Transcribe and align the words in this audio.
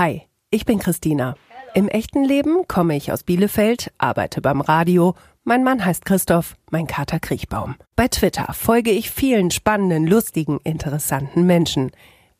Hi, 0.00 0.22
ich 0.48 0.64
bin 0.64 0.78
Christina. 0.78 1.34
Im 1.74 1.86
echten 1.86 2.24
Leben 2.24 2.66
komme 2.66 2.96
ich 2.96 3.12
aus 3.12 3.22
Bielefeld, 3.22 3.92
arbeite 3.98 4.40
beim 4.40 4.62
Radio. 4.62 5.14
Mein 5.44 5.62
Mann 5.62 5.84
heißt 5.84 6.06
Christoph, 6.06 6.56
mein 6.70 6.86
Kater 6.86 7.20
Kriechbaum. 7.20 7.74
Bei 7.96 8.08
Twitter 8.08 8.50
folge 8.54 8.92
ich 8.92 9.10
vielen 9.10 9.50
spannenden, 9.50 10.06
lustigen, 10.06 10.58
interessanten 10.64 11.44
Menschen. 11.44 11.90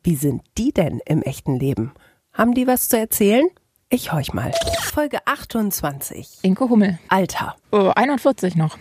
Wie 0.02 0.16
sind 0.16 0.40
die 0.56 0.72
denn 0.72 1.02
im 1.04 1.20
echten 1.20 1.54
Leben? 1.54 1.92
Haben 2.32 2.54
die 2.54 2.66
was 2.66 2.88
zu 2.88 2.98
erzählen? 2.98 3.46
Ich 3.90 4.10
horch 4.10 4.32
mal. 4.32 4.52
Folge 4.80 5.18
28. 5.26 6.38
Inke 6.40 6.70
Hummel. 6.70 6.98
Alter. 7.08 7.56
Oh, 7.72 7.92
41 7.94 8.56
noch. 8.56 8.78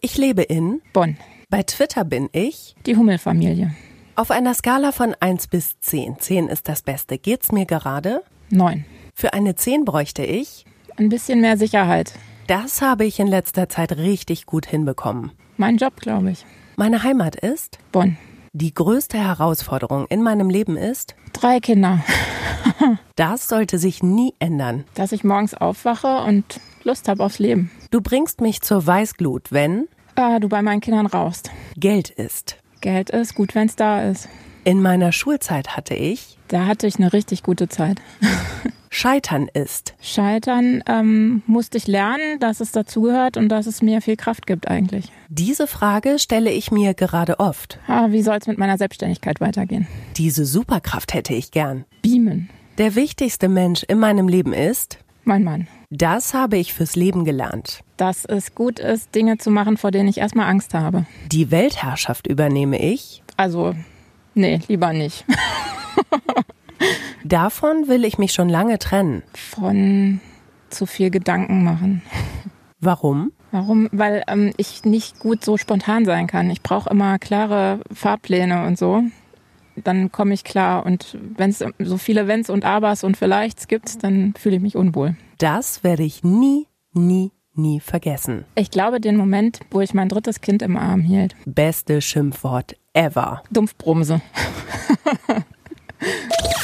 Ich 0.00 0.16
lebe 0.16 0.40
in 0.40 0.80
Bonn. 0.94 1.18
Bei 1.50 1.62
Twitter 1.62 2.06
bin 2.06 2.30
ich 2.32 2.74
Die 2.86 2.96
Hummel-Familie. 2.96 3.74
Auf 4.16 4.30
einer 4.30 4.54
Skala 4.54 4.92
von 4.92 5.14
1 5.18 5.48
bis 5.48 5.78
10. 5.80 6.18
10 6.18 6.48
ist 6.48 6.68
das 6.68 6.82
Beste. 6.82 7.18
Geht's 7.18 7.52
mir 7.52 7.66
gerade? 7.66 8.22
Neun. 8.50 8.84
Für 9.14 9.32
eine 9.32 9.54
10 9.54 9.84
bräuchte 9.84 10.24
ich. 10.24 10.64
Ein 10.96 11.08
bisschen 11.08 11.40
mehr 11.40 11.56
Sicherheit. 11.56 12.12
Das 12.46 12.82
habe 12.82 13.04
ich 13.04 13.18
in 13.18 13.26
letzter 13.26 13.68
Zeit 13.68 13.96
richtig 13.96 14.46
gut 14.46 14.66
hinbekommen. 14.66 15.32
Mein 15.56 15.76
Job, 15.76 15.96
glaube 16.00 16.30
ich. 16.30 16.44
Meine 16.76 17.02
Heimat 17.02 17.36
ist. 17.36 17.78
Bonn. 17.92 18.16
Die 18.52 18.72
größte 18.74 19.18
Herausforderung 19.18 20.06
in 20.08 20.22
meinem 20.22 20.50
Leben 20.50 20.76
ist. 20.76 21.14
Drei 21.32 21.60
Kinder. 21.60 22.04
Das 23.16 23.48
sollte 23.48 23.78
sich 23.78 24.02
nie 24.02 24.34
ändern. 24.40 24.84
Dass 24.94 25.12
ich 25.12 25.22
morgens 25.22 25.54
aufwache 25.54 26.24
und 26.24 26.60
Lust 26.82 27.08
habe 27.08 27.22
aufs 27.22 27.38
Leben. 27.38 27.70
Du 27.90 28.00
bringst 28.00 28.40
mich 28.40 28.62
zur 28.62 28.84
Weißglut, 28.86 29.52
wenn 29.52 29.86
Ah, 30.16 30.38
du 30.40 30.48
bei 30.48 30.62
meinen 30.62 30.80
Kindern 30.80 31.06
rauchst. 31.06 31.50
Geld 31.76 32.10
ist. 32.10 32.56
Geld 32.84 33.08
ist 33.08 33.34
gut, 33.34 33.54
wenn 33.54 33.66
es 33.66 33.76
da 33.76 34.02
ist. 34.02 34.28
In 34.62 34.82
meiner 34.82 35.10
Schulzeit 35.10 35.74
hatte 35.74 35.94
ich. 35.94 36.36
Da 36.48 36.66
hatte 36.66 36.86
ich 36.86 36.96
eine 36.96 37.14
richtig 37.14 37.42
gute 37.42 37.66
Zeit. 37.66 37.98
Scheitern 38.90 39.48
ist. 39.54 39.94
Scheitern 40.02 40.84
ähm, 40.86 41.42
musste 41.46 41.78
ich 41.78 41.86
lernen, 41.86 42.38
dass 42.40 42.60
es 42.60 42.72
dazugehört 42.72 43.38
und 43.38 43.48
dass 43.48 43.66
es 43.66 43.80
mir 43.80 44.02
viel 44.02 44.16
Kraft 44.16 44.46
gibt 44.46 44.68
eigentlich. 44.68 45.10
Diese 45.30 45.66
Frage 45.66 46.18
stelle 46.18 46.50
ich 46.50 46.70
mir 46.72 46.92
gerade 46.92 47.40
oft. 47.40 47.78
Ah, 47.86 48.08
wie 48.10 48.20
soll 48.20 48.36
es 48.36 48.46
mit 48.46 48.58
meiner 48.58 48.76
Selbstständigkeit 48.76 49.40
weitergehen? 49.40 49.86
Diese 50.18 50.44
Superkraft 50.44 51.14
hätte 51.14 51.32
ich 51.32 51.52
gern. 51.52 51.86
Beamen. 52.02 52.50
Der 52.76 52.96
wichtigste 52.96 53.48
Mensch 53.48 53.82
in 53.84 53.98
meinem 53.98 54.28
Leben 54.28 54.52
ist. 54.52 54.98
Mein 55.24 55.42
Mann. 55.42 55.68
Das 55.96 56.34
habe 56.34 56.56
ich 56.56 56.74
fürs 56.74 56.96
Leben 56.96 57.24
gelernt. 57.24 57.84
Dass 57.96 58.24
es 58.24 58.56
gut 58.56 58.80
ist, 58.80 59.14
Dinge 59.14 59.38
zu 59.38 59.52
machen, 59.52 59.76
vor 59.76 59.92
denen 59.92 60.08
ich 60.08 60.18
erstmal 60.18 60.48
Angst 60.48 60.74
habe. 60.74 61.06
Die 61.30 61.52
Weltherrschaft 61.52 62.26
übernehme 62.26 62.82
ich. 62.82 63.22
Also, 63.36 63.76
nee, 64.34 64.58
lieber 64.66 64.92
nicht. 64.92 65.24
Davon 67.24 67.86
will 67.86 68.04
ich 68.04 68.18
mich 68.18 68.32
schon 68.32 68.48
lange 68.48 68.80
trennen. 68.80 69.22
Von 69.34 70.20
zu 70.68 70.86
viel 70.86 71.10
Gedanken 71.10 71.62
machen. 71.62 72.02
Warum? 72.80 73.30
Warum? 73.52 73.88
Weil 73.92 74.24
ähm, 74.26 74.52
ich 74.56 74.84
nicht 74.84 75.20
gut 75.20 75.44
so 75.44 75.56
spontan 75.56 76.04
sein 76.06 76.26
kann. 76.26 76.50
Ich 76.50 76.60
brauche 76.60 76.90
immer 76.90 77.20
klare 77.20 77.78
Fahrpläne 77.92 78.66
und 78.66 78.76
so. 78.76 79.04
Dann 79.76 80.12
komme 80.12 80.34
ich 80.34 80.44
klar. 80.44 80.86
Und 80.86 81.18
wenn 81.36 81.50
es 81.50 81.64
so 81.78 81.98
viele 81.98 82.28
Wenns 82.28 82.50
und 82.50 82.64
Abers 82.64 83.04
und 83.04 83.16
Vielleichts 83.16 83.68
gibt, 83.68 84.02
dann 84.02 84.34
fühle 84.38 84.56
ich 84.56 84.62
mich 84.62 84.76
unwohl. 84.76 85.16
Das 85.38 85.82
werde 85.84 86.02
ich 86.02 86.22
nie, 86.24 86.66
nie, 86.92 87.32
nie 87.54 87.80
vergessen. 87.80 88.44
Ich 88.54 88.70
glaube, 88.70 89.00
den 89.00 89.16
Moment, 89.16 89.60
wo 89.70 89.80
ich 89.80 89.94
mein 89.94 90.08
drittes 90.08 90.40
Kind 90.40 90.62
im 90.62 90.76
Arm 90.76 91.00
hielt. 91.00 91.34
Beste 91.44 92.00
Schimpfwort 92.00 92.76
ever. 92.92 93.42
Dumpfbrumse. 93.50 94.20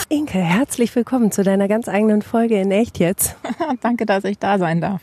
Inke, 0.09 0.39
herzlich 0.39 0.95
willkommen 0.97 1.31
zu 1.31 1.43
deiner 1.45 1.69
ganz 1.69 1.89
eigenen 1.89 2.23
Folge 2.23 2.61
in 2.61 2.73
Echt 2.73 2.99
jetzt. 2.99 3.37
Danke, 3.81 4.07
dass 4.07 4.25
ich 4.25 4.39
da 4.39 4.59
sein 4.59 4.81
darf. 4.81 5.03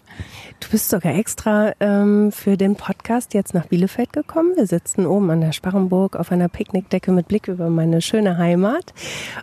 Du 0.59 0.69
bist 0.69 0.89
sogar 0.89 1.15
extra 1.15 1.73
ähm, 1.79 2.31
für 2.31 2.57
den 2.57 2.75
Podcast 2.75 3.33
jetzt 3.33 3.53
nach 3.53 3.67
Bielefeld 3.67 4.11
gekommen. 4.11 4.55
Wir 4.55 4.67
sitzen 4.67 5.05
oben 5.05 5.29
an 5.29 5.39
der 5.39 5.53
Sparrenburg 5.53 6.15
auf 6.15 6.31
einer 6.31 6.49
Picknickdecke 6.49 7.11
mit 7.11 7.27
Blick 7.27 7.47
über 7.47 7.69
meine 7.69 8.01
schöne 8.01 8.37
Heimat. 8.37 8.93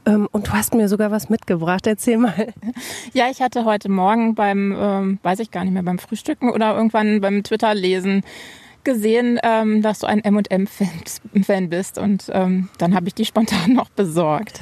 Ähm, 0.06 0.28
und 0.32 0.49
du 0.49 0.53
hast 0.53 0.75
mir 0.75 0.88
sogar 0.88 1.11
was 1.11 1.31
mitgebracht. 1.31 1.87
Erzähl 1.87 2.19
mal. 2.19 2.34
Ja, 3.12 3.31
ich 3.31 3.41
hatte 3.41 3.65
heute 3.65 3.88
Morgen 3.88 4.34
beim, 4.34 4.75
ähm, 4.76 5.19
weiß 5.22 5.38
ich 5.38 5.50
gar 5.50 5.65
nicht 5.65 5.72
mehr, 5.72 5.82
beim 5.82 5.99
Frühstücken 5.99 6.50
oder 6.50 6.76
irgendwann 6.76 7.21
beim 7.21 7.43
Twitter-Lesen 7.44 8.22
gesehen, 8.84 9.39
ähm, 9.43 9.83
dass 9.83 10.00
du 10.00 10.06
ein 10.06 10.21
M&M-Fan 10.22 11.69
bist 11.69 11.99
und 11.99 12.31
ähm, 12.33 12.69
dann 12.78 12.95
habe 12.95 13.09
ich 13.09 13.15
die 13.15 13.25
spontan 13.25 13.72
noch 13.72 13.89
besorgt. 13.91 14.61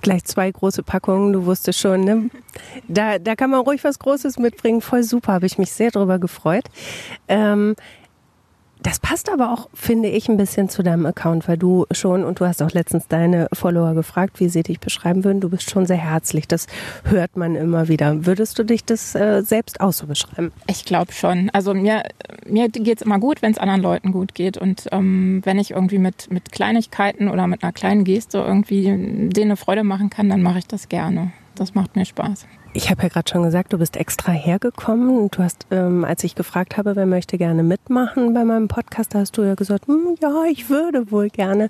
Gleich 0.00 0.24
zwei 0.24 0.50
große 0.50 0.82
Packungen, 0.82 1.32
du 1.32 1.46
wusstest 1.46 1.78
schon, 1.78 2.02
ne? 2.02 2.30
Da, 2.88 3.18
da 3.18 3.34
kann 3.34 3.50
man 3.50 3.60
ruhig 3.60 3.82
was 3.84 3.98
Großes 3.98 4.38
mitbringen. 4.38 4.80
Voll 4.80 5.02
super, 5.02 5.32
habe 5.32 5.46
ich 5.46 5.58
mich 5.58 5.72
sehr 5.72 5.90
drüber 5.90 6.18
gefreut. 6.18 6.64
Ähm, 7.28 7.74
das 8.84 9.00
passt 9.00 9.30
aber 9.30 9.50
auch, 9.50 9.70
finde 9.72 10.10
ich, 10.10 10.28
ein 10.28 10.36
bisschen 10.36 10.68
zu 10.68 10.82
deinem 10.82 11.06
Account, 11.06 11.48
weil 11.48 11.56
du 11.56 11.86
schon, 11.90 12.22
und 12.22 12.38
du 12.38 12.46
hast 12.46 12.62
auch 12.62 12.70
letztens 12.72 13.08
deine 13.08 13.48
Follower 13.52 13.94
gefragt, 13.94 14.40
wie 14.40 14.50
sie 14.50 14.62
dich 14.62 14.78
beschreiben 14.78 15.24
würden, 15.24 15.40
du 15.40 15.48
bist 15.48 15.70
schon 15.70 15.86
sehr 15.86 15.96
herzlich. 15.96 16.46
Das 16.46 16.66
hört 17.04 17.34
man 17.34 17.56
immer 17.56 17.88
wieder. 17.88 18.26
Würdest 18.26 18.58
du 18.58 18.62
dich 18.62 18.84
das 18.84 19.14
äh, 19.14 19.40
selbst 19.42 19.80
auch 19.80 19.92
so 19.92 20.06
beschreiben? 20.06 20.52
Ich 20.66 20.84
glaube 20.84 21.12
schon. 21.12 21.48
Also 21.50 21.72
mir, 21.72 22.02
mir 22.46 22.68
geht's 22.68 23.00
immer 23.00 23.18
gut, 23.18 23.40
wenn 23.40 23.52
es 23.52 23.58
anderen 23.58 23.80
Leuten 23.80 24.12
gut 24.12 24.34
geht. 24.34 24.58
Und 24.58 24.86
ähm, 24.92 25.40
wenn 25.44 25.58
ich 25.58 25.70
irgendwie 25.70 25.98
mit, 25.98 26.30
mit 26.30 26.52
Kleinigkeiten 26.52 27.30
oder 27.30 27.46
mit 27.46 27.62
einer 27.62 27.72
kleinen 27.72 28.04
Geste 28.04 28.38
irgendwie 28.38 28.84
denen 28.84 29.30
eine 29.36 29.56
Freude 29.56 29.82
machen 29.82 30.10
kann, 30.10 30.28
dann 30.28 30.42
mache 30.42 30.58
ich 30.58 30.66
das 30.66 30.90
gerne. 30.90 31.32
Das 31.54 31.74
macht 31.74 31.94
mir 31.94 32.04
Spaß. 32.04 32.46
Ich 32.72 32.90
habe 32.90 33.02
ja 33.02 33.08
gerade 33.08 33.30
schon 33.30 33.44
gesagt, 33.44 33.72
du 33.72 33.78
bist 33.78 33.96
extra 33.96 34.32
hergekommen 34.32 35.16
und 35.16 35.36
du 35.36 35.42
hast, 35.44 35.66
ähm, 35.70 36.04
als 36.04 36.24
ich 36.24 36.34
gefragt 36.34 36.76
habe, 36.76 36.96
wer 36.96 37.06
möchte 37.06 37.38
gerne 37.38 37.62
mitmachen 37.62 38.34
bei 38.34 38.44
meinem 38.44 38.66
Podcast, 38.66 39.14
da 39.14 39.20
hast 39.20 39.36
du 39.36 39.42
ja 39.42 39.54
gesagt, 39.54 39.86
hm, 39.86 40.16
ja, 40.20 40.44
ich 40.50 40.68
würde 40.68 41.12
wohl 41.12 41.28
gerne. 41.28 41.68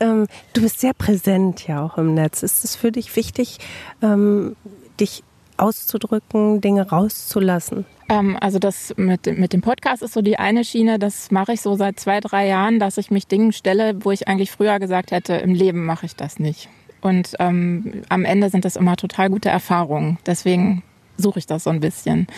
Ähm, 0.00 0.26
du 0.52 0.60
bist 0.60 0.80
sehr 0.80 0.92
präsent 0.92 1.66
ja 1.66 1.82
auch 1.82 1.96
im 1.96 2.12
Netz. 2.14 2.42
Ist 2.42 2.64
es 2.64 2.76
für 2.76 2.92
dich 2.92 3.16
wichtig, 3.16 3.58
ähm, 4.02 4.54
dich 5.00 5.24
auszudrücken, 5.56 6.60
Dinge 6.60 6.90
rauszulassen? 6.90 7.86
Ähm, 8.10 8.36
also 8.40 8.58
das 8.58 8.92
mit, 8.96 9.26
mit 9.38 9.54
dem 9.54 9.62
Podcast 9.62 10.02
ist 10.02 10.12
so 10.12 10.20
die 10.20 10.38
eine 10.38 10.64
Schiene, 10.64 10.98
das 10.98 11.30
mache 11.30 11.54
ich 11.54 11.62
so 11.62 11.76
seit 11.76 11.98
zwei, 11.98 12.20
drei 12.20 12.46
Jahren, 12.46 12.78
dass 12.78 12.98
ich 12.98 13.10
mich 13.10 13.26
Dingen 13.26 13.52
stelle, 13.52 14.04
wo 14.04 14.10
ich 14.10 14.28
eigentlich 14.28 14.50
früher 14.50 14.78
gesagt 14.78 15.12
hätte, 15.12 15.34
im 15.34 15.54
Leben 15.54 15.86
mache 15.86 16.04
ich 16.04 16.14
das 16.14 16.38
nicht. 16.38 16.68
Und 17.02 17.34
ähm, 17.40 18.02
am 18.08 18.24
Ende 18.24 18.48
sind 18.48 18.64
das 18.64 18.76
immer 18.76 18.96
total 18.96 19.28
gute 19.28 19.50
Erfahrungen. 19.50 20.18
Deswegen 20.24 20.82
suche 21.18 21.40
ich 21.40 21.46
das 21.46 21.64
so 21.64 21.70
ein 21.70 21.80
bisschen. 21.80 22.28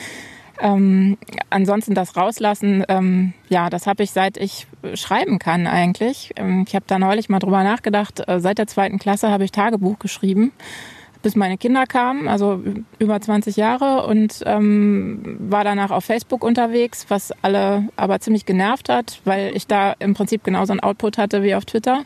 Ähm, 0.61 1.19
ansonsten 1.51 1.95
das 1.95 2.17
rauslassen, 2.17 2.85
ähm, 2.89 3.33
ja, 3.49 3.71
das 3.71 3.87
habe 3.87 4.03
ich 4.03 4.13
seit 4.13 4.37
ich 4.37 4.67
schreiben 4.95 5.39
kann 5.39 5.67
eigentlich. 5.67 6.31
Ähm, 6.37 6.65
ich 6.67 6.75
habe 6.75 6.85
da 6.87 6.99
neulich 6.99 7.29
mal 7.29 7.41
drüber 7.41 7.65
nachgedacht. 7.65 8.23
Äh, 8.27 8.41
seit 8.41 8.59
der 8.59 8.67
zweiten 8.67 8.99
Klasse 8.99 9.31
habe 9.31 9.45
ich 9.45 9.53
Tagebuch 9.53 9.99
geschrieben, 9.99 10.53
bis 11.23 11.35
meine 11.35 11.59
Kinder 11.59 11.87
kamen, 11.87 12.29
also 12.29 12.63
über 12.99 13.21
20 13.21 13.57
Jahre 13.57 14.07
und 14.07 14.43
ähm, 14.47 15.37
war 15.41 15.65
danach 15.65 15.91
auf 15.91 16.05
Facebook 16.05 16.45
unterwegs, 16.45 17.07
was 17.09 17.33
alle 17.43 17.89
aber 17.97 18.21
ziemlich 18.21 18.47
genervt 18.47 18.89
hat, 18.89 19.21
weil 19.25 19.57
ich 19.57 19.67
da 19.67 19.95
im 19.99 20.15
Prinzip 20.15 20.45
genauso 20.45 20.73
ein 20.73 20.81
Output 20.81 21.19
hatte 21.19 21.43
wie 21.43 21.55
auf 21.55 21.65
Twitter 21.65 22.05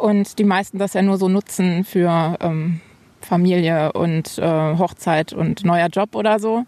und 0.00 0.38
die 0.38 0.44
meisten 0.44 0.78
das 0.78 0.94
ja 0.94 1.02
nur 1.02 1.18
so 1.18 1.28
nutzen 1.28 1.84
für 1.84 2.36
ähm, 2.40 2.80
Familie 3.20 3.92
und 3.92 4.38
äh, 4.38 4.78
Hochzeit 4.78 5.32
und 5.32 5.64
neuer 5.64 5.88
Job 5.88 6.14
oder 6.14 6.38
so. 6.38 6.64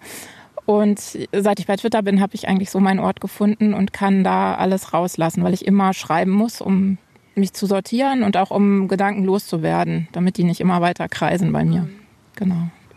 Und 0.67 1.01
seit 1.33 1.61
ich 1.61 1.67
bei 1.67 1.77
Twitter 1.77 2.03
bin, 2.03 2.21
habe 2.21 2.35
ich 2.35 2.47
eigentlich 2.47 2.71
so 2.71 2.79
meinen 2.79 3.01
Ort 3.01 3.23
gefunden 3.23 3.73
und 3.73 3.95
kann 3.95 4.23
da 4.23 4.55
alles 4.55 4.93
rauslassen, 4.93 5.43
weil 5.43 5.55
ich 5.55 5.67
immer 5.67 5.95
schreiben 5.95 6.31
muss, 6.31 6.61
um 6.61 6.99
mich 7.35 7.55
zu 7.55 7.65
sortieren 7.65 8.23
und 8.23 8.37
auch 8.37 8.51
um 8.51 8.87
Gedanken 8.87 9.25
loszuwerden, 9.25 10.09
damit 10.13 10.37
die 10.37 10.45
nicht 10.45 10.61
immer 10.61 10.83
weiter 10.83 11.09
kreisen 11.09 11.53
bei 11.53 11.65
mir. 11.65 11.89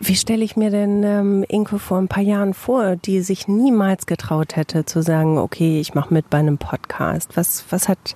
Wie 0.04 0.16
stelle 0.16 0.44
ich 0.44 0.58
mir 0.58 0.72
denn 0.72 1.04
ähm, 1.04 1.46
Inko 1.48 1.78
vor 1.78 2.00
ein 2.00 2.08
paar 2.08 2.24
Jahren 2.24 2.56
vor, 2.56 2.96
die 2.96 3.22
sich 3.22 3.48
niemals 3.48 4.08
getraut 4.08 4.56
hätte 4.56 4.84
zu 4.84 5.04
sagen, 5.04 5.38
okay, 5.38 5.80
ich 5.80 5.94
mache 5.94 6.12
mit 6.12 6.28
bei 6.32 6.40
einem 6.40 6.58
Podcast? 6.58 7.38
Was, 7.38 7.66
was 7.70 7.88
hat 7.88 8.16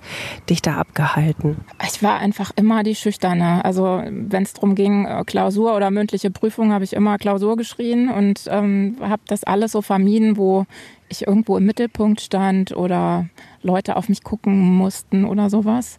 dich 0.50 0.62
da 0.62 0.78
abgehalten? 0.78 1.58
Ich 1.86 2.02
war 2.02 2.18
einfach 2.18 2.50
immer 2.56 2.82
die 2.82 2.96
Schüchterne. 2.96 3.64
Also 3.64 4.02
wenn 4.04 4.42
es 4.42 4.54
darum 4.54 4.74
ging, 4.74 5.06
äh, 5.06 5.22
Klausur 5.24 5.76
oder 5.76 5.92
mündliche 5.92 6.32
Prüfung, 6.32 6.72
habe 6.72 6.82
ich 6.82 6.92
immer 6.92 7.18
Klausur 7.18 7.56
geschrien 7.56 8.10
und 8.10 8.48
ähm, 8.48 8.96
habe 9.00 9.22
das 9.28 9.44
alles 9.44 9.70
so 9.70 9.80
vermieden, 9.80 10.36
wo 10.36 10.66
ich 11.08 11.24
irgendwo 11.24 11.56
im 11.56 11.66
Mittelpunkt 11.66 12.20
stand 12.20 12.76
oder 12.76 13.28
Leute 13.62 13.94
auf 13.94 14.08
mich 14.08 14.24
gucken 14.24 14.74
mussten 14.74 15.24
oder 15.24 15.50
sowas. 15.50 15.98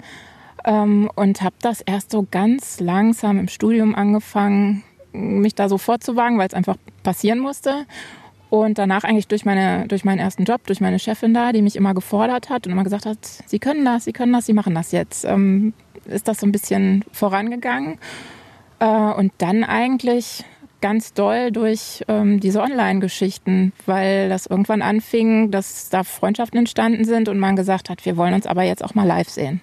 Ähm, 0.65 1.09
und 1.15 1.41
habe 1.41 1.55
das 1.61 1.79
erst 1.79 2.11
so 2.11 2.27
ganz 2.29 2.81
langsam 2.81 3.39
im 3.39 3.47
Studium 3.47 3.95
angefangen, 3.95 4.83
mich 5.11 5.55
da 5.55 5.69
so 5.69 5.77
vorzuwagen, 5.77 6.37
weil 6.37 6.47
es 6.47 6.53
einfach 6.53 6.77
passieren 7.03 7.39
musste. 7.39 7.85
Und 8.49 8.77
danach 8.77 9.03
eigentlich 9.03 9.27
durch, 9.27 9.43
meine, 9.43 9.87
durch 9.87 10.05
meinen 10.05 10.19
ersten 10.19 10.45
Job, 10.45 10.65
durch 10.67 10.79
meine 10.79 10.99
Chefin 10.99 11.33
da, 11.33 11.51
die 11.51 11.61
mich 11.61 11.75
immer 11.75 11.93
gefordert 11.93 12.49
hat 12.49 12.65
und 12.65 12.71
immer 12.71 12.85
gesagt 12.85 13.05
hat, 13.05 13.17
Sie 13.45 13.59
können 13.59 13.83
das, 13.83 14.05
Sie 14.05 14.13
können 14.13 14.31
das, 14.31 14.45
Sie 14.45 14.53
machen 14.53 14.73
das 14.73 14.93
jetzt, 14.93 15.25
ähm, 15.25 15.73
ist 16.05 16.29
das 16.29 16.39
so 16.39 16.47
ein 16.47 16.53
bisschen 16.53 17.03
vorangegangen. 17.11 17.99
Äh, 18.79 18.87
und 18.87 19.33
dann 19.39 19.65
eigentlich 19.65 20.45
ganz 20.79 21.13
doll 21.13 21.51
durch 21.51 22.03
ähm, 22.07 22.39
diese 22.39 22.61
Online-Geschichten, 22.61 23.73
weil 23.85 24.29
das 24.29 24.45
irgendwann 24.45 24.81
anfing, 24.81 25.51
dass 25.51 25.89
da 25.89 26.03
Freundschaften 26.03 26.59
entstanden 26.59 27.03
sind 27.03 27.29
und 27.29 27.39
man 27.39 27.55
gesagt 27.55 27.89
hat, 27.89 28.05
wir 28.05 28.15
wollen 28.15 28.33
uns 28.33 28.45
aber 28.45 28.63
jetzt 28.63 28.83
auch 28.83 28.95
mal 28.95 29.07
live 29.07 29.29
sehen. 29.29 29.61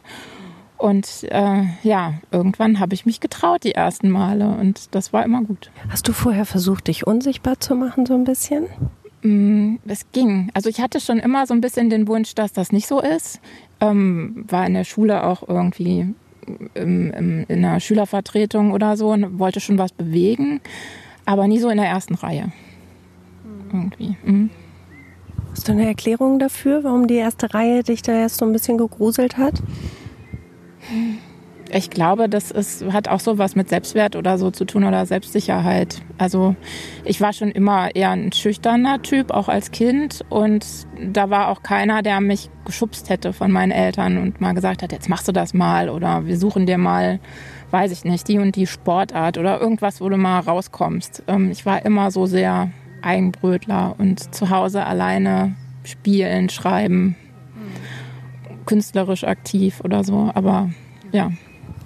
Und 0.77 1.25
äh, 1.31 1.65
ja, 1.83 2.15
irgendwann 2.31 2.81
habe 2.81 2.95
ich 2.95 3.07
mich 3.07 3.21
getraut 3.21 3.65
die 3.65 3.73
ersten 3.75 4.11
Male 4.11 4.49
und 4.49 4.95
das 4.95 5.13
war 5.13 5.25
immer 5.25 5.43
gut. 5.43 5.71
Hast 5.89 6.09
du 6.09 6.13
vorher 6.13 6.45
versucht, 6.45 6.89
dich 6.89 7.07
unsichtbar 7.07 7.61
zu 7.61 7.75
machen, 7.75 8.07
so 8.07 8.15
ein 8.15 8.25
bisschen? 8.25 8.67
Mm, 9.23 9.77
es 9.87 10.11
ging. 10.13 10.51
Also 10.53 10.69
ich 10.69 10.81
hatte 10.81 11.01
schon 11.01 11.19
immer 11.19 11.47
so 11.47 11.55
ein 11.55 11.61
bisschen 11.61 11.91
den 11.91 12.09
Wunsch, 12.09 12.35
dass 12.35 12.53
das 12.53 12.73
nicht 12.73 12.87
so 12.87 13.01
ist. 13.01 13.41
Ähm, 13.81 14.45
war 14.49 14.67
in 14.67 14.75
der 14.75 14.85
Schule 14.85 15.25
auch 15.25 15.49
irgendwie 15.49 16.13
im, 16.75 17.11
im, 17.13 17.45
in 17.49 17.65
einer 17.65 17.81
Schülervertretung 17.81 18.73
oder 18.73 18.97
so 18.97 19.13
und 19.13 19.39
wollte 19.39 19.61
schon 19.61 19.79
was 19.79 19.93
bewegen, 19.93 20.61
aber 21.25 21.47
nie 21.49 21.59
so 21.59 21.69
in 21.69 21.79
der 21.79 21.87
ersten 21.87 22.15
Reihe. 22.15 22.53
Irgendwie. 23.73 24.17
Mhm. 24.25 24.51
Hast 25.53 25.69
du 25.69 25.73
eine 25.73 25.87
Erklärung 25.87 26.39
dafür, 26.39 26.85
warum 26.85 27.07
die 27.07 27.15
erste 27.15 27.55
Reihe 27.55 27.83
dich 27.83 28.03
da 28.03 28.13
erst 28.13 28.39
so 28.39 28.45
ein 28.45 28.53
bisschen 28.53 28.77
gegruselt 28.77 29.39
hat? 29.39 29.63
Ich 31.71 31.91
glaube, 31.91 32.29
das 32.29 32.51
ist, 32.51 32.85
hat 32.93 33.09
auch 33.09 33.21
so 33.21 33.39
was 33.39 33.57
mit 33.57 33.69
Selbstwert 33.69 34.17
oder 34.17 34.39
so 34.39 34.51
zu 34.51 34.65
tun 34.65 34.85
oder 34.85 35.07
Selbstsicherheit. 35.07 36.03
Also 36.19 36.55
ich 37.05 37.21
war 37.21 37.33
schon 37.33 37.51
immer 37.51 37.95
eher 37.95 38.11
ein 38.11 38.33
schüchterner 38.33 39.03
Typ, 39.03 39.31
auch 39.31 39.49
als 39.49 39.71
Kind. 39.71 40.25
Und 40.29 40.67
da 41.13 41.31
war 41.31 41.49
auch 41.49 41.63
keiner, 41.63 42.03
der 42.03 42.21
mich 42.21 42.51
geschubst 42.65 43.09
hätte 43.09 43.33
von 43.33 43.51
meinen 43.51 43.73
Eltern 43.73 44.19
und 44.19 44.41
mal 44.41 44.53
gesagt 44.53 44.83
hat, 44.83 44.93
jetzt 44.93 45.09
machst 45.09 45.27
du 45.27 45.33
das 45.33 45.55
mal 45.55 45.89
oder 45.89 46.27
wir 46.27 46.39
suchen 46.39 46.67
dir 46.67 46.79
mal, 46.79 47.19
weiß 47.71 47.91
ich 47.93 48.05
nicht, 48.05 48.29
die 48.29 48.39
und 48.39 48.57
die 48.57 48.67
Sportart 48.67 49.39
oder 49.39 49.61
irgendwas, 49.61 50.01
wo 50.01 50.09
du 50.09 50.17
mal 50.17 50.41
rauskommst. 50.41 51.25
Ähm, 51.27 51.51
ich 51.51 51.65
war 51.65 51.85
immer 51.85 52.11
so 52.11 52.27
sehr 52.27 52.71
Eigenbrötler 53.03 53.97
und 53.99 54.35
zu 54.35 54.51
Hause 54.51 54.85
alleine 54.85 55.57
spielen, 55.83 56.49
schreiben, 56.51 57.17
künstlerisch 58.67 59.25
aktiv 59.25 59.81
oder 59.83 60.05
so. 60.05 60.31
Aber 60.35 60.71
ja. 61.13 61.31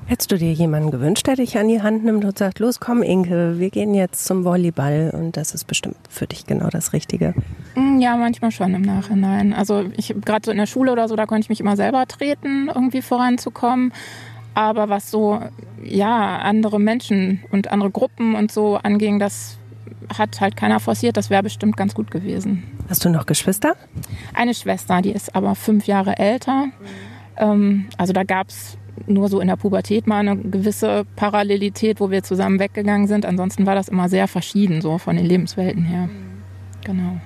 Hättest 0.09 0.33
du 0.33 0.39
dir 0.39 0.53
jemanden 0.53 0.91
gewünscht, 0.91 1.27
der 1.27 1.37
dich 1.37 1.59
an 1.59 1.69
die 1.69 1.83
Hand 1.83 2.03
nimmt 2.03 2.25
und 2.25 2.39
sagt, 2.39 2.61
los 2.61 2.81
komm 2.81 3.03
Inke, 3.03 3.59
wir 3.59 3.69
gehen 3.69 3.93
jetzt 3.93 4.25
zum 4.25 4.43
Volleyball 4.43 5.13
und 5.13 5.37
das 5.37 5.53
ist 5.53 5.67
bestimmt 5.67 5.99
für 6.09 6.27
dich 6.27 6.47
genau 6.47 6.69
das 6.71 6.95
Richtige? 6.95 7.35
Mm, 7.75 7.99
ja, 7.99 8.17
manchmal 8.17 8.51
schon 8.51 8.73
im 8.73 8.81
Nachhinein. 8.81 9.53
Also 9.53 9.85
ich 9.99 10.15
gerade 10.25 10.47
so 10.47 10.51
in 10.51 10.57
der 10.57 10.65
Schule 10.65 10.93
oder 10.93 11.09
so, 11.09 11.17
da 11.17 11.27
konnte 11.27 11.43
ich 11.43 11.49
mich 11.51 11.61
immer 11.61 11.77
selber 11.77 12.07
treten, 12.07 12.71
irgendwie 12.75 13.03
voranzukommen. 13.03 13.93
Aber 14.55 14.89
was 14.89 15.11
so, 15.11 15.41
ja, 15.85 16.39
andere 16.39 16.81
Menschen 16.81 17.45
und 17.53 17.71
andere 17.71 17.91
Gruppen 17.91 18.35
und 18.35 18.51
so 18.51 18.77
anging, 18.77 19.19
das 19.19 19.59
hat 20.17 20.41
halt 20.41 20.57
keiner 20.57 20.81
forciert. 20.81 21.19
Das 21.19 21.29
wäre 21.29 21.43
bestimmt 21.43 21.77
ganz 21.77 21.95
gut 21.95 22.11
gewesen. 22.11 22.63
Hast 22.88 23.05
du 23.05 23.11
noch 23.11 23.26
Geschwister? 23.26 23.76
Eine 24.35 24.55
Schwester, 24.55 25.02
die 25.02 25.12
ist 25.12 25.35
aber 25.35 25.55
fünf 25.55 25.87
Jahre 25.87 26.19
älter. 26.19 26.67
Ähm, 27.37 27.87
also 27.99 28.12
da 28.12 28.25
gab 28.25 28.49
es 28.49 28.79
nur 29.06 29.29
so 29.29 29.40
in 29.40 29.49
der 29.49 29.56
Pubertät 29.56 30.06
mal 30.06 30.26
eine 30.26 30.37
gewisse 30.37 31.05
Parallelität, 31.17 32.00
wo 32.00 32.11
wir 32.11 32.23
zusammen 32.23 32.58
weggegangen 32.58 33.06
sind. 33.06 33.26
Ansonsten 33.26 33.67
war 33.67 33.75
das 33.75 33.88
immer 33.88 34.08
sehr 34.08 34.26
verschieden, 34.26 34.81
so 34.81 34.99
von 34.99 35.17
den 35.17 35.26
Lebenswelten 35.26 35.85
her. 35.85 36.08
Genau. 36.85 37.20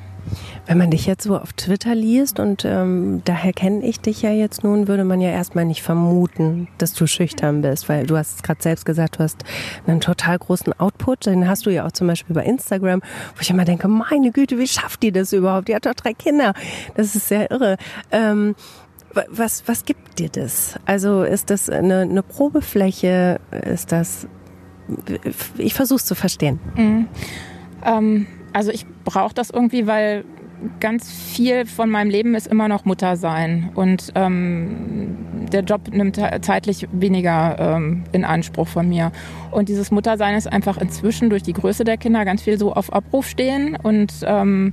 Wenn 0.67 0.79
man 0.79 0.91
dich 0.91 1.07
jetzt 1.07 1.25
so 1.25 1.37
auf 1.37 1.53
Twitter 1.55 1.95
liest 1.95 2.39
und 2.39 2.65
ähm, 2.65 3.21
daher 3.25 3.53
kenne 3.53 3.85
ich 3.85 4.01
dich 4.01 4.23
ja 4.23 4.31
jetzt 4.31 4.63
nun, 4.63 4.87
würde 4.87 5.03
man 5.03 5.21
ja 5.21 5.31
erstmal 5.31 5.65
nicht 5.65 5.83
vermuten, 5.83 6.69
dass 6.79 6.95
du 6.95 7.09
schüchtern 7.09 7.63
bist, 7.63 7.89
weil 7.89 8.07
du 8.07 8.17
hast 8.17 8.45
gerade 8.45 8.63
selbst 8.63 8.87
gesagt, 8.87 9.19
du 9.19 9.25
hast 9.25 9.45
einen 9.87 10.01
total 10.01 10.39
großen 10.39 10.73
Output. 10.79 11.27
Den 11.27 11.49
hast 11.49 11.67
du 11.67 11.71
ja 11.71 11.85
auch 11.85 11.93
zum 11.93 12.07
Beispiel 12.07 12.35
bei 12.35 12.45
Instagram, 12.45 13.01
wo 13.35 13.41
ich 13.41 13.51
immer 13.51 13.65
denke, 13.65 13.89
meine 13.89 14.31
Güte, 14.31 14.57
wie 14.59 14.69
schafft 14.69 15.03
die 15.03 15.11
das 15.11 15.33
überhaupt? 15.33 15.67
Die 15.67 15.75
hat 15.75 15.85
doch 15.85 15.95
drei 15.95 16.15
Kinder. 16.15 16.55
Das 16.95 17.17
ist 17.17 17.27
sehr 17.27 17.51
irre. 17.51 17.77
Ähm, 18.13 18.55
was, 19.31 19.65
was 19.67 19.85
gibt 19.85 20.21
dir 20.21 20.29
das? 20.29 20.79
Also 20.87 21.25
ist 21.25 21.51
das 21.51 21.69
eine, 21.69 22.03
eine 22.03 22.23
Probefläche? 22.23 23.41
Ist 23.51 23.93
das. 23.93 24.29
Ich 25.59 25.75
versuche 25.75 25.97
es 25.97 26.07
zu 26.07 26.15
verstehen. 26.15 26.61
Mhm. 26.77 27.09
Ähm, 27.85 28.27
also 28.53 28.71
ich 28.71 28.87
brauche 29.05 29.35
das 29.35 29.51
irgendwie, 29.51 29.87
weil 29.87 30.25
ganz 30.81 31.11
viel 31.11 31.67
von 31.67 31.91
meinem 31.91 32.11
Leben 32.11 32.35
ist 32.35 32.47
immer 32.47 32.69
noch 32.69 32.85
Mutter 32.85 33.17
sein. 33.17 33.71
Und 33.75 34.13
ähm, 34.15 35.17
der 35.53 35.63
Job 35.63 35.89
nimmt 35.93 36.21
zeitlich 36.43 36.89
weniger 36.93 37.57
ähm, 37.59 38.05
in 38.13 38.25
Anspruch 38.25 38.69
von 38.69 38.89
mir. 38.89 39.13
Und 39.51 39.69
dieses 39.69 39.91
Muttersein 39.91 40.35
ist 40.35 40.47
einfach 40.51 40.79
inzwischen 40.79 41.31
durch 41.31 41.43
die 41.43 41.53
Größe 41.53 41.85
der 41.85 41.97
Kinder 41.97 42.25
ganz 42.25 42.43
viel 42.43 42.59
so 42.59 42.73
auf 42.73 42.93
Abruf 42.93 43.29
stehen 43.29 43.77
und 43.83 44.13
ähm, 44.25 44.73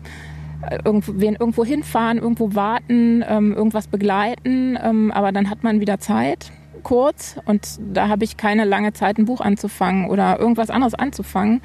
irgendwo, 0.83 1.13
irgendwo 1.13 1.65
hinfahren, 1.65 2.18
irgendwo 2.18 2.56
warten, 2.56 3.24
ähm, 3.27 3.53
irgendwas 3.53 3.88
begleiten, 3.88 4.77
ähm, 4.81 5.12
aber 5.12 5.31
dann 5.31 5.50
hat 5.50 5.63
man 5.63 5.80
wieder 5.80 6.00
Zeit, 6.00 6.51
kurz, 6.83 7.38
und 7.45 7.80
da 7.94 8.07
habe 8.07 8.24
ich 8.24 8.38
keine 8.38 8.65
lange 8.65 8.94
Zeit, 8.94 9.18
ein 9.18 9.25
Buch 9.25 9.42
anzufangen 9.42 10.09
oder 10.09 10.39
irgendwas 10.39 10.69
anderes 10.69 10.94
anzufangen. 10.94 11.62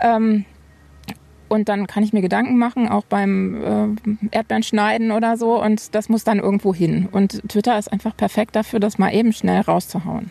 Ähm, 0.00 0.44
und 1.50 1.68
dann 1.68 1.86
kann 1.86 2.02
ich 2.02 2.12
mir 2.12 2.22
Gedanken 2.22 2.56
machen, 2.56 2.88
auch 2.88 3.04
beim 3.04 3.96
äh, 4.00 4.16
Erdbeeren 4.30 4.62
schneiden 4.62 5.10
oder 5.10 5.36
so. 5.36 5.60
Und 5.62 5.94
das 5.94 6.08
muss 6.08 6.24
dann 6.24 6.38
irgendwo 6.38 6.72
hin. 6.72 7.08
Und 7.10 7.42
Twitter 7.48 7.78
ist 7.78 7.92
einfach 7.92 8.16
perfekt 8.16 8.56
dafür, 8.56 8.80
das 8.80 8.98
mal 8.98 9.12
eben 9.12 9.32
schnell 9.32 9.60
rauszuhauen. 9.60 10.30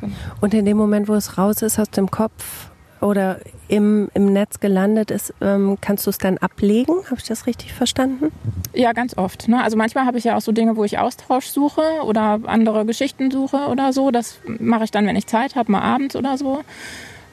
Genau. 0.00 0.12
Und 0.40 0.54
in 0.54 0.64
dem 0.64 0.76
Moment, 0.76 1.06
wo 1.08 1.14
es 1.14 1.38
raus 1.38 1.62
ist 1.62 1.78
aus 1.78 1.90
dem 1.90 2.10
Kopf, 2.10 2.70
oder 3.00 3.38
im, 3.68 4.08
im 4.14 4.32
Netz 4.32 4.60
gelandet 4.60 5.10
ist, 5.10 5.32
ähm, 5.40 5.78
kannst 5.80 6.06
du 6.06 6.10
es 6.10 6.18
dann 6.18 6.38
ablegen? 6.38 6.94
Habe 7.04 7.16
ich 7.18 7.24
das 7.24 7.46
richtig 7.46 7.72
verstanden? 7.72 8.32
Ja, 8.74 8.92
ganz 8.92 9.16
oft. 9.16 9.48
Ne? 9.48 9.62
Also 9.62 9.76
manchmal 9.76 10.04
habe 10.04 10.18
ich 10.18 10.24
ja 10.24 10.36
auch 10.36 10.40
so 10.40 10.52
Dinge, 10.52 10.76
wo 10.76 10.84
ich 10.84 10.98
Austausch 10.98 11.46
suche 11.46 11.82
oder 12.04 12.40
andere 12.46 12.84
Geschichten 12.86 13.30
suche 13.30 13.68
oder 13.68 13.92
so. 13.92 14.10
Das 14.10 14.40
mache 14.58 14.84
ich 14.84 14.90
dann, 14.90 15.06
wenn 15.06 15.16
ich 15.16 15.26
Zeit 15.26 15.54
habe, 15.54 15.70
mal 15.70 15.82
abends 15.82 16.16
oder 16.16 16.36
so. 16.36 16.62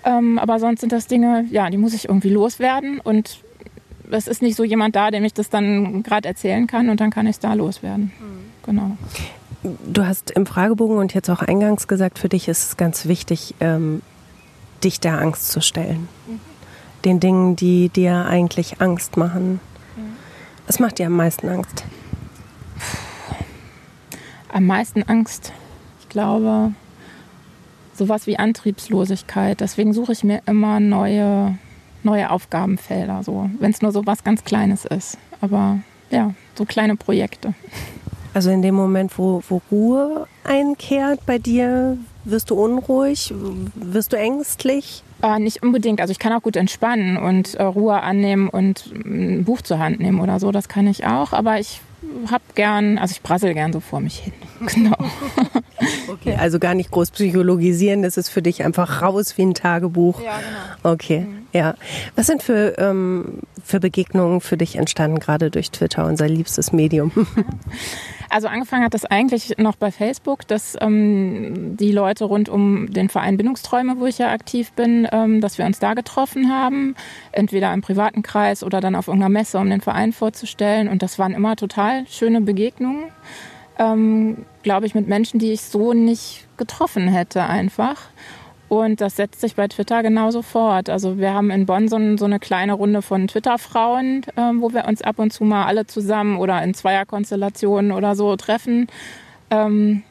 Ähm, 0.06 0.38
aber 0.38 0.60
sonst 0.60 0.82
sind 0.82 0.92
das 0.92 1.08
Dinge, 1.08 1.46
ja, 1.50 1.70
die 1.70 1.78
muss 1.78 1.94
ich 1.94 2.08
irgendwie 2.08 2.30
loswerden 2.30 3.00
und 3.00 3.40
es 4.12 4.28
ist 4.28 4.44
nicht 4.44 4.56
so 4.56 4.64
jemand 4.64 4.96
da, 4.96 5.10
dem 5.10 5.24
ich 5.24 5.34
das 5.34 5.50
dann 5.50 6.04
gerade 6.04 6.28
erzählen 6.28 6.68
kann 6.68 6.90
und 6.90 7.00
dann 7.00 7.10
kann 7.10 7.26
ich 7.26 7.32
es 7.32 7.40
da 7.40 7.54
loswerden. 7.56 8.12
Mhm. 8.20 8.46
Genau. 8.64 8.98
Du 9.92 10.06
hast 10.06 10.30
im 10.30 10.46
Fragebogen 10.46 10.98
und 10.98 11.16
jetzt 11.16 11.30
auch 11.30 11.42
eingangs 11.42 11.88
gesagt, 11.88 12.20
für 12.20 12.30
dich 12.30 12.48
ist 12.48 12.64
es 12.68 12.78
ganz 12.78 13.08
wichtig, 13.08 13.56
ähm, 13.60 14.04
dich 14.84 15.00
der 15.00 15.20
Angst 15.20 15.52
zu 15.52 15.60
stellen. 15.60 16.08
Mhm. 16.28 16.40
Den 17.04 17.20
Dingen, 17.20 17.56
die 17.56 17.90
dir 17.90 18.26
eigentlich 18.26 18.82
Angst 18.82 19.18
machen. 19.18 19.60
Mhm. 19.96 20.14
Was 20.68 20.80
macht 20.80 21.00
dir 21.00 21.08
am 21.08 21.14
meisten 21.14 21.50
Angst? 21.50 21.84
Am 24.50 24.68
meisten 24.68 25.02
Angst, 25.04 25.52
ich 26.02 26.10
glaube, 26.10 26.74
sowas 27.98 28.28
wie 28.28 28.38
Antriebslosigkeit. 28.38 29.60
Deswegen 29.62 29.94
suche 29.94 30.12
ich 30.12 30.24
mir 30.24 30.42
immer 30.46 30.80
neue, 30.80 31.58
neue 32.04 32.30
Aufgabenfelder, 32.30 33.24
so, 33.24 33.50
wenn 33.60 33.72
es 33.72 33.82
nur 33.82 33.92
so 33.92 34.06
was 34.06 34.24
ganz 34.24 34.44
Kleines 34.44 34.86
ist. 34.86 35.18
Aber 35.42 35.80
ja, 36.10 36.34
so 36.56 36.66
kleine 36.66 36.96
Projekte. 36.96 37.54
Also 38.34 38.50
in 38.52 38.62
dem 38.62 38.76
Moment, 38.76 39.18
wo, 39.18 39.42
wo 39.48 39.62
Ruhe 39.72 40.28
einkehrt 40.44 41.26
bei 41.26 41.40
dir, 41.40 41.98
wirst 42.26 42.50
du 42.50 42.56
unruhig? 42.56 43.34
Wirst 43.76 44.12
du 44.12 44.18
ängstlich? 44.18 45.04
Äh, 45.22 45.40
nicht 45.40 45.64
unbedingt. 45.64 46.02
Also 46.02 46.12
ich 46.12 46.20
kann 46.20 46.34
auch 46.34 46.42
gut 46.42 46.58
entspannen 46.58 47.16
und 47.16 47.56
äh, 47.56 47.64
Ruhe 47.64 48.02
annehmen 48.02 48.50
und 48.50 48.92
ein 49.06 49.46
Buch 49.46 49.62
zur 49.62 49.80
Hand 49.80 50.02
nehmen 50.02 50.20
oder 50.20 50.42
so. 50.42 50.52
Das 50.52 50.68
kann 50.68 50.86
ich 50.88 51.06
auch. 51.06 51.32
Aber 51.32 51.60
ich 51.60 51.80
habe 52.30 52.44
gern, 52.56 52.98
also 52.98 53.14
ich 53.14 53.22
brassel 53.22 53.54
gern 53.54 53.74
so 53.74 53.80
vor 53.80 54.00
mich 54.00 54.20
hin. 54.20 54.34
Genau. 54.74 54.96
Okay, 56.08 56.36
also 56.36 56.60
gar 56.60 56.74
nicht 56.74 56.90
groß 56.90 57.12
psychologisieren, 57.12 58.02
das 58.02 58.16
ist 58.16 58.30
für 58.30 58.42
dich 58.42 58.64
einfach 58.64 59.02
raus 59.02 59.38
wie 59.38 59.44
ein 59.44 59.54
Tagebuch. 59.54 60.22
Ja, 60.22 60.38
genau. 60.38 60.94
Okay, 60.94 61.20
mhm. 61.22 61.48
ja. 61.52 61.76
Was 62.16 62.28
sind 62.28 62.42
für, 62.42 62.78
ähm, 62.78 63.40
für 63.64 63.82
Begegnungen 63.82 64.40
für 64.40 64.56
dich 64.56 64.78
entstanden, 64.78 65.20
gerade 65.20 65.52
durch 65.52 65.72
Twitter, 65.72 66.06
unser 66.06 66.30
liebstes 66.30 66.72
Medium? 66.72 67.12
Also 68.36 68.50
angefangen 68.50 68.84
hat 68.84 68.94
das 68.94 69.06
eigentlich 69.06 69.60
noch 69.60 69.78
bei 69.78 69.92
Facebook, 69.92 70.46
dass 70.46 70.76
ähm, 70.82 71.78
die 71.78 71.94
Leute 71.94 72.26
rund 72.26 72.50
um 72.50 72.92
den 72.92 73.08
Verein 73.08 73.38
Bindungsträume, 73.38 73.98
wo 73.98 74.08
ich 74.08 74.18
ja 74.18 74.30
aktiv 74.34 74.74
bin, 74.74 75.08
ähm, 75.14 75.40
dass 75.40 75.58
wir 75.58 75.64
uns 75.64 75.80
da 75.80 75.94
getroffen 75.94 76.52
haben, 76.52 76.96
entweder 77.32 77.74
im 77.74 77.80
privaten 77.80 78.24
Kreis 78.24 78.62
oder 78.62 78.82
dann 78.82 78.96
auf 78.96 79.08
irgendeiner 79.08 79.30
Messe, 79.30 79.58
um 79.58 79.70
den 79.70 79.80
Verein 79.80 80.12
vorzustellen. 80.12 80.90
Und 80.90 81.02
das 81.02 81.18
waren 81.18 81.34
immer 81.34 81.56
total 81.56 82.06
schöne 82.10 82.42
Begegnungen, 82.42 83.06
ähm, 83.80 84.44
glaube 84.64 84.86
ich, 84.86 84.96
mit 84.96 85.08
Menschen, 85.08 85.40
die 85.40 85.54
ich 85.54 85.62
so 85.62 85.94
nicht 85.94 86.46
getroffen 86.58 87.08
hätte 87.08 87.44
einfach. 87.44 88.02
Und 88.68 89.00
das 89.00 89.16
setzt 89.16 89.42
sich 89.42 89.56
bei 89.56 89.68
Twitter 89.68 90.02
genauso 90.02 90.42
fort. 90.42 90.90
Also 90.90 91.18
wir 91.18 91.34
haben 91.34 91.52
in 91.52 91.66
Bonn 91.66 91.88
so, 91.88 91.96
eine 91.96 92.40
kleine 92.40 92.74
Runde 92.74 93.02
von 93.02 93.28
Twitter-Frauen, 93.28 94.24
äh, 94.36 94.42
wo 94.56 94.74
wir 94.74 94.86
uns 94.86 95.02
ab 95.02 95.20
und 95.20 95.32
zu 95.32 95.44
mal 95.44 95.66
alle 95.66 95.86
zusammen 95.86 96.38
oder 96.38 96.62
in 96.64 96.74
Zweierkonstellationen 96.74 97.92
oder 97.92 98.16
so 98.16 98.36
treffen. 98.36 98.88
Ähm, 99.52 100.04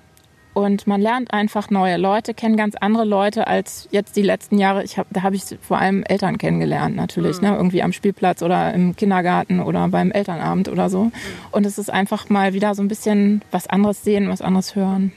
und 0.54 0.86
man 0.86 1.00
lernt 1.00 1.32
einfach 1.32 1.68
neue 1.68 1.96
Leute 1.96 2.32
kennen, 2.32 2.56
ganz 2.56 2.76
andere 2.76 3.04
Leute 3.04 3.48
als 3.48 3.88
jetzt 3.90 4.14
die 4.16 4.22
letzten 4.22 4.56
Jahre. 4.56 4.84
Ich 4.84 4.98
hab, 4.98 5.08
da 5.10 5.22
habe 5.22 5.34
ich 5.34 5.42
vor 5.60 5.78
allem 5.78 6.04
Eltern 6.04 6.38
kennengelernt 6.38 6.94
natürlich, 6.94 7.40
mhm. 7.40 7.48
ne? 7.48 7.56
irgendwie 7.56 7.82
am 7.82 7.92
Spielplatz 7.92 8.40
oder 8.40 8.72
im 8.72 8.94
Kindergarten 8.94 9.58
oder 9.58 9.88
beim 9.88 10.12
Elternabend 10.12 10.68
oder 10.68 10.88
so. 10.88 11.04
Mhm. 11.04 11.12
Und 11.50 11.66
es 11.66 11.76
ist 11.76 11.90
einfach 11.90 12.28
mal 12.30 12.54
wieder 12.54 12.76
so 12.76 12.82
ein 12.82 12.88
bisschen 12.88 13.42
was 13.50 13.66
anderes 13.66 14.04
sehen, 14.04 14.28
was 14.28 14.42
anderes 14.42 14.76
hören. 14.76 15.12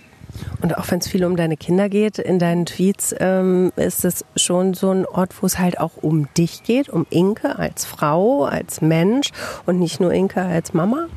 Und 0.62 0.78
auch 0.78 0.90
wenn 0.90 1.00
es 1.00 1.08
viel 1.08 1.26
um 1.26 1.36
deine 1.36 1.58
Kinder 1.58 1.90
geht, 1.90 2.20
in 2.20 2.40
deinen 2.40 2.66
Tweets 2.66 3.16
ähm, 3.20 3.72
ist 3.76 4.06
es 4.06 4.26
schon 4.36 4.74
so 4.74 4.92
ein 4.92 5.06
Ort, 5.06 5.42
wo 5.42 5.46
es 5.46 5.60
halt 5.60 5.80
auch 5.80 5.98
um 6.02 6.28
dich 6.36 6.64
geht, 6.64 6.90
um 6.90 7.06
Inke 7.10 7.58
als 7.60 7.86
Frau, 7.86 8.46
als 8.46 8.82
Mensch 8.82 9.32
und 9.66 9.80
nicht 9.80 10.00
nur 10.00 10.12
Inke 10.14 10.42
als 10.42 10.74
Mama? 10.74 11.08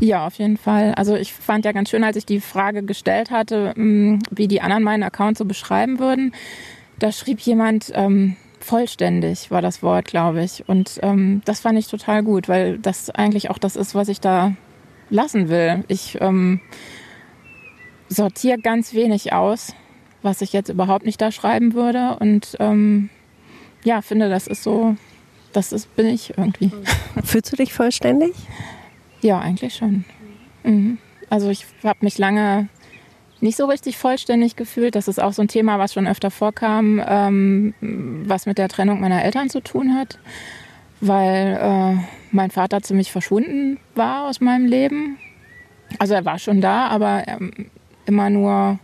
Ja, 0.00 0.26
auf 0.26 0.34
jeden 0.34 0.56
Fall. 0.56 0.92
Also 0.94 1.14
ich 1.14 1.32
fand 1.32 1.64
ja 1.64 1.72
ganz 1.72 1.90
schön, 1.90 2.04
als 2.04 2.16
ich 2.16 2.26
die 2.26 2.40
Frage 2.40 2.82
gestellt 2.82 3.30
hatte, 3.30 3.72
mm, 3.76 4.18
wie 4.30 4.48
die 4.48 4.60
anderen 4.60 4.82
meinen 4.82 5.02
Account 5.02 5.38
so 5.38 5.44
beschreiben 5.44 5.98
würden. 5.98 6.34
Da 6.98 7.12
schrieb 7.12 7.40
jemand, 7.40 7.92
ähm, 7.94 8.36
vollständig 8.60 9.50
war 9.50 9.62
das 9.62 9.82
Wort, 9.82 10.06
glaube 10.06 10.42
ich. 10.42 10.64
Und 10.66 10.98
ähm, 11.02 11.42
das 11.44 11.60
fand 11.60 11.78
ich 11.78 11.86
total 11.86 12.22
gut, 12.22 12.48
weil 12.48 12.78
das 12.78 13.10
eigentlich 13.10 13.50
auch 13.50 13.58
das 13.58 13.76
ist, 13.76 13.94
was 13.94 14.08
ich 14.08 14.20
da 14.20 14.54
lassen 15.10 15.48
will. 15.48 15.84
Ich 15.88 16.18
ähm, 16.20 16.60
sortiere 18.14 18.58
ganz 18.58 18.94
wenig 18.94 19.32
aus, 19.32 19.74
was 20.22 20.40
ich 20.40 20.52
jetzt 20.52 20.68
überhaupt 20.68 21.06
nicht 21.06 21.20
da 21.20 21.30
schreiben 21.30 21.74
würde. 21.74 22.16
Und 22.20 22.56
ähm, 22.60 23.10
ja, 23.84 24.02
finde, 24.02 24.28
das 24.28 24.46
ist 24.46 24.62
so, 24.62 24.96
das 25.52 25.72
ist, 25.72 25.94
bin 25.96 26.06
ich 26.06 26.36
irgendwie. 26.36 26.70
Fühlst 27.24 27.52
du 27.52 27.56
dich 27.56 27.72
vollständig? 27.72 28.34
Ja, 29.20 29.38
eigentlich 29.38 29.74
schon. 29.74 30.04
Mhm. 30.62 30.98
Also 31.30 31.48
ich 31.50 31.66
habe 31.82 31.98
mich 32.02 32.18
lange 32.18 32.68
nicht 33.40 33.56
so 33.56 33.66
richtig 33.66 33.98
vollständig 33.98 34.56
gefühlt. 34.56 34.94
Das 34.94 35.08
ist 35.08 35.20
auch 35.20 35.32
so 35.32 35.42
ein 35.42 35.48
Thema, 35.48 35.78
was 35.78 35.92
schon 35.92 36.06
öfter 36.06 36.30
vorkam, 36.30 37.02
ähm, 37.06 37.74
was 38.26 38.46
mit 38.46 38.58
der 38.58 38.68
Trennung 38.68 39.00
meiner 39.00 39.22
Eltern 39.22 39.50
zu 39.50 39.60
tun 39.60 39.94
hat, 39.94 40.18
weil 41.00 41.58
äh, 41.60 42.02
mein 42.30 42.50
Vater 42.50 42.82
ziemlich 42.82 43.12
verschwunden 43.12 43.78
war 43.94 44.28
aus 44.28 44.40
meinem 44.40 44.66
Leben. 44.66 45.18
Also 45.98 46.14
er 46.14 46.24
war 46.24 46.38
schon 46.38 46.60
da, 46.60 46.88
aber 46.88 47.28
ähm, 47.28 47.70
immer 48.06 48.30
nur 48.30 48.78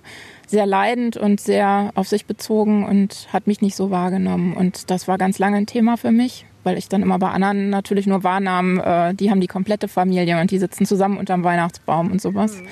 sehr 0.46 0.66
leidend 0.66 1.16
und 1.16 1.40
sehr 1.40 1.92
auf 1.94 2.08
sich 2.08 2.26
bezogen 2.26 2.84
und 2.84 3.28
hat 3.32 3.46
mich 3.46 3.60
nicht 3.60 3.76
so 3.76 3.90
wahrgenommen. 3.90 4.54
Und 4.54 4.90
das 4.90 5.06
war 5.06 5.16
ganz 5.16 5.38
lange 5.38 5.58
ein 5.58 5.66
Thema 5.66 5.96
für 5.96 6.10
mich 6.10 6.44
weil 6.64 6.78
ich 6.78 6.88
dann 6.88 7.02
immer 7.02 7.18
bei 7.18 7.30
anderen 7.30 7.70
natürlich 7.70 8.06
nur 8.06 8.24
wahrnahm, 8.24 8.80
äh, 8.80 9.14
die 9.14 9.30
haben 9.30 9.40
die 9.40 9.46
komplette 9.46 9.88
Familie 9.88 10.40
und 10.40 10.50
die 10.50 10.58
sitzen 10.58 10.86
zusammen 10.86 11.18
unterm 11.18 11.44
Weihnachtsbaum 11.44 12.10
und 12.10 12.20
sowas. 12.20 12.56
Mhm. 12.56 12.66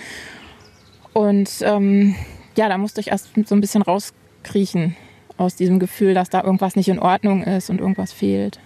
Und 1.14 1.50
ähm, 1.62 2.14
ja, 2.56 2.68
da 2.68 2.78
musste 2.78 3.00
ich 3.00 3.08
erst 3.08 3.30
so 3.46 3.54
ein 3.54 3.60
bisschen 3.60 3.82
rauskriechen 3.82 4.96
aus 5.36 5.56
diesem 5.56 5.78
Gefühl, 5.78 6.14
dass 6.14 6.30
da 6.30 6.42
irgendwas 6.42 6.76
nicht 6.76 6.88
in 6.88 6.98
Ordnung 6.98 7.42
ist 7.42 7.70
und 7.70 7.80
irgendwas 7.80 8.12
fehlt. 8.12 8.60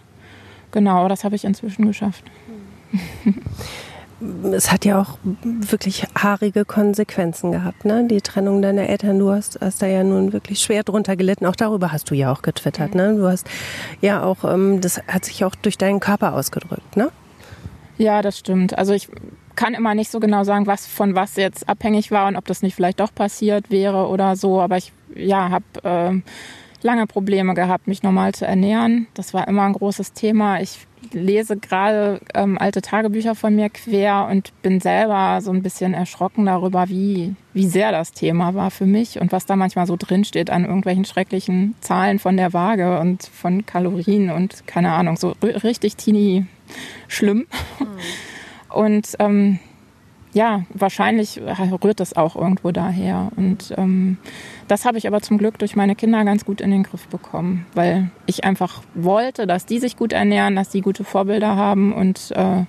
Genau, 0.71 1.09
das 1.09 1.25
habe 1.25 1.37
ich 1.37 1.45
inzwischen 1.45 1.87
geschafft. 1.87 2.25
Es 4.53 4.71
hat 4.71 4.85
ja 4.85 5.01
auch 5.01 5.19
wirklich 5.45 6.07
haarige 6.17 6.65
Konsequenzen 6.65 7.53
gehabt, 7.53 7.85
ne? 7.85 8.07
Die 8.07 8.21
Trennung 8.21 8.63
deiner 8.63 8.89
Eltern. 8.89 9.19
Du 9.19 9.31
hast, 9.31 9.59
hast 9.61 9.83
da 9.83 9.87
ja 9.87 10.05
nun 10.05 10.33
wirklich 10.33 10.61
schwer 10.61 10.85
drunter 10.85 11.17
gelitten. 11.17 11.47
Auch 11.47 11.57
darüber 11.57 11.93
hast 11.93 12.11
du 12.11 12.15
ja 12.15 12.33
auch 12.33 12.43
getwittert, 12.43 12.95
ne? 12.95 13.17
Du 13.17 13.27
hast 13.27 13.49
ja 14.01 14.23
auch, 14.23 14.45
ähm, 14.45 14.81
das 14.81 15.01
hat 15.09 15.25
sich 15.25 15.45
auch 15.45 15.55
durch 15.55 15.79
deinen 15.79 16.01
Körper 16.01 16.35
ausgedrückt, 16.35 16.97
ne? 16.97 17.11
Ja, 17.99 18.23
das 18.23 18.39
stimmt. 18.39 18.79
Also 18.79 18.93
ich 18.93 19.09
kann 19.57 19.75
immer 19.75 19.95
nicht 19.95 20.11
so 20.11 20.21
genau 20.21 20.45
sagen, 20.45 20.67
was 20.67 20.87
von 20.87 21.15
was 21.15 21.37
jetzt 21.37 21.69
abhängig 21.69 22.11
war 22.11 22.27
und 22.29 22.37
ob 22.37 22.47
das 22.47 22.63
nicht 22.63 22.75
vielleicht 22.75 23.01
doch 23.01 23.15
passiert 23.15 23.71
wäre 23.71 24.09
oder 24.09 24.37
so. 24.37 24.61
Aber 24.61 24.77
ich 24.77 24.93
ja, 25.15 25.51
habe 25.51 25.65
äh, 25.83 26.21
lange 26.83 27.07
Probleme 27.07 27.55
gehabt, 27.55 27.87
mich 27.87 28.03
normal 28.03 28.35
zu 28.35 28.47
ernähren. 28.47 29.07
Das 29.15 29.35
war 29.35 29.49
immer 29.49 29.63
ein 29.63 29.75
großes 29.75 30.13
Thema. 30.13 30.61
Ich 30.61 30.87
lese 31.13 31.57
gerade 31.57 32.21
ähm, 32.35 32.59
alte 32.59 32.83
Tagebücher 32.83 33.35
von 33.35 33.55
mir 33.55 33.69
quer 33.71 34.29
und 34.31 34.53
bin 34.63 34.81
selber 34.81 35.41
so 35.41 35.51
ein 35.51 35.63
bisschen 35.63 35.95
erschrocken 35.95 36.47
darüber, 36.47 36.89
wie, 36.89 37.35
wie 37.53 37.67
sehr 37.67 37.93
das 37.93 38.13
Thema 38.13 38.55
war 38.55 38.71
für 38.71 38.87
mich 38.87 39.21
und 39.21 39.33
was 39.33 39.47
da 39.47 39.57
manchmal 39.57 39.87
so 39.87 39.97
drinsteht 39.99 40.51
an 40.51 40.65
irgendwelchen 40.65 41.05
schrecklichen 41.05 41.75
Zahlen 41.81 42.19
von 42.19 42.37
der 42.37 42.53
Waage 42.53 43.01
und 43.01 43.25
von 43.25 43.67
Kalorien 43.67 44.31
und 44.31 44.67
keine 44.67 44.93
Ahnung, 44.93 45.17
so 45.17 45.35
richtig 45.43 45.97
teeny 45.97 46.47
schlimm. 47.09 47.47
Mhm. 47.79 47.87
Und 48.69 49.17
ähm, 49.19 49.59
ja, 50.33 50.65
wahrscheinlich 50.73 51.41
rührt 51.85 52.01
das 52.01 52.17
auch 52.17 52.37
irgendwo 52.37 52.71
daher. 52.71 53.29
Und 53.37 53.75
ähm, 53.77 54.17
das 54.69 54.85
habe 54.85 54.99
ich 54.99 55.07
aber 55.07 55.21
zum 55.21 55.39
Glück 55.39 55.59
durch 55.59 55.77
meine 55.77 55.95
Kinder 55.95 56.25
ganz 56.25 56.45
gut 56.45 56.61
in 56.61 56.71
den 56.71 56.83
Griff 56.83 57.07
bekommen, 57.09 57.67
weil 57.75 58.11
ich 58.27 58.45
einfach 58.45 58.83
wollte, 58.95 59.47
dass 59.47 59.67
die 59.67 59.79
sich 59.79 59.97
gut 59.97 60.13
ernähren, 60.13 60.57
dass 60.57 60.71
die 60.71 60.81
gute 60.81 61.05
Vorbilder 61.05 61.57
haben 61.57 61.93
und 61.93 62.33
äh, 62.35 62.65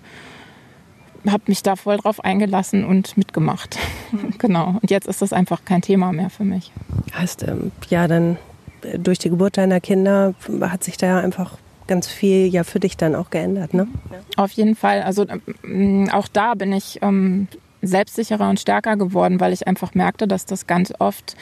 habe 1.32 1.44
mich 1.48 1.64
da 1.64 1.78
voll 1.78 1.98
drauf 1.98 2.24
eingelassen 2.24 2.84
und 2.84 3.16
mitgemacht. 3.18 3.78
genau. 4.40 4.80
Und 4.82 4.92
jetzt 4.92 5.08
ist 5.08 5.22
das 5.22 5.32
einfach 5.32 5.64
kein 5.64 5.82
Thema 5.82 6.12
mehr 6.12 6.30
für 6.30 6.44
mich. 6.44 6.72
Heißt, 7.16 7.44
ähm, 7.48 7.72
ja, 7.90 8.08
dann 8.08 8.38
äh, 8.82 9.00
durch 9.00 9.20
die 9.20 9.30
Geburt 9.30 9.56
deiner 9.58 9.80
Kinder 9.80 10.34
hat 10.62 10.84
sich 10.84 10.98
da 10.98 11.20
einfach 11.20 11.58
ganz 11.88 12.08
viel 12.08 12.48
ja 12.48 12.64
für 12.64 12.80
dich 12.80 12.98
dann 12.98 13.16
auch 13.16 13.30
geändert, 13.30 13.74
ne? 13.74 13.88
Auf 14.36 14.52
jeden 14.52 14.76
Fall. 14.76 15.02
Also 15.02 15.26
ähm, 15.64 16.10
auch 16.12 16.28
da 16.28 16.54
bin 16.56 16.72
ich 16.72 17.00
ähm, 17.02 17.48
selbstsicherer 17.82 18.50
und 18.50 18.60
stärker 18.60 18.96
geworden, 18.96 19.40
weil 19.40 19.54
ich 19.54 19.68
einfach 19.68 19.94
merkte, 19.94 20.28
dass 20.28 20.46
das 20.46 20.68
ganz 20.68 20.94
oft 21.00 21.36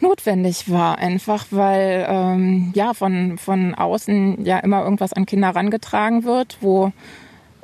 notwendig 0.00 0.70
war, 0.70 0.98
einfach 0.98 1.46
weil 1.50 2.06
ähm, 2.08 2.72
ja 2.74 2.94
von, 2.94 3.38
von 3.38 3.74
außen 3.74 4.44
ja 4.44 4.58
immer 4.58 4.82
irgendwas 4.82 5.12
an 5.12 5.26
Kinder 5.26 5.48
herangetragen 5.48 6.24
wird, 6.24 6.58
wo 6.60 6.92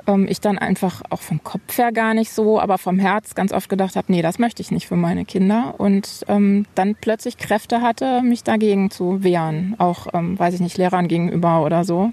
ähm, 0.07 0.27
ich 0.27 0.41
dann 0.41 0.57
einfach 0.57 1.01
auch 1.09 1.21
vom 1.21 1.43
Kopf 1.43 1.77
her 1.77 1.91
gar 1.91 2.13
nicht 2.13 2.31
so, 2.31 2.59
aber 2.59 2.77
vom 2.77 2.99
Herz 2.99 3.35
ganz 3.35 3.51
oft 3.51 3.69
gedacht 3.69 3.95
habe, 3.95 4.11
nee, 4.11 4.21
das 4.21 4.39
möchte 4.39 4.61
ich 4.61 4.71
nicht 4.71 4.87
für 4.87 4.95
meine 4.95 5.25
Kinder. 5.25 5.75
Und 5.77 6.25
ähm, 6.27 6.65
dann 6.75 6.95
plötzlich 6.95 7.37
Kräfte 7.37 7.81
hatte, 7.81 8.21
mich 8.21 8.43
dagegen 8.43 8.91
zu 8.91 9.23
wehren, 9.23 9.75
auch, 9.77 10.07
ähm, 10.13 10.37
weiß 10.37 10.55
ich 10.55 10.61
nicht, 10.61 10.77
Lehrern 10.77 11.07
gegenüber 11.07 11.63
oder 11.63 11.83
so. 11.83 12.11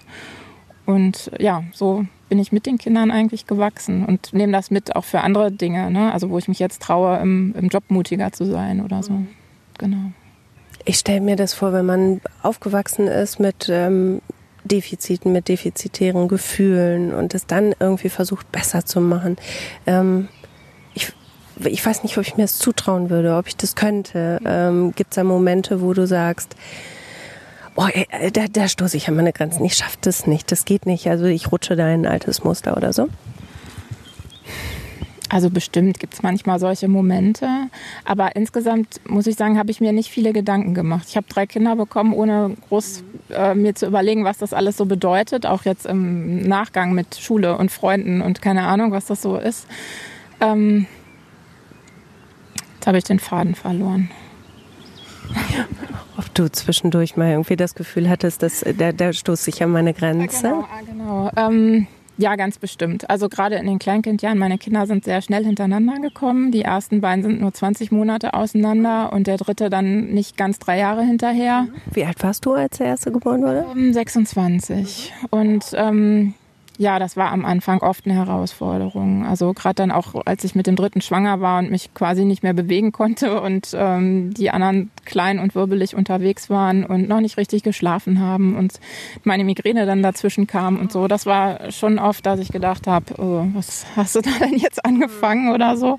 Und 0.87 1.31
ja, 1.39 1.65
so 1.73 2.07
bin 2.29 2.39
ich 2.39 2.53
mit 2.53 2.67
den 2.67 2.79
Kindern 2.79 3.11
eigentlich 3.11 3.47
gewachsen 3.47 4.05
und 4.05 4.33
nehme 4.33 4.53
das 4.53 4.71
mit 4.71 4.97
auch 4.97 5.05
für 5.05 5.21
andere 5.21 5.51
Dinge, 5.51 5.91
ne? 5.91 6.13
also 6.13 6.31
wo 6.31 6.39
ich 6.39 6.49
mich 6.49 6.59
jetzt 6.59 6.83
traue, 6.83 7.19
im, 7.19 7.55
im 7.59 7.69
Job 7.69 7.85
mutiger 7.89 8.33
zu 8.33 8.45
sein 8.45 8.83
oder 8.83 9.03
so. 9.03 9.13
Genau. 9.79 10.13
Ich 10.85 10.99
stelle 10.99 11.21
mir 11.21 11.37
das 11.37 11.55
vor, 11.55 11.73
wenn 11.73 11.87
man 11.87 12.21
aufgewachsen 12.43 13.07
ist 13.07 13.39
mit 13.41 13.69
ähm, 13.71 14.21
Defiziten, 14.69 15.33
mit 15.33 15.49
defizitären 15.49 16.29
Gefühlen 16.29 17.13
und 17.13 17.35
es 17.35 17.47
dann 17.47 17.75
irgendwie 17.81 18.09
versucht 18.09 18.51
besser 18.53 18.85
zu 18.85 19.01
machen. 19.01 19.37
Ähm, 19.87 20.29
ich, 20.95 21.13
ich 21.65 21.85
weiß 21.85 22.03
nicht, 22.03 22.17
ob 22.19 22.27
ich 22.27 22.37
mir 22.37 22.45
das 22.45 22.59
zutrauen 22.59 23.11
würde, 23.11 23.37
ob 23.37 23.49
ich 23.49 23.57
das 23.57 23.75
könnte. 23.75 24.41
Ähm, 24.45 24.93
Gibt 24.95 25.13
es 25.13 25.17
da 25.17 25.25
Momente, 25.25 25.81
wo 25.81 25.93
du 25.93 26.07
sagst, 26.07 26.55
oh, 27.77 27.87
da, 28.33 28.47
da 28.51 28.69
stoße 28.69 28.97
ich 28.97 29.09
an 29.09 29.17
meine 29.17 29.33
Grenzen, 29.33 29.65
ich 29.65 29.75
schaffe 29.75 29.99
das 30.01 30.27
nicht, 30.27 30.51
das 30.51 30.65
geht 30.65 30.87
nicht, 30.87 31.09
also 31.09 31.27
ich 31.27 31.53
rutsche 31.53 31.77
da 31.77 31.89
in 31.89 32.05
ein 32.05 32.13
altes 32.13 32.45
Muster 32.45 32.77
oder 32.77 32.93
so? 32.93 33.09
Also 35.31 35.51
bestimmt 35.51 36.01
gibt 36.01 36.15
es 36.15 36.23
manchmal 36.23 36.59
solche 36.59 36.89
Momente, 36.89 37.47
aber 38.05 38.35
insgesamt 38.35 39.01
muss 39.07 39.27
ich 39.27 39.37
sagen, 39.37 39.59
habe 39.59 39.71
ich 39.71 39.81
mir 39.81 39.93
nicht 39.93 40.11
viele 40.11 40.33
Gedanken 40.33 40.73
gemacht. 40.73 41.07
Ich 41.09 41.17
habe 41.17 41.27
drei 41.29 41.47
Kinder 41.47 41.77
bekommen, 41.77 42.15
ohne 42.15 42.57
groß 42.69 43.05
äh, 43.31 43.55
mir 43.55 43.75
zu 43.75 43.87
überlegen, 43.87 44.25
was 44.25 44.39
das 44.39 44.55
alles 44.55 44.79
so 44.79 44.87
bedeutet, 44.87 45.45
auch 45.45 45.65
jetzt 45.65 45.85
im 45.85 46.41
Nachgang 46.41 46.93
mit 46.93 47.17
Schule 47.17 47.59
und 47.59 47.71
Freunden 47.71 48.23
und 48.23 48.41
keine 48.41 48.63
Ahnung, 48.63 48.91
was 48.91 49.07
das 49.07 49.21
so 49.21 49.37
ist. 49.37 49.67
Ähm, 50.41 50.87
jetzt 52.77 52.87
habe 52.87 52.97
ich 52.97 53.05
den 53.05 53.19
Faden 53.19 53.55
verloren. 53.55 54.11
Ob 56.17 56.35
du 56.35 56.51
zwischendurch 56.51 57.17
mal 57.17 57.31
irgendwie 57.31 57.57
das 57.57 57.75
Gefühl 57.75 58.09
hattest, 58.09 58.43
dass 58.43 58.65
da, 58.79 58.93
da 58.93 59.13
stoße 59.13 59.51
ich 59.51 59.63
an 59.63 59.73
meine 59.73 59.93
Grenze? 59.93 60.47
Ja, 60.47 60.65
genau. 60.87 61.31
genau. 61.35 61.49
Ähm, 61.49 61.87
ja, 62.19 62.35
ganz 62.35 62.59
bestimmt. 62.59 63.09
Also 63.09 63.29
gerade 63.29 63.57
in 63.57 63.67
den 63.67 63.79
Kleinkindjahren, 63.79 64.39
meine 64.39 64.59
Kinder 64.59 64.87
sind 64.87 65.05
sehr 65.05 65.23
schnell 65.23 65.45
hintereinander 65.45 66.01
gekommen. 66.01 66.51
Die 66.51 66.63
ersten 66.63 67.01
beiden 67.01 67.23
sind 67.23 67.41
nur 67.41 67.55
20 67.55 67.93
Monate 67.93 68.35
auseinander 68.35 69.13
und 69.13 69.29
der 69.29 69.37
dritte 69.37 69.71
dann 69.71 70.09
nicht 70.09 70.37
ganz 70.37 70.59
drei 70.59 70.79
Jahre 70.79 71.03
hinterher. 71.03 71.69
Wie 71.93 72.05
alt 72.05 72.21
warst 72.23 72.45
du, 72.45 72.55
als 72.55 72.79
der 72.79 72.89
erste 72.89 73.13
geboren 73.13 73.43
wurde? 73.43 73.93
26. 73.93 75.13
Und 75.31 75.65
ähm, 75.75 76.35
ja, 76.79 77.01
das 77.01 77.17
war 77.17 77.33
am 77.33 77.45
Anfang 77.45 77.81
oft 77.81 78.07
eine 78.07 78.15
Herausforderung. 78.15 79.27
Also 79.27 79.53
gerade 79.53 79.75
dann 79.75 79.91
auch, 79.91 80.15
als 80.25 80.45
ich 80.45 80.55
mit 80.55 80.69
dem 80.69 80.77
dritten 80.77 81.01
schwanger 81.01 81.41
war 81.41 81.59
und 81.59 81.73
mich 81.73 81.93
quasi 81.93 82.25
nicht 82.25 82.45
mehr 82.45 82.55
bewegen 82.55 82.93
konnte 82.93 83.41
und 83.41 83.75
ähm, 83.75 84.33
die 84.33 84.51
anderen 84.51 84.93
klein 85.05 85.41
und 85.41 85.57
wirbelig 85.57 85.97
unterwegs 85.97 86.49
waren 86.51 86.85
und 86.85 87.09
noch 87.09 87.21
nicht 87.21 87.37
richtig 87.37 87.65
geschlafen 87.65 88.21
haben 88.21 88.57
und 88.57 88.79
meine 89.25 89.43
Migräne 89.43 89.87
dann 89.87 90.05
dazwischen 90.05 90.47
kam 90.47 90.79
und 90.79 90.93
so. 90.93 91.09
Das 91.09 91.27
war 91.27 91.73
schon 91.73 91.99
oft, 91.99 92.25
dass 92.25 92.39
ich 92.39 92.53
gedacht 92.53 92.87
habe, 92.87 93.21
oh, 93.21 93.47
was 93.55 93.85
hast 93.97 94.15
du 94.15 94.21
da 94.21 94.31
denn 94.41 94.57
jetzt 94.57 94.85
angefangen 94.85 95.53
oder 95.53 95.77
so. 95.77 95.99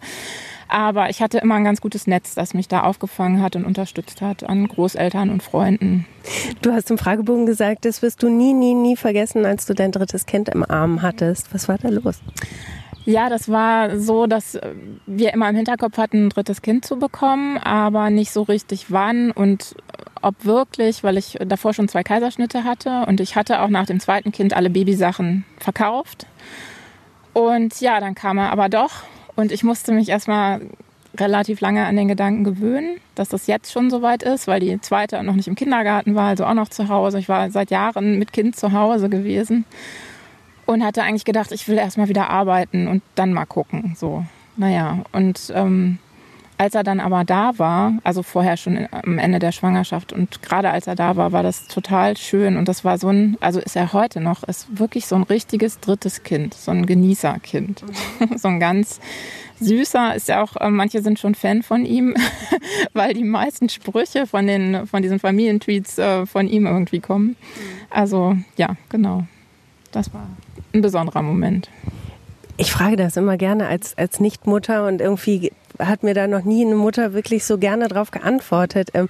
Aber 0.70 1.10
ich 1.10 1.22
hatte 1.22 1.40
immer 1.40 1.56
ein 1.56 1.64
ganz 1.64 1.82
gutes 1.82 2.06
Netz, 2.06 2.36
das 2.36 2.54
mich 2.54 2.68
da 2.68 2.84
aufgefangen 2.84 3.42
hat 3.42 3.56
und 3.56 3.66
unterstützt 3.66 4.22
hat 4.22 4.44
an 4.44 4.68
Großeltern 4.68 5.32
und 5.32 5.42
Freunden. 5.42 6.06
Du 6.62 6.72
hast 6.72 6.92
im 6.92 7.00
Fragebogen 7.00 7.48
gesagt, 7.48 7.86
das 7.86 8.04
wirst 8.04 8.22
du 8.22 8.30
nie, 8.30 8.54
nie, 8.54 8.76
nie 8.76 8.96
vergessen, 8.96 9.46
als 9.46 9.66
du 9.66 9.74
dein 9.74 9.92
drittes 9.92 10.28
Kind 10.28 10.48
im 10.48 10.64
Arm 10.64 11.02
hattest. 11.02 11.52
Was 11.56 11.68
war 11.68 11.80
da 11.80 11.90
los? 11.90 12.22
Ja, 13.06 13.30
das 13.30 13.50
war 13.50 14.00
so, 14.00 14.28
dass 14.28 14.60
wir 15.08 15.34
immer 15.34 15.50
im 15.50 15.56
Hinterkopf 15.56 15.98
hatten, 15.98 16.28
ein 16.28 16.30
drittes 16.30 16.62
Kind 16.62 16.86
zu 16.86 17.00
bekommen, 17.00 17.58
aber 17.58 18.12
nicht 18.12 18.32
so 18.32 18.44
richtig 18.44 18.92
wann 18.92 19.32
und 19.32 19.76
ob 20.22 20.46
wirklich, 20.46 21.04
weil 21.04 21.18
ich 21.18 21.38
davor 21.44 21.74
schon 21.74 21.88
zwei 21.88 22.04
Kaiserschnitte 22.04 22.64
hatte 22.64 23.06
und 23.08 23.20
ich 23.22 23.36
hatte 23.36 23.62
auch 23.62 23.70
nach 23.70 23.88
dem 23.88 24.00
zweiten 24.00 24.32
Kind 24.32 24.54
alle 24.54 24.70
Babysachen 24.70 25.46
verkauft. 25.58 26.28
Und 27.34 27.82
ja, 27.82 28.00
dann 28.00 28.14
kam 28.14 28.38
er 28.38 28.52
aber 28.52 28.70
doch 28.70 29.04
und 29.40 29.54
ich 29.54 29.64
musste 29.64 29.94
mich 29.94 30.10
erstmal 30.10 30.60
relativ 31.18 31.62
lange 31.62 31.86
an 31.86 31.96
den 31.96 32.10
Gedanken 32.10 32.44
gewöhnen, 32.44 33.00
dass 33.16 33.30
das 33.30 33.48
jetzt 33.48 33.72
schon 33.72 33.90
soweit 33.90 34.22
ist, 34.22 34.48
weil 34.48 34.60
die 34.60 34.80
zweite 34.82 35.24
noch 35.24 35.36
nicht 35.36 35.48
im 35.48 35.56
Kindergarten 35.56 36.14
war, 36.14 36.28
also 36.28 36.46
auch 36.46 36.54
noch 36.54 36.68
zu 36.68 36.90
Hause. 36.90 37.20
Ich 37.20 37.30
war 37.30 37.50
seit 37.50 37.72
Jahren 37.72 38.20
mit 38.20 38.34
Kind 38.34 38.58
zu 38.58 38.74
Hause 38.74 39.10
gewesen 39.10 39.64
und 40.66 40.84
hatte 40.84 41.04
eigentlich 41.04 41.24
gedacht, 41.24 41.54
ich 41.54 41.68
will 41.70 41.78
erstmal 41.78 42.10
wieder 42.10 42.30
arbeiten 42.30 42.88
und 42.88 43.02
dann 43.16 43.34
mal 43.34 43.46
gucken. 43.46 43.96
So, 43.98 44.26
naja, 44.58 45.04
und 45.14 45.52
ähm, 45.56 46.00
als 46.60 46.76
er 46.76 46.84
dann 46.84 47.00
aber 47.00 47.24
da 47.24 47.58
war, 47.58 47.94
also 48.04 48.22
vorher 48.22 48.58
schon 48.58 48.86
am 48.92 49.18
Ende 49.18 49.40
der 49.40 49.54
Schwangerschaft 49.54 50.12
und 50.12 50.42
gerade 50.42 50.70
als 50.70 50.88
er 50.88 50.96
da 50.96 51.16
war, 51.16 51.32
war 51.32 51.42
das 51.42 51.70
total 51.70 52.18
schön 52.18 52.58
und 52.58 52.68
das 52.68 52.84
war 52.84 52.98
so 52.98 53.08
ein, 53.08 53.38
also 53.40 53.62
ist 53.62 53.78
er 53.78 53.94
heute 53.94 54.20
noch, 54.20 54.44
ist 54.44 54.78
wirklich 54.78 55.06
so 55.06 55.16
ein 55.16 55.24
richtiges 55.24 55.80
drittes 55.80 56.24
Kind, 56.24 56.54
so 56.54 56.72
ein 56.72 56.86
Genießerkind, 56.86 57.84
mhm. 57.84 58.38
so 58.38 58.50
ein 58.50 58.60
ganz 58.60 59.00
süßer, 59.62 60.16
ist 60.16 60.28
ja 60.28 60.44
auch, 60.44 60.58
äh, 60.58 60.70
manche 60.70 61.02
sind 61.02 61.18
schon 61.18 61.34
Fan 61.34 61.64
von 61.64 61.86
ihm, 61.86 62.14
weil 62.94 63.14
die 63.14 63.24
meisten 63.24 63.70
Sprüche 63.70 64.28
von 64.28 64.46
den, 64.46 64.86
von 64.86 65.02
diesen 65.02 65.20
Familientweets 65.20 65.98
äh, 65.98 66.26
von 66.26 66.50
ihm 66.50 66.68
irgendwie 66.68 67.00
kommen. 67.00 67.28
Mhm. 67.28 67.36
Also 67.90 68.36
ja, 68.58 68.76
genau, 68.90 69.24
das 69.94 70.14
war 70.14 70.28
ein 70.74 70.82
besonderer 70.82 71.22
Moment. 71.22 71.70
Ich 72.60 72.74
frage 72.74 72.98
das 72.98 73.16
immer 73.16 73.38
gerne 73.38 73.68
als, 73.68 73.98
als 73.98 74.20
Nichtmutter 74.20 74.86
und 74.86 75.00
irgendwie 75.00 75.54
hat 75.80 76.04
mir 76.04 76.14
da 76.14 76.28
noch 76.28 76.44
nie 76.44 76.66
eine 76.66 76.76
Mutter 76.76 77.14
wirklich 77.14 77.46
so 77.46 77.58
gerne 77.58 77.88
drauf 77.88 78.12
geantwortet. 78.12 78.90
Ähm, 78.96 79.08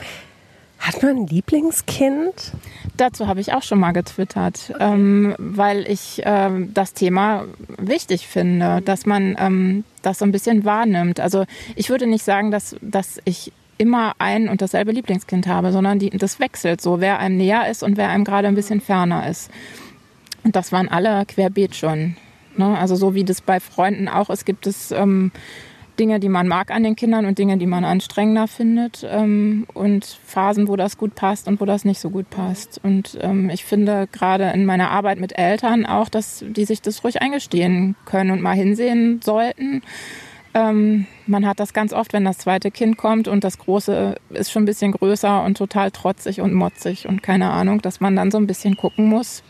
hat 0.77 1.01
man 1.01 1.17
ein 1.17 1.27
Lieblingskind? 1.27 2.51
Dazu 2.95 3.25
habe 3.25 3.41
ich 3.41 3.51
auch 3.51 3.63
schon 3.63 3.79
mal 3.79 3.91
getwittert, 3.91 4.69
okay. 4.69 4.93
ähm, 4.93 5.35
weil 5.39 5.89
ich 5.89 6.21
ähm, 6.25 6.75
das 6.75 6.93
Thema 6.93 7.45
wichtig 7.79 8.27
finde, 8.27 8.83
dass 8.85 9.07
man 9.07 9.35
ähm, 9.39 9.83
das 10.03 10.19
so 10.19 10.25
ein 10.25 10.31
bisschen 10.31 10.63
wahrnimmt. 10.63 11.19
Also 11.19 11.45
ich 11.75 11.89
würde 11.89 12.05
nicht 12.05 12.23
sagen, 12.23 12.51
dass, 12.51 12.75
dass 12.81 13.19
ich 13.25 13.51
immer 13.79 14.13
ein 14.19 14.47
und 14.47 14.61
dasselbe 14.61 14.91
Lieblingskind 14.91 15.47
habe, 15.47 15.71
sondern 15.71 15.97
die, 15.97 16.11
das 16.11 16.39
wechselt 16.39 16.81
so, 16.81 17.01
wer 17.01 17.17
einem 17.17 17.37
näher 17.37 17.67
ist 17.67 17.81
und 17.81 17.97
wer 17.97 18.09
einem 18.09 18.25
gerade 18.25 18.47
ein 18.47 18.55
bisschen 18.55 18.79
ferner 18.79 19.27
ist. 19.27 19.49
Und 20.43 20.55
das 20.55 20.71
waren 20.71 20.87
alle 20.87 21.25
querbeet 21.25 21.75
schon. 21.75 22.15
Ne? 22.57 22.77
Also 22.77 22.95
so 22.95 23.15
wie 23.15 23.23
das 23.23 23.41
bei 23.41 23.59
Freunden 23.59 24.07
auch 24.07 24.29
ist, 24.29 24.45
gibt 24.45 24.67
es 24.67 24.91
ähm, 24.91 25.31
Dinge, 25.99 26.19
die 26.19 26.29
man 26.29 26.47
mag 26.47 26.71
an 26.71 26.83
den 26.83 26.95
Kindern 26.95 27.25
und 27.25 27.37
Dinge, 27.37 27.57
die 27.57 27.65
man 27.65 27.83
anstrengender 27.83 28.47
findet 28.47 29.05
ähm, 29.09 29.67
und 29.73 30.05
Phasen, 30.25 30.67
wo 30.67 30.75
das 30.75 30.97
gut 30.97 31.13
passt 31.13 31.47
und 31.47 31.59
wo 31.59 31.65
das 31.65 31.83
nicht 31.83 31.99
so 31.99 32.09
gut 32.09 32.29
passt. 32.29 32.79
Und 32.83 33.17
ähm, 33.21 33.49
ich 33.49 33.65
finde 33.65 34.07
gerade 34.11 34.49
in 34.51 34.65
meiner 34.65 34.91
Arbeit 34.91 35.19
mit 35.19 35.37
Eltern 35.37 35.85
auch, 35.85 36.07
dass 36.07 36.43
die 36.47 36.65
sich 36.65 36.81
das 36.81 37.03
ruhig 37.03 37.21
eingestehen 37.21 37.95
können 38.05 38.31
und 38.31 38.41
mal 38.41 38.55
hinsehen 38.55 39.19
sollten. 39.21 39.81
Ähm, 40.53 41.05
man 41.29 41.45
hat 41.45 41.59
das 41.59 41.73
ganz 41.73 41.93
oft, 41.93 42.13
wenn 42.13 42.25
das 42.25 42.39
zweite 42.39 42.71
Kind 42.71 42.97
kommt 42.97 43.27
und 43.27 43.43
das 43.43 43.59
große 43.59 44.15
ist 44.31 44.51
schon 44.51 44.63
ein 44.63 44.65
bisschen 44.65 44.91
größer 44.91 45.43
und 45.43 45.57
total 45.57 45.91
trotzig 45.91 46.41
und 46.41 46.53
motzig 46.53 47.07
und 47.07 47.23
keine 47.23 47.51
Ahnung, 47.51 47.81
dass 47.81 47.99
man 47.99 48.15
dann 48.15 48.31
so 48.31 48.37
ein 48.37 48.47
bisschen 48.47 48.75
gucken 48.75 49.05
muss, 49.05 49.43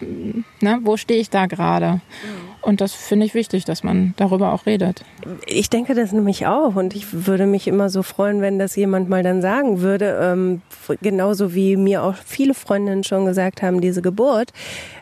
ne, 0.59 0.79
wo 0.83 0.97
stehe 0.97 1.19
ich 1.19 1.29
da 1.29 1.45
gerade. 1.45 1.93
Mhm. 1.93 2.49
Und 2.61 2.81
das 2.81 2.93
finde 2.93 3.25
ich 3.25 3.33
wichtig, 3.33 3.63
dass 3.63 3.83
man 3.83 4.13
darüber 4.17 4.53
auch 4.53 4.65
redet. 4.65 5.05
Ich 5.45 5.69
denke 5.69 5.95
das 5.95 6.11
nämlich 6.11 6.45
auch. 6.45 6.75
Und 6.75 6.93
ich 6.93 7.25
würde 7.25 7.45
mich 7.45 7.67
immer 7.67 7.89
so 7.89 8.03
freuen, 8.03 8.41
wenn 8.41 8.59
das 8.59 8.75
jemand 8.75 9.07
mal 9.07 9.23
dann 9.23 9.41
sagen 9.41 9.79
würde. 9.79 10.19
Ähm, 10.21 10.61
genauso 11.01 11.55
wie 11.55 11.77
mir 11.77 12.03
auch 12.03 12.15
viele 12.15 12.53
Freundinnen 12.53 13.05
schon 13.05 13.25
gesagt 13.25 13.61
haben, 13.61 13.79
diese 13.79 14.01
Geburt, 14.01 14.51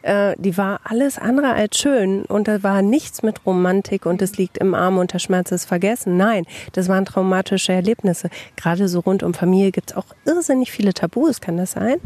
äh, 0.04 0.36
die 0.38 0.56
war 0.58 0.82
alles 0.84 1.17
andere 1.17 1.54
als 1.54 1.80
schön. 1.80 2.25
Und 2.25 2.47
da 2.47 2.62
war 2.62 2.84
nichts 2.84 3.23
mit 3.23 3.43
Romantik 3.45 4.06
und 4.06 4.21
es 4.21 4.38
liegt 4.38 4.60
im 4.60 4.75
Arm 4.75 4.99
und 4.99 5.13
der 5.13 5.19
Schmerz 5.19 5.51
ist 5.51 5.65
vergessen. 5.65 6.15
Nein, 6.15 6.45
das 6.73 6.88
waren 6.88 7.06
traumatische 7.06 7.73
Erlebnisse. 7.73 8.30
Gerade 8.56 8.88
so 8.88 8.99
rund 8.99 9.23
um 9.23 9.34
Familie 9.34 9.71
gibt 9.71 9.91
es 9.91 9.97
auch 9.97 10.08
irrsinnig 10.25 10.71
viele 10.71 10.93
Tabus. 10.93 11.41
Kann 11.41 11.58
das 11.58 11.71
sein? 11.73 11.97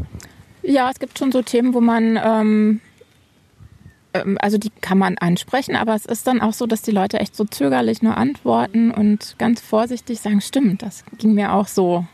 Ja, 0.62 0.90
es 0.90 0.98
gibt 0.98 1.18
schon 1.18 1.32
so 1.32 1.42
Themen, 1.42 1.74
wo 1.74 1.80
man 1.80 2.18
ähm, 2.22 2.80
ähm, 4.14 4.38
also 4.40 4.58
die 4.58 4.70
kann 4.80 4.98
man 4.98 5.18
ansprechen, 5.18 5.76
aber 5.76 5.94
es 5.94 6.06
ist 6.06 6.26
dann 6.26 6.40
auch 6.40 6.52
so, 6.52 6.66
dass 6.66 6.82
die 6.82 6.90
Leute 6.90 7.20
echt 7.20 7.36
so 7.36 7.44
zögerlich 7.44 8.02
nur 8.02 8.16
antworten 8.16 8.90
und 8.90 9.36
ganz 9.38 9.60
vorsichtig 9.60 10.20
sagen, 10.20 10.40
stimmt, 10.40 10.82
das 10.82 11.04
ging 11.18 11.34
mir 11.34 11.52
auch 11.52 11.68
so. 11.68 12.04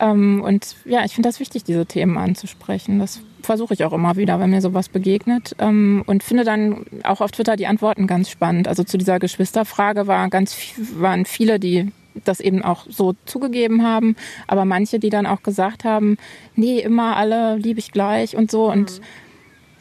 Ähm, 0.00 0.42
und 0.42 0.76
ja, 0.84 1.04
ich 1.04 1.14
finde 1.14 1.28
das 1.28 1.40
wichtig, 1.40 1.64
diese 1.64 1.86
Themen 1.86 2.18
anzusprechen. 2.18 2.98
Das 2.98 3.20
versuche 3.44 3.74
ich 3.74 3.84
auch 3.84 3.92
immer 3.92 4.16
wieder, 4.16 4.40
wenn 4.40 4.50
mir 4.50 4.60
sowas 4.60 4.88
begegnet. 4.88 5.54
Ähm, 5.58 6.02
und 6.06 6.22
finde 6.22 6.44
dann 6.44 6.84
auch 7.02 7.20
auf 7.20 7.30
Twitter 7.30 7.56
die 7.56 7.66
Antworten 7.66 8.06
ganz 8.06 8.28
spannend. 8.30 8.68
Also 8.68 8.84
zu 8.84 8.98
dieser 8.98 9.18
Geschwisterfrage 9.18 10.06
war 10.06 10.28
ganz, 10.28 10.56
waren 10.98 11.24
viele, 11.24 11.58
die 11.58 11.92
das 12.24 12.38
eben 12.40 12.62
auch 12.62 12.86
so 12.88 13.14
zugegeben 13.24 13.82
haben, 13.82 14.14
aber 14.46 14.64
manche, 14.64 15.00
die 15.00 15.10
dann 15.10 15.26
auch 15.26 15.42
gesagt 15.42 15.82
haben, 15.82 16.16
nee, 16.54 16.78
immer 16.78 17.16
alle 17.16 17.56
liebe 17.56 17.80
ich 17.80 17.90
gleich 17.90 18.36
und 18.36 18.52
so. 18.52 18.70
Und 18.70 19.00
mhm 19.00 19.04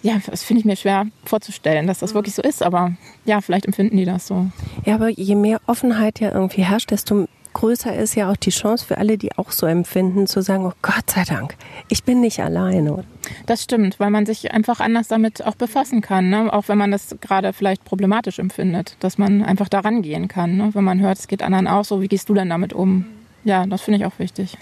ja, 0.04 0.20
das 0.26 0.44
finde 0.44 0.60
ich 0.60 0.66
mir 0.66 0.76
schwer 0.76 1.08
vorzustellen, 1.24 1.88
dass 1.88 2.00
das 2.00 2.12
mhm. 2.12 2.16
wirklich 2.16 2.36
so 2.36 2.42
ist, 2.42 2.62
aber 2.62 2.92
ja, 3.26 3.42
vielleicht 3.42 3.66
empfinden 3.66 3.98
die 3.98 4.06
das 4.06 4.28
so. 4.28 4.48
Ja, 4.86 4.96
aber 4.96 5.10
je 5.10 5.36
mehr 5.36 5.62
Offenheit 5.66 6.20
ja 6.20 6.32
irgendwie 6.32 6.64
herrscht, 6.64 6.92
desto 6.92 7.28
größer 7.64 7.96
ist 7.96 8.16
ja 8.16 8.30
auch 8.30 8.36
die 8.36 8.50
Chance 8.50 8.86
für 8.86 8.98
alle, 8.98 9.18
die 9.18 9.38
auch 9.38 9.52
so 9.52 9.66
empfinden, 9.66 10.28
zu 10.28 10.42
sagen, 10.42 10.66
oh 10.66 10.74
Gott 10.82 11.10
sei 11.10 11.24
Dank, 11.24 11.56
ich 11.88 12.04
bin 12.04 12.20
nicht 12.20 12.42
alleine. 12.42 13.06
Das 13.46 13.64
stimmt, 13.64 14.02
weil 14.02 14.10
man 14.10 14.26
sich 14.26 14.52
einfach 14.52 14.82
anders 14.82 15.08
damit 15.08 15.46
auch 15.46 15.56
befassen 15.56 16.02
kann, 16.02 16.30
ne? 16.30 16.52
auch 16.52 16.68
wenn 16.68 16.78
man 16.78 16.92
das 16.92 17.16
gerade 17.22 17.54
vielleicht 17.54 17.86
problematisch 17.86 18.38
empfindet, 18.38 18.98
dass 19.00 19.18
man 19.18 19.42
einfach 19.42 19.70
daran 19.70 20.02
gehen 20.02 20.28
kann, 20.28 20.58
ne? 20.58 20.72
wenn 20.74 20.84
man 20.84 21.00
hört, 21.00 21.20
es 21.20 21.30
geht 21.30 21.42
anderen 21.42 21.70
auch 21.70 21.86
so, 21.86 22.02
wie 22.02 22.10
gehst 22.10 22.28
du 22.28 22.34
denn 22.34 22.50
damit 22.50 22.74
um? 22.74 23.06
Ja, 23.46 23.66
das 23.66 23.80
finde 23.80 24.00
ich 24.00 24.06
auch 24.06 24.20
wichtig. 24.20 24.58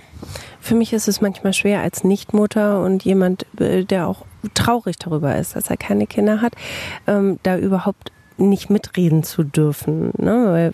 Für 0.60 0.76
mich 0.76 0.94
ist 0.94 1.08
es 1.08 1.22
manchmal 1.22 1.54
schwer 1.54 1.82
als 1.82 2.04
Nichtmutter 2.04 2.84
und 2.84 3.04
jemand, 3.04 3.48
äh, 3.60 3.84
der 3.84 4.08
auch 4.08 4.26
traurig 4.54 4.98
darüber 4.98 5.36
ist, 5.38 5.56
dass 5.56 5.72
er 5.72 5.78
keine 5.78 6.06
Kinder 6.06 6.40
hat, 6.40 6.54
ähm, 7.08 7.40
da 7.42 7.58
überhaupt 7.58 8.12
nicht 8.38 8.70
mitreden 8.70 9.24
zu 9.24 9.44
dürfen. 9.44 10.12
Ne? 10.18 10.72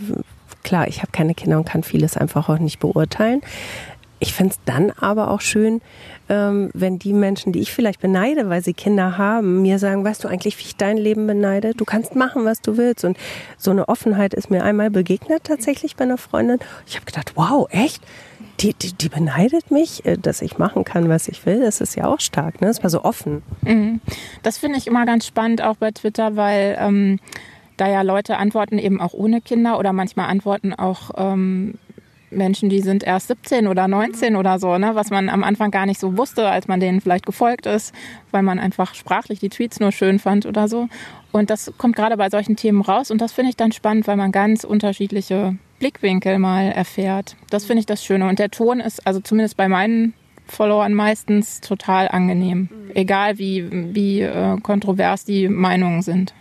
Klar, 0.67 0.89
ich 0.89 0.97
habe 0.97 1.13
keine 1.13 1.33
Kinder 1.33 1.59
und 1.59 1.63
kann 1.63 1.81
vieles 1.81 2.17
einfach 2.17 2.49
auch 2.49 2.59
nicht 2.59 2.79
beurteilen. 2.81 3.39
Ich 4.19 4.33
finde 4.33 4.51
es 4.51 4.59
dann 4.65 4.91
aber 4.91 5.31
auch 5.31 5.39
schön, 5.39 5.79
ähm, 6.27 6.71
wenn 6.73 6.99
die 6.99 7.13
Menschen, 7.13 7.53
die 7.53 7.61
ich 7.61 7.71
vielleicht 7.71 8.01
beneide, 8.01 8.49
weil 8.49 8.61
sie 8.61 8.73
Kinder 8.73 9.17
haben, 9.17 9.61
mir 9.61 9.79
sagen, 9.79 10.03
weißt 10.03 10.25
du 10.25 10.27
eigentlich, 10.27 10.59
wie 10.59 10.63
ich 10.63 10.75
dein 10.75 10.97
Leben 10.97 11.25
beneide? 11.25 11.73
Du 11.73 11.85
kannst 11.85 12.15
machen, 12.15 12.43
was 12.43 12.59
du 12.59 12.75
willst. 12.75 13.05
Und 13.05 13.15
so 13.57 13.71
eine 13.71 13.87
Offenheit 13.87 14.33
ist 14.33 14.51
mir 14.51 14.65
einmal 14.65 14.89
begegnet 14.89 15.45
tatsächlich 15.45 15.95
bei 15.95 16.03
einer 16.03 16.17
Freundin. 16.17 16.59
Ich 16.85 16.95
habe 16.95 17.05
gedacht, 17.05 17.31
wow, 17.35 17.69
echt? 17.71 18.03
Die, 18.59 18.73
die, 18.73 18.91
die 18.91 19.07
beneidet 19.07 19.71
mich, 19.71 20.05
äh, 20.05 20.17
dass 20.17 20.41
ich 20.41 20.57
machen 20.57 20.83
kann, 20.83 21.07
was 21.07 21.29
ich 21.29 21.45
will. 21.45 21.61
Das 21.61 21.79
ist 21.79 21.95
ja 21.95 22.07
auch 22.07 22.19
stark, 22.19 22.59
ne? 22.59 22.67
Das 22.67 22.83
war 22.83 22.89
so 22.89 23.05
offen. 23.05 23.41
Mhm. 23.61 24.01
Das 24.43 24.57
finde 24.57 24.79
ich 24.79 24.87
immer 24.87 25.05
ganz 25.05 25.25
spannend, 25.25 25.61
auch 25.61 25.77
bei 25.77 25.91
Twitter, 25.91 26.35
weil 26.35 26.75
ähm, 26.77 27.19
da 27.77 27.87
ja 27.87 28.01
Leute 28.01 28.37
antworten 28.37 28.79
eben 28.79 28.99
auch 28.99 29.13
ohne 29.13 29.41
Kinder 29.41 29.79
oder 29.79 29.93
manchmal 29.93 30.29
antworten 30.29 30.73
auch 30.73 31.11
ähm, 31.17 31.75
Menschen, 32.29 32.69
die 32.69 32.81
sind 32.81 33.03
erst 33.03 33.27
17 33.29 33.67
oder 33.67 33.87
19 33.87 34.35
oder 34.35 34.59
so, 34.59 34.77
ne, 34.77 34.95
was 34.95 35.09
man 35.09 35.29
am 35.29 35.43
Anfang 35.43 35.71
gar 35.71 35.85
nicht 35.85 35.99
so 35.99 36.17
wusste, 36.17 36.49
als 36.49 36.67
man 36.67 36.79
denen 36.79 36.99
vielleicht 36.99 37.25
gefolgt 37.25 37.65
ist, 37.65 37.93
weil 38.31 38.43
man 38.43 38.59
einfach 38.59 38.95
sprachlich 38.95 39.39
die 39.39 39.49
Tweets 39.49 39.79
nur 39.79 39.91
schön 39.91 40.19
fand 40.19 40.45
oder 40.45 40.67
so. 40.67 40.89
Und 41.31 41.49
das 41.49 41.71
kommt 41.77 41.95
gerade 41.95 42.17
bei 42.17 42.29
solchen 42.29 42.55
Themen 42.55 42.81
raus 42.81 43.11
und 43.11 43.21
das 43.21 43.31
finde 43.31 43.49
ich 43.49 43.55
dann 43.55 43.71
spannend, 43.71 44.07
weil 44.07 44.17
man 44.17 44.31
ganz 44.31 44.63
unterschiedliche 44.63 45.55
Blickwinkel 45.79 46.39
mal 46.39 46.71
erfährt. 46.71 47.35
Das 47.49 47.65
finde 47.65 47.81
ich 47.81 47.85
das 47.85 48.03
Schöne. 48.03 48.27
Und 48.27 48.39
der 48.39 48.49
Ton 48.49 48.79
ist, 48.79 49.05
also 49.05 49.19
zumindest 49.19 49.55
bei 49.55 49.69
meinen 49.69 50.13
Followern 50.47 50.93
meistens 50.93 51.61
total 51.61 52.07
angenehm, 52.07 52.69
egal 52.93 53.37
wie, 53.37 53.93
wie 53.93 54.21
äh, 54.21 54.57
kontrovers 54.61 55.25
die 55.25 55.49
Meinungen 55.49 56.01
sind. 56.01 56.33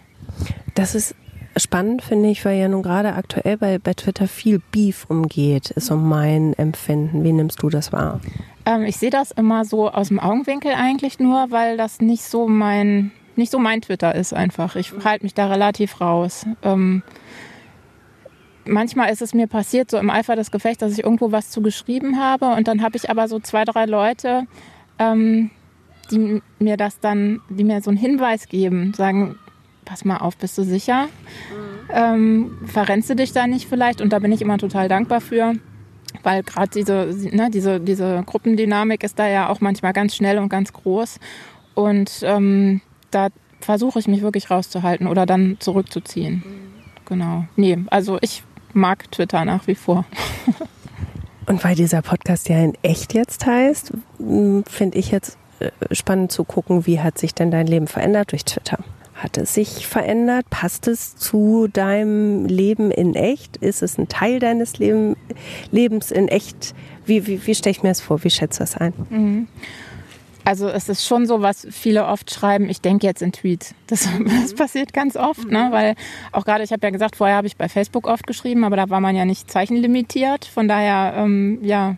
Das 0.74 0.94
ist 0.94 1.14
spannend, 1.56 2.02
finde 2.02 2.28
ich, 2.28 2.44
weil 2.44 2.58
ja 2.58 2.68
nun 2.68 2.82
gerade 2.82 3.14
aktuell 3.14 3.56
bei, 3.56 3.78
bei 3.78 3.94
Twitter 3.94 4.28
viel 4.28 4.60
Beef 4.72 5.06
umgeht, 5.08 5.70
ist 5.70 5.86
so 5.86 5.96
mein 5.96 6.52
Empfinden. 6.54 7.24
Wie 7.24 7.32
nimmst 7.32 7.62
du 7.62 7.70
das 7.70 7.92
wahr? 7.92 8.20
Ähm, 8.64 8.84
ich 8.84 8.96
sehe 8.96 9.10
das 9.10 9.30
immer 9.30 9.64
so 9.64 9.90
aus 9.90 10.08
dem 10.08 10.20
Augenwinkel 10.20 10.72
eigentlich 10.72 11.18
nur, 11.18 11.50
weil 11.50 11.76
das 11.76 12.00
nicht 12.00 12.22
so 12.22 12.46
mein, 12.48 13.12
nicht 13.36 13.50
so 13.50 13.58
mein 13.58 13.80
Twitter 13.80 14.14
ist 14.14 14.34
einfach. 14.34 14.76
Ich 14.76 14.92
halte 15.04 15.24
mich 15.24 15.34
da 15.34 15.46
relativ 15.46 16.00
raus. 16.00 16.46
Ähm, 16.62 17.02
manchmal 18.66 19.10
ist 19.10 19.22
es 19.22 19.34
mir 19.34 19.46
passiert, 19.46 19.90
so 19.90 19.98
im 19.98 20.10
Eifer 20.10 20.36
des 20.36 20.50
Gefechts, 20.50 20.78
dass 20.78 20.92
ich 20.92 21.04
irgendwo 21.04 21.32
was 21.32 21.50
zu 21.50 21.62
geschrieben 21.62 22.20
habe 22.20 22.54
und 22.54 22.68
dann 22.68 22.82
habe 22.82 22.96
ich 22.96 23.08
aber 23.10 23.28
so 23.28 23.38
zwei, 23.38 23.64
drei 23.64 23.86
Leute, 23.86 24.46
ähm, 24.98 25.50
die 26.10 26.40
mir 26.58 26.76
das 26.76 27.00
dann, 27.00 27.40
die 27.48 27.64
mir 27.64 27.80
so 27.80 27.90
einen 27.90 27.98
Hinweis 27.98 28.48
geben, 28.48 28.92
sagen, 28.94 29.36
pass 29.86 30.04
mal 30.04 30.18
auf, 30.18 30.36
bist 30.36 30.58
du 30.58 30.64
sicher? 30.64 31.08
Ähm, 31.90 32.58
verrennst 32.66 33.08
du 33.08 33.16
dich 33.16 33.32
da 33.32 33.46
nicht 33.46 33.66
vielleicht? 33.66 34.02
Und 34.02 34.12
da 34.12 34.18
bin 34.18 34.32
ich 34.32 34.42
immer 34.42 34.58
total 34.58 34.88
dankbar 34.88 35.22
für, 35.22 35.54
weil 36.22 36.42
gerade 36.42 36.68
diese, 36.68 37.14
ne, 37.34 37.48
diese, 37.50 37.80
diese 37.80 38.22
Gruppendynamik 38.26 39.02
ist 39.02 39.18
da 39.18 39.26
ja 39.26 39.48
auch 39.48 39.62
manchmal 39.62 39.94
ganz 39.94 40.14
schnell 40.14 40.38
und 40.38 40.50
ganz 40.50 40.74
groß. 40.74 41.18
Und 41.74 42.20
ähm, 42.22 42.82
da 43.10 43.28
versuche 43.60 43.98
ich 43.98 44.08
mich 44.08 44.20
wirklich 44.20 44.50
rauszuhalten 44.50 45.06
oder 45.06 45.24
dann 45.24 45.56
zurückzuziehen. 45.60 46.42
Mhm. 46.44 46.66
Genau. 47.06 47.44
Nee, 47.54 47.78
also 47.86 48.18
ich 48.20 48.42
mag 48.72 49.10
Twitter 49.10 49.44
nach 49.44 49.66
wie 49.66 49.74
vor. 49.74 50.04
Und 51.46 51.62
weil 51.62 51.76
dieser 51.76 52.02
Podcast 52.02 52.48
ja 52.48 52.58
in 52.58 52.76
echt 52.82 53.14
jetzt 53.14 53.46
heißt, 53.46 53.92
finde 54.18 54.98
ich 54.98 55.12
jetzt 55.12 55.38
äh, 55.60 55.70
spannend 55.92 56.32
zu 56.32 56.42
gucken, 56.42 56.86
wie 56.86 57.00
hat 57.00 57.18
sich 57.18 57.34
denn 57.34 57.52
dein 57.52 57.68
Leben 57.68 57.86
verändert 57.86 58.32
durch 58.32 58.44
Twitter? 58.44 58.78
Hat 59.16 59.38
es 59.38 59.54
sich 59.54 59.86
verändert? 59.86 60.50
Passt 60.50 60.88
es 60.88 61.16
zu 61.16 61.68
deinem 61.72 62.44
Leben 62.44 62.90
in 62.90 63.14
echt? 63.14 63.56
Ist 63.56 63.82
es 63.82 63.96
ein 63.96 64.08
Teil 64.08 64.40
deines 64.40 64.78
Leben, 64.78 65.16
Lebens 65.70 66.10
in 66.10 66.28
echt? 66.28 66.74
Wie, 67.06 67.26
wie, 67.26 67.46
wie 67.46 67.54
stelle 67.54 67.70
ich 67.70 67.82
mir 67.82 67.88
das 67.88 68.02
vor? 68.02 68.24
Wie 68.24 68.30
schätzt 68.30 68.60
du 68.60 68.64
das 68.64 68.76
ein? 68.76 68.92
Mhm. 69.08 69.48
Also 70.44 70.68
es 70.68 70.88
ist 70.90 71.04
schon 71.04 71.26
so, 71.26 71.40
was 71.40 71.66
viele 71.70 72.06
oft 72.06 72.30
schreiben, 72.30 72.68
ich 72.68 72.80
denke 72.80 73.06
jetzt 73.06 73.20
in 73.22 73.32
Tweets. 73.32 73.74
Das, 73.86 74.06
das 74.42 74.54
passiert 74.54 74.92
ganz 74.92 75.16
oft, 75.16 75.50
ne? 75.50 75.68
Mhm. 75.68 75.72
weil 75.72 75.94
auch 76.32 76.44
gerade, 76.44 76.62
ich 76.62 76.70
habe 76.70 76.86
ja 76.86 76.90
gesagt, 76.90 77.16
vorher 77.16 77.36
habe 77.36 77.46
ich 77.46 77.56
bei 77.56 77.68
Facebook 77.68 78.06
oft 78.06 78.26
geschrieben, 78.26 78.64
aber 78.64 78.76
da 78.76 78.90
war 78.90 79.00
man 79.00 79.16
ja 79.16 79.24
nicht 79.24 79.50
zeichenlimitiert. 79.50 80.44
Von 80.44 80.68
daher, 80.68 81.14
ähm, 81.16 81.58
ja, 81.62 81.96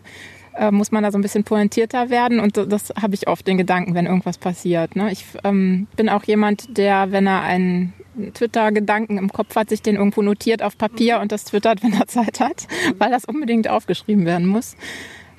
äh, 0.55 0.71
muss 0.71 0.91
man 0.91 1.03
da 1.03 1.11
so 1.11 1.17
ein 1.17 1.21
bisschen 1.21 1.43
pointierter 1.43 2.09
werden. 2.09 2.39
Und 2.39 2.57
das 2.57 2.93
habe 3.01 3.15
ich 3.15 3.27
oft 3.27 3.47
den 3.47 3.57
Gedanken, 3.57 3.93
wenn 3.93 4.05
irgendwas 4.05 4.37
passiert. 4.37 4.95
Ne? 4.95 5.11
Ich 5.11 5.25
ähm, 5.43 5.87
bin 5.95 6.09
auch 6.09 6.23
jemand, 6.23 6.77
der, 6.77 7.11
wenn 7.11 7.27
er 7.27 7.41
einen 7.41 7.93
Twitter-Gedanken 8.33 9.17
im 9.17 9.31
Kopf 9.31 9.55
hat, 9.55 9.69
sich 9.69 9.81
den 9.81 9.95
irgendwo 9.95 10.21
notiert 10.21 10.61
auf 10.61 10.77
Papier 10.77 11.17
mhm. 11.17 11.23
und 11.23 11.31
das 11.31 11.45
twittert, 11.45 11.83
wenn 11.83 11.93
er 11.93 12.07
Zeit 12.07 12.39
hat, 12.39 12.67
mhm. 12.69 12.95
weil 12.97 13.11
das 13.11 13.25
unbedingt 13.25 13.69
aufgeschrieben 13.69 14.25
werden 14.25 14.47
muss. 14.47 14.75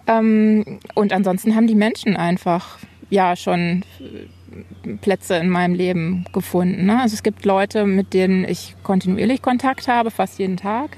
Ähm, 0.06 0.80
und 0.94 1.12
ansonsten 1.12 1.54
haben 1.54 1.66
die 1.66 1.74
Menschen 1.74 2.16
einfach 2.16 2.78
ja 3.10 3.36
schon 3.36 3.84
Plätze 5.00 5.36
in 5.36 5.48
meinem 5.48 5.74
Leben 5.74 6.24
gefunden. 6.32 6.86
Ne? 6.86 7.00
Also 7.00 7.14
es 7.14 7.22
gibt 7.22 7.44
Leute, 7.44 7.86
mit 7.86 8.14
denen 8.14 8.44
ich 8.44 8.76
kontinuierlich 8.82 9.42
Kontakt 9.42 9.88
habe, 9.88 10.10
fast 10.10 10.38
jeden 10.38 10.56
Tag. 10.56 10.96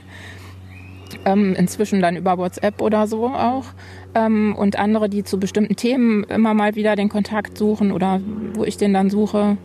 Ähm, 1.24 1.54
inzwischen 1.54 2.00
dann 2.00 2.16
über 2.16 2.36
WhatsApp 2.36 2.82
oder 2.82 3.06
so 3.06 3.26
auch 3.28 3.66
ähm, 4.14 4.56
und 4.56 4.76
andere, 4.76 5.08
die 5.08 5.22
zu 5.22 5.38
bestimmten 5.38 5.76
Themen 5.76 6.24
immer 6.24 6.52
mal 6.52 6.74
wieder 6.74 6.96
den 6.96 7.08
Kontakt 7.08 7.56
suchen 7.56 7.92
oder 7.92 8.20
wo 8.54 8.64
ich 8.64 8.76
den 8.76 8.92
dann 8.92 9.08
suche 9.08 9.56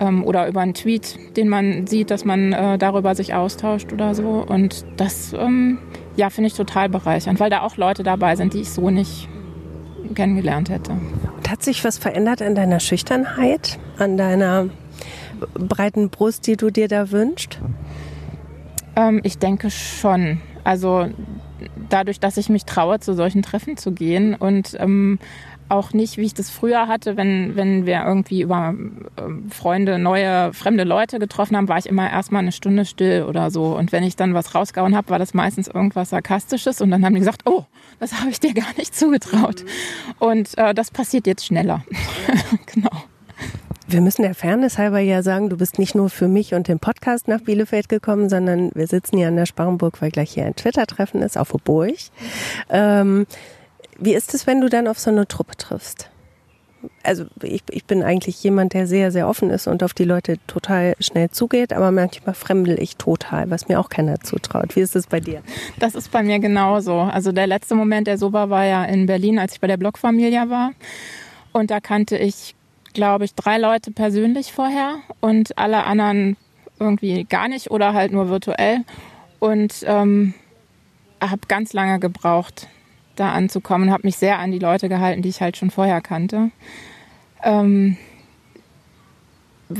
ähm, 0.00 0.24
oder 0.24 0.48
über 0.48 0.60
einen 0.60 0.74
Tweet, 0.74 1.18
den 1.36 1.48
man 1.48 1.86
sieht, 1.86 2.10
dass 2.10 2.24
man 2.24 2.52
äh, 2.52 2.78
darüber 2.78 3.14
sich 3.14 3.34
austauscht 3.34 3.92
oder 3.92 4.14
so. 4.14 4.44
Und 4.46 4.84
das, 4.96 5.32
ähm, 5.32 5.78
ja, 6.16 6.30
finde 6.30 6.48
ich 6.48 6.54
total 6.54 6.88
bereichernd, 6.88 7.40
weil 7.40 7.50
da 7.50 7.62
auch 7.62 7.76
Leute 7.76 8.02
dabei 8.02 8.36
sind, 8.36 8.54
die 8.54 8.60
ich 8.60 8.70
so 8.70 8.90
nicht 8.90 9.28
kennengelernt 10.14 10.70
hätte. 10.70 10.92
Und 10.92 11.50
hat 11.50 11.62
sich 11.62 11.84
was 11.84 11.98
verändert 11.98 12.42
an 12.42 12.54
deiner 12.54 12.80
Schüchternheit, 12.80 13.78
an 13.98 14.16
deiner 14.16 14.68
breiten 15.54 16.10
Brust, 16.10 16.46
die 16.46 16.56
du 16.56 16.70
dir 16.70 16.88
da 16.88 17.10
wünschst? 17.10 17.58
Ähm, 18.96 19.20
ich 19.22 19.38
denke 19.38 19.70
schon. 19.70 20.40
Also 20.64 21.08
dadurch, 21.88 22.20
dass 22.20 22.36
ich 22.36 22.48
mich 22.48 22.64
traue, 22.64 23.00
zu 23.00 23.14
solchen 23.14 23.42
Treffen 23.42 23.76
zu 23.76 23.92
gehen 23.92 24.34
und 24.34 24.76
ähm, 24.78 25.18
auch 25.68 25.92
nicht, 25.92 26.18
wie 26.18 26.24
ich 26.24 26.34
das 26.34 26.50
früher 26.50 26.86
hatte, 26.86 27.16
wenn, 27.16 27.56
wenn 27.56 27.86
wir 27.86 28.04
irgendwie 28.04 28.42
über 28.42 28.74
ähm, 29.16 29.50
Freunde, 29.50 29.98
neue, 29.98 30.52
fremde 30.52 30.84
Leute 30.84 31.18
getroffen 31.18 31.56
haben, 31.56 31.68
war 31.68 31.78
ich 31.78 31.86
immer 31.86 32.10
erstmal 32.10 32.42
eine 32.42 32.52
Stunde 32.52 32.84
still 32.84 33.24
oder 33.24 33.50
so. 33.50 33.76
Und 33.76 33.90
wenn 33.90 34.04
ich 34.04 34.14
dann 34.14 34.34
was 34.34 34.54
rausgehauen 34.54 34.94
habe, 34.94 35.08
war 35.08 35.18
das 35.18 35.34
meistens 35.34 35.68
irgendwas 35.68 36.10
Sarkastisches 36.10 36.80
und 36.80 36.90
dann 36.90 37.04
haben 37.04 37.14
die 37.14 37.20
gesagt, 37.20 37.42
oh, 37.46 37.64
das 38.00 38.20
habe 38.20 38.30
ich 38.30 38.38
dir 38.38 38.52
gar 38.52 38.76
nicht 38.76 38.94
zugetraut. 38.94 39.64
Mhm. 39.64 40.14
Und 40.18 40.58
äh, 40.58 40.74
das 40.74 40.90
passiert 40.90 41.26
jetzt 41.26 41.46
schneller. 41.46 41.84
genau. 42.66 42.90
Wir 43.88 44.00
müssen 44.00 44.22
der 44.22 44.34
Fairness 44.34 44.78
halber 44.78 45.00
ja 45.00 45.22
sagen, 45.22 45.48
du 45.48 45.56
bist 45.56 45.78
nicht 45.78 45.94
nur 45.94 46.08
für 46.08 46.28
mich 46.28 46.54
und 46.54 46.68
den 46.68 46.78
Podcast 46.78 47.28
nach 47.28 47.40
Bielefeld 47.40 47.88
gekommen, 47.88 48.28
sondern 48.28 48.70
wir 48.74 48.86
sitzen 48.86 49.18
hier 49.18 49.28
an 49.28 49.36
der 49.36 49.46
Sparrenburg, 49.46 50.00
weil 50.00 50.10
gleich 50.10 50.32
hier 50.32 50.46
ein 50.46 50.56
Twitter-Treffen 50.56 51.20
ist, 51.22 51.36
auf 51.36 51.50
der 51.50 51.58
Burg. 51.58 51.96
Ähm, 52.70 53.26
wie 53.98 54.14
ist 54.14 54.34
es, 54.34 54.46
wenn 54.46 54.60
du 54.60 54.68
dann 54.68 54.88
auf 54.88 54.98
so 54.98 55.10
eine 55.10 55.26
Truppe 55.26 55.56
triffst? 55.56 56.10
Also 57.04 57.26
ich, 57.42 57.62
ich 57.70 57.84
bin 57.84 58.02
eigentlich 58.02 58.42
jemand, 58.42 58.72
der 58.72 58.86
sehr, 58.86 59.12
sehr 59.12 59.28
offen 59.28 59.50
ist 59.50 59.66
und 59.66 59.82
auf 59.82 59.94
die 59.94 60.04
Leute 60.04 60.38
total 60.46 60.94
schnell 60.98 61.30
zugeht, 61.30 61.72
aber 61.72 61.90
manchmal 61.92 62.34
fremdel 62.34 62.80
ich 62.80 62.96
total, 62.96 63.50
was 63.50 63.68
mir 63.68 63.78
auch 63.78 63.88
keiner 63.88 64.20
zutraut. 64.20 64.74
Wie 64.74 64.80
ist 64.80 64.96
es 64.96 65.06
bei 65.06 65.20
dir? 65.20 65.42
Das 65.78 65.94
ist 65.94 66.10
bei 66.10 66.22
mir 66.22 66.38
genauso. 66.38 66.98
Also 66.98 67.30
der 67.30 67.46
letzte 67.46 67.74
Moment, 67.74 68.06
der 68.06 68.18
so 68.18 68.32
war, 68.32 68.50
war 68.50 68.64
ja 68.64 68.84
in 68.84 69.06
Berlin, 69.06 69.38
als 69.38 69.54
ich 69.54 69.60
bei 69.60 69.68
der 69.68 69.76
Blockfamilie 69.76 70.50
war. 70.50 70.72
Und 71.52 71.70
da 71.70 71.80
kannte 71.80 72.16
ich 72.16 72.54
glaube 72.92 73.24
ich, 73.24 73.34
drei 73.34 73.58
Leute 73.58 73.90
persönlich 73.90 74.52
vorher 74.52 74.96
und 75.20 75.58
alle 75.58 75.84
anderen 75.84 76.36
irgendwie 76.78 77.24
gar 77.24 77.48
nicht 77.48 77.70
oder 77.70 77.94
halt 77.94 78.12
nur 78.12 78.28
virtuell. 78.28 78.84
Und 79.38 79.84
ähm, 79.86 80.34
habe 81.20 81.42
ganz 81.48 81.72
lange 81.72 81.98
gebraucht, 81.98 82.68
da 83.16 83.32
anzukommen, 83.32 83.90
habe 83.90 84.06
mich 84.06 84.16
sehr 84.16 84.38
an 84.38 84.52
die 84.52 84.58
Leute 84.58 84.88
gehalten, 84.88 85.22
die 85.22 85.28
ich 85.28 85.40
halt 85.40 85.56
schon 85.56 85.70
vorher 85.70 86.00
kannte. 86.00 86.50
Ähm, 87.42 87.96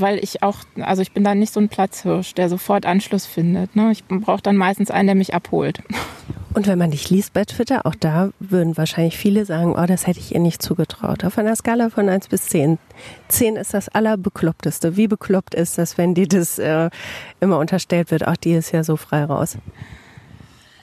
weil 0.01 0.19
ich 0.23 0.43
auch, 0.43 0.59
also 0.81 1.03
ich 1.03 1.13
bin 1.13 1.25
dann 1.25 1.39
nicht 1.39 1.53
so 1.53 1.61
ein 1.61 1.69
Platzhirsch, 1.69 2.35
der 2.35 2.49
sofort 2.49 2.87
Anschluss 2.87 3.27
findet. 3.27 3.77
Ne? 3.77 3.93
Ich 3.93 4.05
brauche 4.05 4.43
dann 4.43 4.57
meistens 4.57 4.91
einen, 4.91 5.09
der 5.09 5.17
mich 5.17 5.35
abholt. 5.35 5.83
Und 6.55 6.67
wenn 6.67 6.79
man 6.79 6.91
dich 6.91 7.09
liest 7.09 7.33
bei 7.33 7.45
Twitter, 7.45 7.87
auch 7.87 7.95
da 7.95 8.31
würden 8.39 8.77
wahrscheinlich 8.77 9.17
viele 9.17 9.47
sagen, 9.47 9.75
oh, 9.75 9.87
das 9.87 10.07
hätte 10.07 10.21
ich 10.21 10.35
ihr 10.35 10.41
nicht 10.41 10.61
zugetraut. 10.61 11.25
Auf 11.25 11.39
einer 11.39 11.57
Skala 11.57 11.89
von 11.89 12.09
1 12.09 12.29
bis 12.29 12.47
10. 12.49 12.79
10 13.29 13.57
ist 13.57 13.73
das 13.73 13.89
allerbekloppteste. 13.89 14.97
Wie 14.97 15.09
bekloppt 15.09 15.55
ist 15.55 15.79
das, 15.79 15.97
wenn 15.97 16.15
dir 16.15 16.29
das 16.29 16.59
äh, 16.59 16.91
immer 17.41 17.59
unterstellt 17.59 18.11
wird, 18.11 18.27
ach, 18.27 18.37
die 18.37 18.53
ist 18.53 18.73
ja 18.73 18.85
so 18.85 18.97
frei 18.97 19.25
raus? 19.25 19.57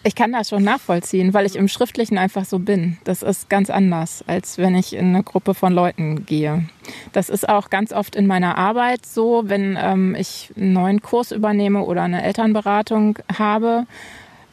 Ich 0.02 0.16
kann 0.16 0.32
das 0.32 0.50
schon 0.50 0.64
nachvollziehen, 0.64 1.34
weil 1.34 1.46
ich 1.46 1.58
im 1.58 1.68
Schriftlichen 1.68 2.18
einfach 2.18 2.46
so 2.46 2.60
bin. 2.60 2.98
Das 3.04 3.22
ist 3.22 3.50
ganz 3.50 3.70
anders, 3.70 4.24
als 4.28 4.58
wenn 4.58 4.74
ich 4.76 4.96
in 4.96 5.08
eine 5.08 5.24
Gruppe 5.24 5.54
von 5.54 5.74
Leuten 5.74 6.26
gehe. 6.26 6.66
Das 7.12 7.30
ist 7.30 7.50
auch 7.50 7.70
ganz 7.70 7.92
oft 7.92 8.16
in 8.16 8.26
meiner 8.26 8.58
Arbeit 8.58 9.06
so, 9.06 9.44
wenn 9.46 9.78
ähm, 9.80 10.16
ich 10.18 10.52
einen 10.56 10.72
neuen 10.72 11.02
Kurs 11.02 11.34
übernehme 11.34 11.84
oder 11.84 12.04
eine 12.04 12.24
Elternberatung 12.24 13.20
habe, 13.38 13.88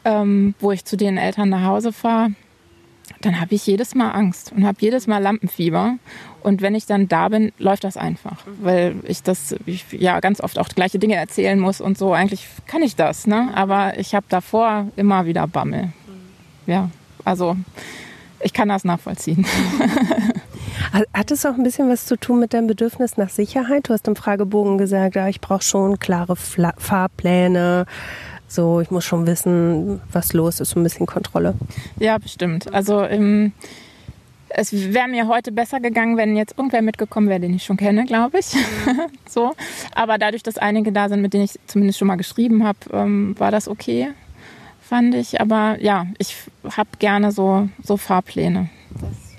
ähm, 0.04 0.54
wo 0.58 0.72
ich 0.72 0.84
zu 0.84 0.96
den 0.96 1.16
Eltern 1.16 1.48
nach 1.50 1.62
Hause 1.62 1.92
fahre 1.92 2.32
dann 3.20 3.40
habe 3.40 3.54
ich 3.54 3.66
jedes 3.66 3.94
Mal 3.94 4.10
Angst 4.10 4.52
und 4.52 4.66
habe 4.66 4.78
jedes 4.80 5.06
Mal 5.06 5.22
Lampenfieber. 5.22 5.96
Und 6.42 6.62
wenn 6.62 6.74
ich 6.74 6.86
dann 6.86 7.08
da 7.08 7.28
bin, 7.28 7.52
läuft 7.58 7.84
das 7.84 7.96
einfach, 7.96 8.38
weil 8.60 8.96
ich 9.04 9.22
das 9.22 9.54
ich, 9.66 9.84
ja 9.92 10.20
ganz 10.20 10.40
oft 10.40 10.58
auch 10.58 10.68
gleiche 10.68 10.98
Dinge 10.98 11.16
erzählen 11.16 11.58
muss 11.58 11.80
und 11.80 11.98
so. 11.98 12.12
Eigentlich 12.12 12.46
kann 12.66 12.82
ich 12.82 12.96
das, 12.96 13.26
ne? 13.26 13.50
Aber 13.54 13.98
ich 13.98 14.14
habe 14.14 14.26
davor 14.28 14.88
immer 14.96 15.26
wieder 15.26 15.46
Bammel. 15.46 15.92
Ja, 16.66 16.90
also 17.24 17.56
ich 18.40 18.52
kann 18.52 18.68
das 18.68 18.84
nachvollziehen. 18.84 19.46
Hat 21.12 21.30
es 21.30 21.44
auch 21.44 21.54
ein 21.54 21.62
bisschen 21.62 21.88
was 21.88 22.06
zu 22.06 22.16
tun 22.16 22.40
mit 22.40 22.54
deinem 22.54 22.66
Bedürfnis 22.66 23.16
nach 23.16 23.28
Sicherheit? 23.28 23.88
Du 23.88 23.92
hast 23.92 24.06
im 24.08 24.16
Fragebogen 24.16 24.78
gesagt, 24.78 25.16
ja, 25.16 25.28
ich 25.28 25.40
brauche 25.40 25.62
schon 25.62 25.98
klare 25.98 26.36
Fla 26.36 26.74
Fahrpläne, 26.78 27.86
so, 28.48 28.80
ich 28.80 28.90
muss 28.90 29.04
schon 29.04 29.26
wissen, 29.26 30.00
was 30.12 30.32
los 30.32 30.60
ist, 30.60 30.70
so 30.70 30.80
ein 30.80 30.82
bisschen 30.82 31.06
Kontrolle. 31.06 31.54
Ja, 31.98 32.18
bestimmt. 32.18 32.72
Also 32.72 33.02
ähm, 33.02 33.52
es 34.48 34.72
wäre 34.72 35.08
mir 35.08 35.28
heute 35.28 35.52
besser 35.52 35.80
gegangen, 35.80 36.16
wenn 36.16 36.36
jetzt 36.36 36.56
irgendwer 36.56 36.82
mitgekommen 36.82 37.28
wäre, 37.28 37.40
den 37.40 37.54
ich 37.54 37.64
schon 37.64 37.76
kenne, 37.76 38.04
glaube 38.04 38.38
ich. 38.38 38.46
So. 39.28 39.54
Aber 39.94 40.16
dadurch, 40.16 40.42
dass 40.42 40.56
einige 40.56 40.92
da 40.92 41.10
sind, 41.10 41.20
mit 41.20 41.34
denen 41.34 41.44
ich 41.44 41.58
zumindest 41.66 41.98
schon 41.98 42.08
mal 42.08 42.16
geschrieben 42.16 42.64
habe, 42.64 42.78
ähm, 42.92 43.34
war 43.38 43.50
das 43.50 43.68
okay, 43.68 44.08
fand 44.80 45.14
ich. 45.14 45.40
Aber 45.42 45.76
ja, 45.80 46.06
ich 46.16 46.36
habe 46.74 46.88
gerne 46.98 47.32
so, 47.32 47.68
so 47.82 47.98
Fahrpläne. 47.98 48.70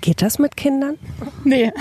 Geht 0.00 0.22
das 0.22 0.38
mit 0.38 0.56
Kindern? 0.56 0.98
Nee. 1.42 1.72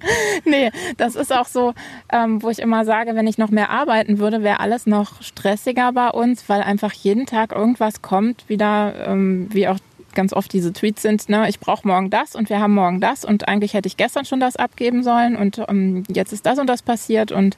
nee, 0.44 0.70
das 0.96 1.16
ist 1.16 1.32
auch 1.32 1.46
so, 1.46 1.74
ähm, 2.12 2.42
wo 2.42 2.50
ich 2.50 2.58
immer 2.58 2.84
sage, 2.84 3.14
wenn 3.14 3.26
ich 3.26 3.38
noch 3.38 3.50
mehr 3.50 3.70
arbeiten 3.70 4.18
würde, 4.18 4.42
wäre 4.42 4.60
alles 4.60 4.86
noch 4.86 5.22
stressiger 5.22 5.92
bei 5.92 6.10
uns, 6.10 6.48
weil 6.48 6.62
einfach 6.62 6.92
jeden 6.92 7.26
Tag 7.26 7.52
irgendwas 7.52 8.02
kommt, 8.02 8.48
wieder, 8.48 8.94
ähm, 9.06 9.48
wie 9.52 9.68
auch 9.68 9.78
ganz 10.14 10.32
oft 10.32 10.52
diese 10.52 10.72
Tweets 10.72 11.02
sind, 11.02 11.28
ne, 11.28 11.48
ich 11.48 11.60
brauche 11.60 11.86
morgen 11.86 12.10
das 12.10 12.34
und 12.34 12.50
wir 12.50 12.60
haben 12.60 12.74
morgen 12.74 13.00
das 13.00 13.24
und 13.24 13.46
eigentlich 13.46 13.74
hätte 13.74 13.86
ich 13.86 13.96
gestern 13.96 14.24
schon 14.24 14.40
das 14.40 14.56
abgeben 14.56 15.02
sollen 15.02 15.36
und 15.36 15.62
ähm, 15.68 16.02
jetzt 16.08 16.32
ist 16.32 16.46
das 16.46 16.58
und 16.58 16.66
das 16.66 16.82
passiert 16.82 17.30
und 17.30 17.56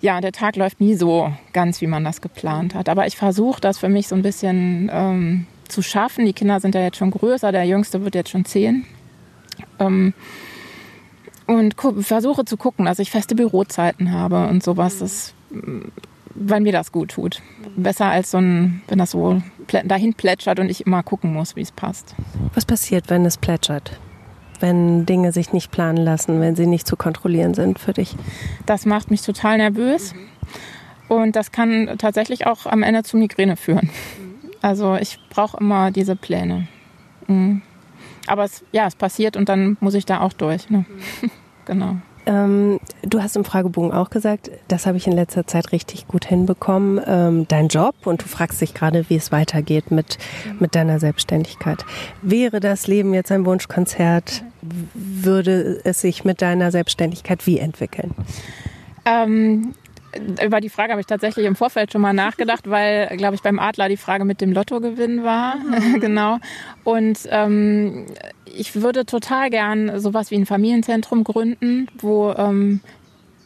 ja, 0.00 0.20
der 0.20 0.32
Tag 0.32 0.56
läuft 0.56 0.80
nie 0.80 0.94
so 0.94 1.32
ganz, 1.54 1.80
wie 1.80 1.86
man 1.86 2.04
das 2.04 2.20
geplant 2.20 2.74
hat. 2.74 2.90
Aber 2.90 3.06
ich 3.06 3.16
versuche 3.16 3.58
das 3.58 3.78
für 3.78 3.88
mich 3.88 4.06
so 4.06 4.14
ein 4.14 4.20
bisschen 4.20 4.90
ähm, 4.92 5.46
zu 5.66 5.80
schaffen. 5.80 6.26
Die 6.26 6.34
Kinder 6.34 6.60
sind 6.60 6.74
ja 6.74 6.82
jetzt 6.82 6.98
schon 6.98 7.10
größer, 7.10 7.52
der 7.52 7.64
Jüngste 7.64 8.04
wird 8.04 8.14
jetzt 8.14 8.28
schon 8.28 8.44
zehn. 8.44 8.84
Ähm, 9.78 10.12
und 11.46 11.74
versuche 12.00 12.44
zu 12.44 12.56
gucken, 12.56 12.86
dass 12.86 12.98
ich 12.98 13.10
feste 13.10 13.34
Bürozeiten 13.34 14.12
habe 14.12 14.48
und 14.48 14.62
sowas, 14.62 14.98
das, 14.98 15.34
weil 16.34 16.60
mir 16.60 16.72
das 16.72 16.92
gut 16.92 17.10
tut. 17.10 17.42
Besser 17.76 18.06
als 18.06 18.30
so 18.30 18.38
ein, 18.38 18.82
wenn 18.88 18.98
das 18.98 19.10
so 19.10 19.42
dahin 19.84 20.14
plätschert 20.14 20.58
und 20.58 20.70
ich 20.70 20.86
immer 20.86 21.02
gucken 21.02 21.32
muss, 21.32 21.56
wie 21.56 21.62
es 21.62 21.72
passt. 21.72 22.14
Was 22.54 22.64
passiert, 22.64 23.10
wenn 23.10 23.24
es 23.24 23.36
plätschert? 23.36 23.98
Wenn 24.60 25.04
Dinge 25.04 25.32
sich 25.32 25.52
nicht 25.52 25.70
planen 25.70 26.04
lassen, 26.04 26.40
wenn 26.40 26.56
sie 26.56 26.66
nicht 26.66 26.86
zu 26.86 26.96
kontrollieren 26.96 27.54
sind 27.54 27.78
für 27.78 27.92
dich? 27.92 28.14
Das 28.66 28.86
macht 28.86 29.10
mich 29.10 29.22
total 29.22 29.58
nervös. 29.58 30.14
Und 31.08 31.36
das 31.36 31.52
kann 31.52 31.96
tatsächlich 31.98 32.46
auch 32.46 32.64
am 32.66 32.82
Ende 32.82 33.02
zu 33.02 33.16
Migräne 33.16 33.56
führen. 33.56 33.90
Also 34.62 34.96
ich 34.96 35.18
brauche 35.28 35.58
immer 35.58 35.90
diese 35.90 36.16
Pläne. 36.16 36.68
Mhm. 37.26 37.60
Aber 38.26 38.44
es, 38.44 38.64
ja, 38.72 38.86
es 38.86 38.96
passiert 38.96 39.36
und 39.36 39.48
dann 39.48 39.76
muss 39.80 39.94
ich 39.94 40.06
da 40.06 40.20
auch 40.20 40.32
durch. 40.32 40.70
Ne? 40.70 40.84
genau. 41.64 41.96
Ähm, 42.26 42.80
du 43.02 43.22
hast 43.22 43.36
im 43.36 43.44
Fragebogen 43.44 43.92
auch 43.92 44.08
gesagt, 44.08 44.50
das 44.68 44.86
habe 44.86 44.96
ich 44.96 45.06
in 45.06 45.12
letzter 45.12 45.46
Zeit 45.46 45.72
richtig 45.72 46.08
gut 46.08 46.24
hinbekommen, 46.24 47.00
ähm, 47.06 47.46
dein 47.48 47.68
Job 47.68 47.94
und 48.04 48.22
du 48.22 48.26
fragst 48.26 48.60
dich 48.62 48.72
gerade, 48.72 49.08
wie 49.10 49.16
es 49.16 49.30
weitergeht 49.30 49.90
mit, 49.90 50.16
mit 50.58 50.74
deiner 50.74 50.98
Selbstständigkeit. 51.00 51.84
Wäre 52.22 52.60
das 52.60 52.86
Leben 52.86 53.12
jetzt 53.12 53.30
ein 53.30 53.44
Wunschkonzert, 53.44 54.42
würde 54.94 55.80
es 55.84 56.00
sich 56.00 56.24
mit 56.24 56.40
deiner 56.40 56.70
Selbstständigkeit 56.70 57.46
wie 57.46 57.58
entwickeln? 57.58 58.14
Ähm, 59.04 59.74
über 60.42 60.60
die 60.60 60.68
Frage 60.68 60.92
habe 60.92 61.00
ich 61.00 61.06
tatsächlich 61.06 61.46
im 61.46 61.56
Vorfeld 61.56 61.92
schon 61.92 62.00
mal 62.00 62.12
nachgedacht, 62.12 62.68
weil, 62.68 63.16
glaube 63.16 63.34
ich, 63.34 63.42
beim 63.42 63.58
Adler 63.58 63.88
die 63.88 63.96
Frage 63.96 64.24
mit 64.24 64.40
dem 64.40 64.52
Lottogewinn 64.52 65.24
war. 65.24 65.56
Mhm. 65.56 66.00
genau. 66.00 66.38
Und 66.84 67.20
ähm, 67.30 68.06
ich 68.44 68.80
würde 68.80 69.06
total 69.06 69.50
gern 69.50 69.98
sowas 70.00 70.30
wie 70.30 70.36
ein 70.36 70.46
Familienzentrum 70.46 71.24
gründen, 71.24 71.88
wo 71.98 72.32
ähm, 72.32 72.80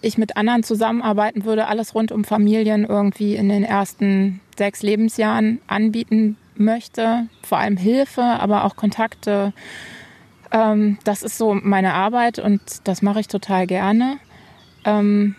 ich 0.01 0.19
mit 0.19 0.37
anderen 0.37 0.63
zusammenarbeiten 0.63 1.45
würde, 1.45 1.67
alles 1.67 1.95
rund 1.95 2.13
um 2.13 2.25
Familien 2.25 2.85
irgendwie 2.85 3.35
in 3.35 3.49
den 3.49 3.65
ersten 3.65 4.41
sechs 4.57 4.83
Lebensjahren 4.83 5.61
anbieten 5.67 6.37
möchte. 6.57 7.27
Vor 7.43 7.59
allem 7.59 7.77
Hilfe, 7.77 8.23
aber 8.23 8.65
auch 8.65 8.77
Kontakte. 8.77 9.53
Ähm, 10.51 10.99
das 11.05 11.23
ist 11.23 11.39
so 11.39 11.55
meine 11.55 11.95
Arbeit 11.95 12.39
und 12.39 12.61
das 12.85 13.03
mache 13.03 13.21
ich 13.21 13.29
total 13.29 13.67
gerne. 13.67 14.19
Ähm, 14.85 15.35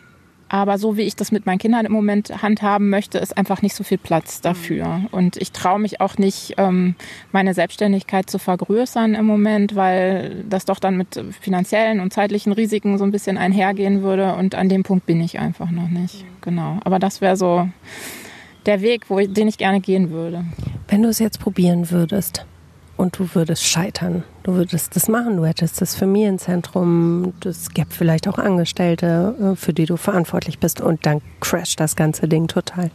aber 0.49 0.77
so 0.77 0.97
wie 0.97 1.03
ich 1.03 1.15
das 1.15 1.31
mit 1.31 1.45
meinen 1.45 1.59
Kindern 1.59 1.85
im 1.85 1.91
Moment 1.91 2.41
handhaben 2.41 2.89
möchte, 2.89 3.19
ist 3.19 3.37
einfach 3.37 3.61
nicht 3.61 3.75
so 3.75 3.83
viel 3.83 3.99
Platz 3.99 4.41
dafür. 4.41 5.01
Und 5.11 5.37
ich 5.37 5.51
traue 5.51 5.79
mich 5.79 6.01
auch 6.01 6.17
nicht, 6.17 6.55
ähm, 6.57 6.95
meine 7.31 7.53
Selbstständigkeit 7.53 8.29
zu 8.29 8.39
vergrößern 8.39 9.13
im 9.13 9.25
Moment, 9.25 9.75
weil 9.75 10.43
das 10.49 10.65
doch 10.65 10.79
dann 10.79 10.97
mit 10.97 11.23
finanziellen 11.39 11.99
und 11.99 12.11
zeitlichen 12.11 12.51
Risiken 12.51 12.97
so 12.97 13.03
ein 13.03 13.11
bisschen 13.11 13.37
einhergehen 13.37 14.01
würde. 14.01 14.35
Und 14.35 14.55
an 14.55 14.69
dem 14.69 14.83
Punkt 14.83 15.05
bin 15.05 15.21
ich 15.21 15.39
einfach 15.39 15.69
noch 15.69 15.87
nicht. 15.87 16.25
Genau. 16.41 16.79
Aber 16.83 16.97
das 16.97 17.21
wäre 17.21 17.37
so 17.37 17.69
der 18.65 18.81
Weg, 18.81 19.09
wo 19.09 19.19
ich, 19.19 19.31
den 19.31 19.47
ich 19.47 19.57
gerne 19.57 19.81
gehen 19.81 20.09
würde. 20.09 20.45
Wenn 20.87 21.03
du 21.03 21.09
es 21.09 21.19
jetzt 21.19 21.39
probieren 21.39 21.91
würdest, 21.91 22.45
und 22.99 23.17
du 23.17 23.33
würdest 23.33 23.65
scheitern. 23.65 24.23
Du 24.43 24.55
würdest 24.55 24.93
das 24.97 25.07
machen, 25.07 25.37
du 25.37 25.45
hättest 25.45 25.79
das 25.79 25.95
Familienzentrum, 25.95 27.31
es 27.45 27.69
gäbe 27.69 27.91
vielleicht 27.91 28.27
auch 28.27 28.37
Angestellte, 28.37 29.35
äh, 29.39 29.55
für 29.55 29.73
die 29.73 29.85
du 29.85 29.95
verantwortlich 29.95 30.59
bist 30.59 30.81
und 30.81 31.05
dann 31.05 31.21
crasht 31.39 31.79
das 31.79 31.95
ganze 31.95 32.27
Ding 32.27 32.49
total. 32.49 32.91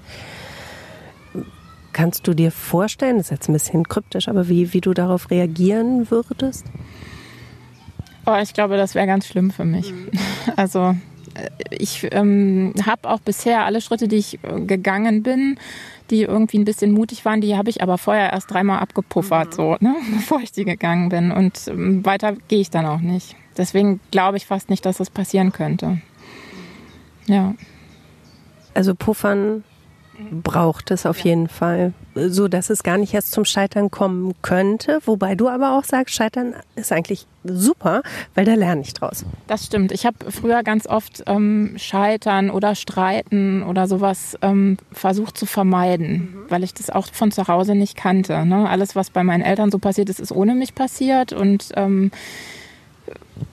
Kannst 1.94 2.28
du 2.28 2.34
dir 2.34 2.52
vorstellen, 2.52 3.16
das 3.16 3.26
ist 3.26 3.30
jetzt 3.30 3.48
ein 3.48 3.54
bisschen 3.54 3.88
kryptisch, 3.88 4.28
aber 4.28 4.46
wie, 4.48 4.74
wie 4.74 4.82
du 4.82 4.92
darauf 4.92 5.30
reagieren 5.30 6.10
würdest? 6.10 6.66
Oh, 8.26 8.36
ich 8.42 8.52
glaube, 8.52 8.76
das 8.76 8.94
wäre 8.94 9.06
ganz 9.06 9.26
schlimm 9.26 9.50
für 9.50 9.64
mich. 9.64 9.90
Mhm. 9.90 10.10
Also 10.56 10.94
äh, 11.34 11.48
ich 11.70 12.06
ähm, 12.12 12.74
habe 12.84 13.08
auch 13.08 13.20
bisher 13.20 13.64
alle 13.64 13.80
Schritte, 13.80 14.06
die 14.06 14.16
ich 14.16 14.38
äh, 14.44 14.60
gegangen 14.60 15.22
bin, 15.22 15.58
die 16.14 16.22
irgendwie 16.22 16.58
ein 16.58 16.64
bisschen 16.64 16.92
mutig 16.92 17.24
waren, 17.24 17.40
die 17.40 17.56
habe 17.56 17.70
ich 17.70 17.82
aber 17.82 17.98
vorher 17.98 18.32
erst 18.32 18.50
dreimal 18.50 18.78
abgepuffert, 18.78 19.48
mhm. 19.48 19.52
so, 19.52 19.76
ne, 19.80 19.94
bevor 20.14 20.40
ich 20.40 20.52
die 20.52 20.64
gegangen 20.64 21.08
bin. 21.08 21.32
Und 21.32 21.68
ähm, 21.68 22.04
weiter 22.04 22.36
gehe 22.48 22.60
ich 22.60 22.70
dann 22.70 22.86
auch 22.86 23.00
nicht. 23.00 23.36
Deswegen 23.56 24.00
glaube 24.10 24.36
ich 24.36 24.46
fast 24.46 24.70
nicht, 24.70 24.86
dass 24.86 24.98
das 24.98 25.10
passieren 25.10 25.52
könnte. 25.52 26.00
Ja. 27.26 27.54
Also 28.74 28.94
puffern 28.94 29.64
braucht 30.42 30.90
es 30.90 31.06
auf 31.06 31.18
jeden 31.20 31.48
Fall, 31.48 31.92
so 32.14 32.48
dass 32.48 32.70
es 32.70 32.82
gar 32.82 32.98
nicht 32.98 33.14
erst 33.14 33.32
zum 33.32 33.44
Scheitern 33.44 33.90
kommen 33.90 34.34
könnte. 34.42 35.00
Wobei 35.04 35.34
du 35.34 35.48
aber 35.48 35.76
auch 35.78 35.84
sagst, 35.84 36.14
Scheitern 36.14 36.54
ist 36.76 36.92
eigentlich 36.92 37.26
super, 37.42 38.02
weil 38.34 38.44
da 38.44 38.54
lerne 38.54 38.80
ich 38.82 38.94
draus. 38.94 39.24
Das 39.46 39.66
stimmt. 39.66 39.92
Ich 39.92 40.06
habe 40.06 40.30
früher 40.30 40.62
ganz 40.62 40.86
oft 40.86 41.24
ähm, 41.26 41.74
Scheitern 41.76 42.50
oder 42.50 42.74
Streiten 42.74 43.62
oder 43.62 43.86
sowas 43.86 44.38
ähm, 44.42 44.78
versucht 44.92 45.36
zu 45.36 45.46
vermeiden, 45.46 46.12
mhm. 46.12 46.50
weil 46.50 46.64
ich 46.64 46.74
das 46.74 46.90
auch 46.90 47.06
von 47.12 47.30
zu 47.30 47.48
Hause 47.48 47.74
nicht 47.74 47.96
kannte. 47.96 48.46
Ne? 48.46 48.68
Alles, 48.68 48.96
was 48.96 49.10
bei 49.10 49.24
meinen 49.24 49.42
Eltern 49.42 49.70
so 49.70 49.78
passiert 49.78 50.08
ist, 50.08 50.20
ist 50.20 50.32
ohne 50.32 50.54
mich 50.54 50.74
passiert 50.74 51.32
und 51.32 51.70
ähm, 51.74 52.10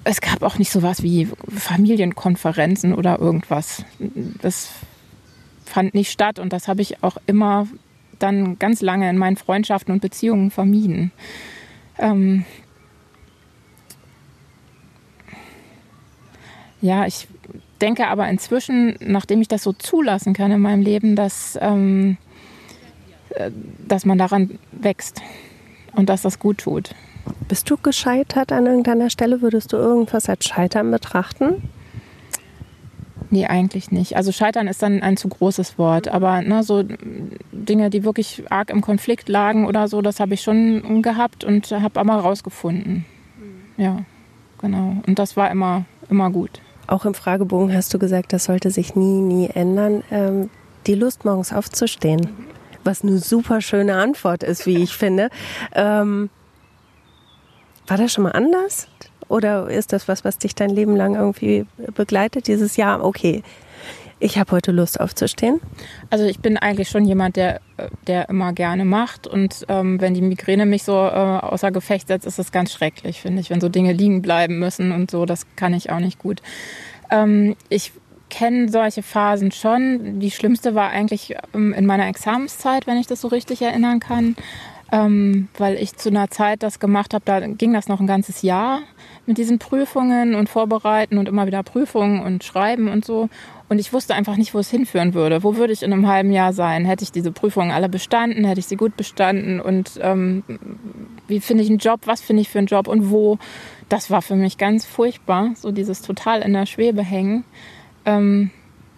es 0.03 0.21
gab 0.21 0.43
auch 0.43 0.57
nicht 0.57 0.71
sowas 0.71 1.03
wie 1.03 1.27
Familienkonferenzen 1.49 2.93
oder 2.93 3.19
irgendwas. 3.19 3.83
Das 4.41 4.69
fand 5.71 5.93
nicht 5.93 6.11
statt 6.11 6.37
und 6.39 6.53
das 6.53 6.67
habe 6.67 6.81
ich 6.81 7.03
auch 7.03 7.17
immer 7.25 7.67
dann 8.19 8.59
ganz 8.59 8.81
lange 8.81 9.09
in 9.09 9.17
meinen 9.17 9.37
Freundschaften 9.37 9.93
und 9.93 10.01
Beziehungen 10.01 10.51
vermieden. 10.51 11.11
Ähm 11.97 12.45
ja, 16.81 17.05
ich 17.05 17.27
denke 17.81 18.07
aber 18.07 18.27
inzwischen, 18.29 18.95
nachdem 18.99 19.41
ich 19.41 19.47
das 19.47 19.63
so 19.63 19.73
zulassen 19.73 20.33
kann 20.33 20.51
in 20.51 20.61
meinem 20.61 20.83
Leben, 20.83 21.15
dass, 21.15 21.57
ähm, 21.61 22.17
äh, 23.31 23.49
dass 23.87 24.05
man 24.05 24.17
daran 24.17 24.59
wächst 24.71 25.21
und 25.93 26.09
dass 26.09 26.21
das 26.21 26.39
gut 26.39 26.59
tut. 26.59 26.93
Bist 27.47 27.69
du 27.69 27.77
gescheitert 27.77 28.51
an 28.51 28.65
irgendeiner 28.65 29.09
Stelle? 29.09 29.41
Würdest 29.41 29.73
du 29.73 29.77
irgendwas 29.77 30.29
als 30.29 30.45
Scheitern 30.45 30.91
betrachten? 30.91 31.61
Nee, 33.33 33.47
eigentlich 33.47 33.91
nicht. 33.91 34.17
Also 34.17 34.33
scheitern 34.33 34.67
ist 34.67 34.83
dann 34.83 35.01
ein 35.01 35.15
zu 35.15 35.29
großes 35.29 35.77
Wort. 35.77 36.09
Aber 36.09 36.41
ne, 36.41 36.63
so 36.63 36.83
Dinge, 37.53 37.89
die 37.89 38.03
wirklich 38.03 38.43
arg 38.49 38.69
im 38.69 38.81
Konflikt 38.81 39.29
lagen 39.29 39.65
oder 39.65 39.87
so, 39.87 40.01
das 40.01 40.19
habe 40.19 40.33
ich 40.33 40.41
schon 40.41 41.01
gehabt 41.01 41.45
und 41.45 41.71
habe 41.71 41.97
aber 41.99 42.15
rausgefunden. 42.15 43.05
Mhm. 43.39 43.83
Ja, 43.83 43.99
genau. 44.59 44.97
Und 45.07 45.17
das 45.17 45.37
war 45.37 45.49
immer, 45.49 45.85
immer 46.09 46.29
gut. 46.29 46.59
Auch 46.87 47.05
im 47.05 47.13
Fragebogen 47.13 47.73
hast 47.73 47.93
du 47.93 47.99
gesagt, 47.99 48.33
das 48.33 48.43
sollte 48.43 48.69
sich 48.69 48.95
nie, 48.95 49.21
nie 49.21 49.47
ändern. 49.47 50.03
Ähm, 50.11 50.49
die 50.85 50.95
Lust, 50.95 51.23
morgens 51.23 51.53
aufzustehen. 51.53 52.19
Mhm. 52.19 52.45
Was 52.83 53.01
eine 53.01 53.17
super 53.19 53.61
schöne 53.61 53.95
Antwort 53.95 54.43
ist, 54.43 54.65
wie 54.65 54.83
ich 54.83 54.93
finde. 54.93 55.29
Ähm, 55.73 56.29
war 57.87 57.95
das 57.95 58.11
schon 58.11 58.25
mal 58.25 58.31
anders? 58.31 58.89
Oder 59.31 59.69
ist 59.69 59.93
das 59.93 60.09
was, 60.09 60.25
was 60.25 60.37
dich 60.37 60.55
dein 60.55 60.69
Leben 60.69 60.95
lang 60.95 61.15
irgendwie 61.15 61.65
begleitet? 61.95 62.47
Dieses 62.47 62.75
Jahr, 62.75 63.01
okay, 63.01 63.43
ich 64.19 64.37
habe 64.37 64.51
heute 64.51 64.73
Lust 64.73 64.99
aufzustehen? 64.99 65.61
Also 66.09 66.25
ich 66.25 66.39
bin 66.39 66.57
eigentlich 66.57 66.89
schon 66.89 67.05
jemand, 67.05 67.37
der, 67.37 67.61
der 68.07 68.27
immer 68.27 68.51
gerne 68.51 68.83
macht. 68.83 69.27
Und 69.27 69.65
ähm, 69.69 70.01
wenn 70.01 70.13
die 70.13 70.21
Migräne 70.21 70.65
mich 70.65 70.83
so 70.83 70.93
äh, 70.93 70.97
außer 70.97 71.71
Gefecht 71.71 72.09
setzt, 72.09 72.27
ist 72.27 72.39
das 72.39 72.51
ganz 72.51 72.73
schrecklich, 72.73 73.21
finde 73.21 73.39
ich. 73.39 73.49
Wenn 73.49 73.61
so 73.61 73.69
Dinge 73.69 73.93
liegen 73.93 74.21
bleiben 74.21 74.59
müssen 74.59 74.91
und 74.91 75.09
so, 75.09 75.25
das 75.25 75.47
kann 75.55 75.73
ich 75.73 75.91
auch 75.91 75.99
nicht 75.99 76.19
gut. 76.19 76.41
Ähm, 77.09 77.55
ich 77.69 77.93
kenne 78.29 78.67
solche 78.67 79.01
Phasen 79.01 79.51
schon. 79.51 80.19
Die 80.19 80.31
schlimmste 80.31 80.75
war 80.75 80.89
eigentlich 80.89 81.35
ähm, 81.53 81.71
in 81.73 81.85
meiner 81.85 82.07
Examenszeit, 82.07 82.85
wenn 82.85 82.97
ich 82.97 83.07
das 83.07 83.21
so 83.21 83.29
richtig 83.29 83.61
erinnern 83.61 84.01
kann. 84.01 84.35
Ähm, 84.91 85.47
weil 85.57 85.75
ich 85.75 85.95
zu 85.95 86.09
einer 86.09 86.29
Zeit 86.29 86.63
das 86.63 86.81
gemacht 86.81 87.13
habe, 87.13 87.23
da 87.23 87.39
ging 87.39 87.73
das 87.73 87.87
noch 87.87 88.01
ein 88.01 88.07
ganzes 88.07 88.41
Jahr 88.41 88.81
mit 89.25 89.37
diesen 89.37 89.59
Prüfungen 89.59 90.35
und 90.35 90.49
Vorbereiten 90.49 91.17
und 91.17 91.27
immer 91.27 91.45
wieder 91.47 91.63
Prüfungen 91.63 92.21
und 92.21 92.43
Schreiben 92.43 92.87
und 92.87 93.05
so. 93.05 93.29
Und 93.69 93.79
ich 93.79 93.93
wusste 93.93 94.15
einfach 94.15 94.35
nicht, 94.35 94.53
wo 94.53 94.59
es 94.59 94.69
hinführen 94.69 95.13
würde. 95.13 95.43
Wo 95.43 95.55
würde 95.55 95.71
ich 95.71 95.83
in 95.83 95.93
einem 95.93 96.07
halben 96.07 96.31
Jahr 96.31 96.51
sein? 96.51 96.85
Hätte 96.85 97.03
ich 97.03 97.11
diese 97.11 97.31
Prüfungen 97.31 97.71
alle 97.71 97.87
bestanden? 97.87 98.43
Hätte 98.43 98.59
ich 98.59 98.65
sie 98.65 98.75
gut 98.75 98.97
bestanden? 98.97 99.61
Und 99.61 99.99
ähm, 100.01 100.43
wie 101.27 101.39
finde 101.39 101.63
ich 101.63 101.69
einen 101.69 101.79
Job? 101.79 102.01
Was 102.05 102.21
finde 102.21 102.41
ich 102.41 102.49
für 102.49 102.57
einen 102.57 102.67
Job? 102.67 102.87
Und 102.87 103.11
wo? 103.11 103.37
Das 103.87 104.09
war 104.09 104.21
für 104.21 104.35
mich 104.35 104.57
ganz 104.57 104.85
furchtbar, 104.85 105.51
so 105.55 105.71
dieses 105.71 106.01
total 106.01 106.41
in 106.41 106.53
der 106.53 106.65
Schwebe 106.65 107.03
hängen. 107.03 107.45
Ähm, 108.05 108.51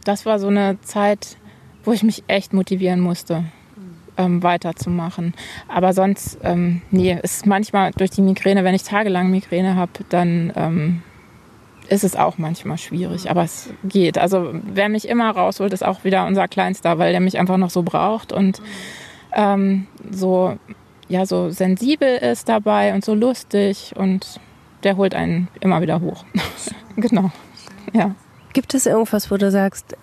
das 0.05 0.25
war 0.25 0.39
so 0.39 0.47
eine 0.47 0.79
Zeit, 0.81 1.37
wo 1.83 1.91
ich 1.91 2.03
mich 2.03 2.23
echt 2.27 2.53
motivieren 2.53 2.99
musste 2.99 3.43
ähm, 4.17 4.43
weiterzumachen. 4.43 5.33
Aber 5.67 5.93
sonst, 5.93 6.37
ähm, 6.43 6.81
nee, 6.91 7.17
ist 7.21 7.45
manchmal 7.45 7.91
durch 7.91 8.11
die 8.11 8.21
Migräne, 8.21 8.63
wenn 8.63 8.75
ich 8.75 8.83
tagelang 8.83 9.29
Migräne 9.29 9.75
habe, 9.75 9.91
dann 10.09 10.51
ähm, 10.55 11.01
ist 11.89 12.03
es 12.03 12.15
auch 12.15 12.37
manchmal 12.37 12.77
schwierig, 12.77 13.29
aber 13.29 13.43
es 13.43 13.69
geht. 13.83 14.17
Also 14.17 14.51
wer 14.53 14.89
mich 14.89 15.07
immer 15.07 15.31
rausholt, 15.31 15.73
ist 15.73 15.83
auch 15.83 16.03
wieder 16.03 16.25
unser 16.25 16.47
Kleinster, 16.47 16.97
weil 16.97 17.11
der 17.11 17.21
mich 17.21 17.37
einfach 17.37 17.57
noch 17.57 17.69
so 17.69 17.83
braucht 17.83 18.31
und 18.31 18.61
ähm, 19.33 19.87
so, 20.11 20.57
ja, 21.07 21.25
so 21.25 21.49
sensibel 21.49 22.17
ist 22.17 22.49
dabei 22.49 22.93
und 22.93 23.03
so 23.03 23.13
lustig 23.13 23.93
und 23.95 24.39
der 24.83 24.97
holt 24.97 25.15
einen 25.15 25.47
immer 25.59 25.81
wieder 25.81 26.01
hoch. 26.01 26.25
genau. 26.95 27.31
Ja. 27.93 28.15
Gibt 28.53 28.73
es 28.75 28.85
irgendwas, 28.85 29.31
wo 29.31 29.37
du 29.37 29.49
sagst, 29.49 29.97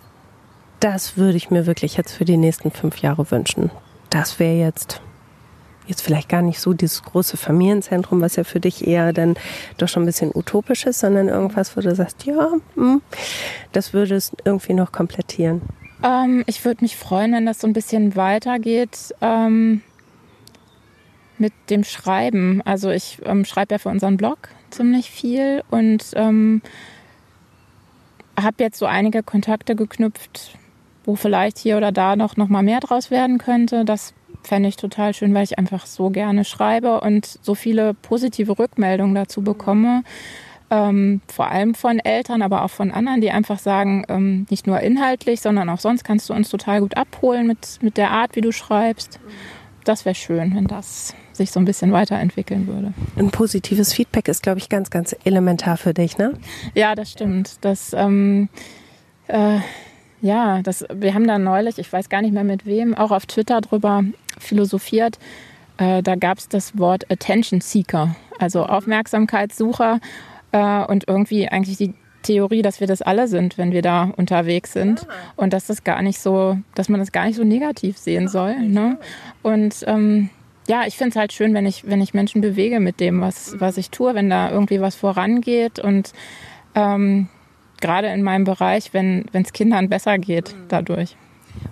das 0.81 1.17
würde 1.17 1.37
ich 1.37 1.51
mir 1.51 1.67
wirklich 1.67 1.97
jetzt 1.97 2.13
für 2.13 2.25
die 2.25 2.37
nächsten 2.37 2.71
fünf 2.71 2.99
Jahre 2.99 3.31
wünschen? 3.31 3.71
Das 4.11 4.39
wäre 4.39 4.57
jetzt 4.57 5.01
jetzt 5.91 6.03
vielleicht 6.03 6.29
gar 6.29 6.41
nicht 6.41 6.61
so 6.61 6.73
dieses 6.73 7.03
große 7.03 7.37
Familienzentrum, 7.37 8.21
was 8.21 8.37
ja 8.37 8.45
für 8.45 8.61
dich 8.61 8.87
eher 8.87 9.13
dann 9.13 9.35
doch 9.77 9.89
schon 9.89 10.05
ein 10.05 10.07
bisschen 10.07 10.31
utopisch 10.33 10.87
ist, 10.87 11.01
sondern 11.01 11.29
irgendwas, 11.29 11.77
wo 11.77 11.81
du 11.81 11.95
sagst, 11.95 12.25
ja, 12.25 12.53
hm, 12.77 13.03
das 13.73 13.93
würde 13.93 14.15
es 14.15 14.33
irgendwie 14.45 14.75
noch 14.75 14.93
komplettieren. 14.93 15.63
Ähm, 16.03 16.45
ich 16.47 16.65
würde 16.65 16.83
mich 16.83 16.97
freuen, 16.97 17.33
wenn 17.33 17.45
das 17.45 17.61
so 17.61 17.67
ein 17.67 17.73
bisschen 17.73 18.17
weitergeht 18.17 19.15
ähm, 19.21 19.83
mit 21.39 21.53
dem 21.69 21.85
Schreiben. 21.85 22.63
Also 22.65 22.91
ich 22.91 23.19
ähm, 23.25 23.45
schreibe 23.45 23.75
ja 23.75 23.79
für 23.79 23.89
unseren 23.89 24.17
Blog 24.17 24.49
ziemlich 24.71 25.11
viel 25.11 25.63
und 25.71 26.05
ähm, 26.15 26.63
habe 28.41 28.63
jetzt 28.63 28.79
so 28.79 28.87
einige 28.87 29.23
Kontakte 29.23 29.75
geknüpft, 29.75 30.53
wo 31.05 31.17
vielleicht 31.17 31.59
hier 31.59 31.77
oder 31.77 31.93
da 31.93 32.17
noch, 32.17 32.37
noch 32.37 32.49
mal 32.49 32.63
mehr 32.63 32.81
draus 32.81 33.11
werden 33.11 33.39
könnte. 33.39 33.85
Das 33.85 34.15
fände 34.43 34.69
ich 34.69 34.77
total 34.77 35.15
schön, 35.15 35.35
weil 35.35 35.45
ich 35.45 35.59
einfach 35.59 35.87
so 35.87 36.11
gerne 36.11 36.45
schreibe 36.45 37.01
und 37.01 37.27
so 37.27 37.55
viele 37.55 37.95
positive 37.95 38.59
Rückmeldungen 38.59 39.15
dazu 39.15 39.43
bekomme. 39.43 40.03
Ähm, 40.73 41.21
vor 41.27 41.51
allem 41.51 41.75
von 41.75 41.99
Eltern, 41.99 42.43
aber 42.43 42.65
auch 42.65 42.71
von 42.71 42.93
anderen, 42.93 43.21
die 43.21 43.33
einfach 43.33 43.59
sagen, 43.59 44.05
ähm, 44.09 44.47
nicht 44.51 44.69
nur 44.69 44.81
inhaltlich, 44.81 45.41
sondern 45.41 45.69
auch 45.69 45.81
sonst 45.81 46.05
kannst 46.05 46.31
du 46.31 46.35
uns 46.35 46.49
total 46.49 46.81
gut 46.81 46.97
abholen 46.97 47.49
mit, 47.49 47.79
mit 47.83 47.97
der 47.97 48.13
Art, 48.13 48.37
wie 48.37 48.41
du 48.41 48.53
schreibst. 48.53 49.19
Das 49.83 50.05
wäre 50.05 50.15
schön, 50.15 50.55
wenn 50.55 50.67
das 50.67 51.15
sich 51.33 51.51
so 51.51 51.59
ein 51.59 51.65
bisschen 51.65 51.91
weiterentwickeln 51.91 52.69
würde. 52.69 52.93
Ein 53.17 53.31
positives 53.31 53.93
Feedback 53.93 54.29
ist, 54.29 54.45
glaube 54.45 54.59
ich, 54.59 54.69
ganz, 54.69 54.91
ganz 54.91 55.17
elementar 55.25 55.77
für 55.77 55.93
dich, 55.93 56.19
ne? 56.19 56.35
Ja, 56.75 56.95
das 56.95 57.11
stimmt. 57.11 57.57
Das, 57.63 57.93
ähm, 57.93 58.49
äh, 59.27 59.59
ja, 60.21 60.63
das, 60.63 60.85
wir 60.93 61.15
haben 61.15 61.27
da 61.27 61.39
neulich, 61.39 61.79
ich 61.79 61.93
weiß 61.93 62.09
gar 62.09 62.23
nicht 62.23 62.33
mehr 62.33 62.45
mit 62.45 62.67
wem, 62.67 62.95
auch 62.95 63.11
auf 63.11 63.27
Twitter 63.27 63.61
drüber 63.61 64.05
philosophiert. 64.39 65.19
Äh, 65.79 66.03
da 66.03 66.15
gab 66.15 66.39
es 66.39 66.49
das 66.49 66.79
Wort 66.79 67.11
Attention 67.11 67.61
Seeker, 67.61 68.15
also 68.39 68.65
Aufmerksamkeitssucher 68.67 70.01
äh, 70.53 70.85
und 70.85 71.09
irgendwie 71.09 71.49
eigentlich 71.49 71.79
die 71.79 71.95
Theorie, 72.23 72.61
dass 72.61 72.81
wir 72.81 72.87
das 72.87 73.01
alle 73.01 73.29
sind, 73.29 73.57
wenn 73.57 73.73
wir 73.73 73.81
da 73.81 74.13
unterwegs 74.17 74.75
sind 74.75 75.07
ah. 75.09 75.13
und 75.37 75.55
dass 75.55 75.67
das 75.67 75.85
gar 75.85 76.03
nicht 76.03 76.21
so, 76.21 76.59
dass 76.75 76.91
man 76.91 77.01
das 77.01 77.13
gar 77.13 77.25
nicht 77.25 77.37
so 77.37 77.45
negativ 77.45 77.97
sehen 77.97 78.29
soll. 78.29 78.59
Ne? 78.61 78.99
Und 79.43 79.85
ähm, 79.87 80.29
ja, 80.69 80.85
ich 80.87 80.97
finde 80.99 81.11
es 81.11 81.17
halt 81.17 81.33
schön, 81.33 81.55
wenn 81.55 81.65
ich, 81.65 81.89
wenn 81.89 82.03
ich 82.03 82.13
Menschen 82.13 82.43
bewege 82.43 82.79
mit 82.79 83.01
dem, 83.01 83.23
was, 83.23 83.59
was 83.59 83.79
ich 83.79 83.91
tue, 83.91 84.15
wenn 84.15 84.29
da 84.29 84.51
irgendwie 84.51 84.83
was 84.83 84.97
vorangeht 84.97 85.79
und 85.79 86.13
ähm, 86.75 87.29
gerade 87.81 88.09
in 88.09 88.23
meinem 88.23 88.45
Bereich, 88.45 88.93
wenn 88.93 89.27
es 89.33 89.53
Kindern 89.53 89.89
besser 89.89 90.19
geht 90.19 90.55
dadurch. 90.69 91.17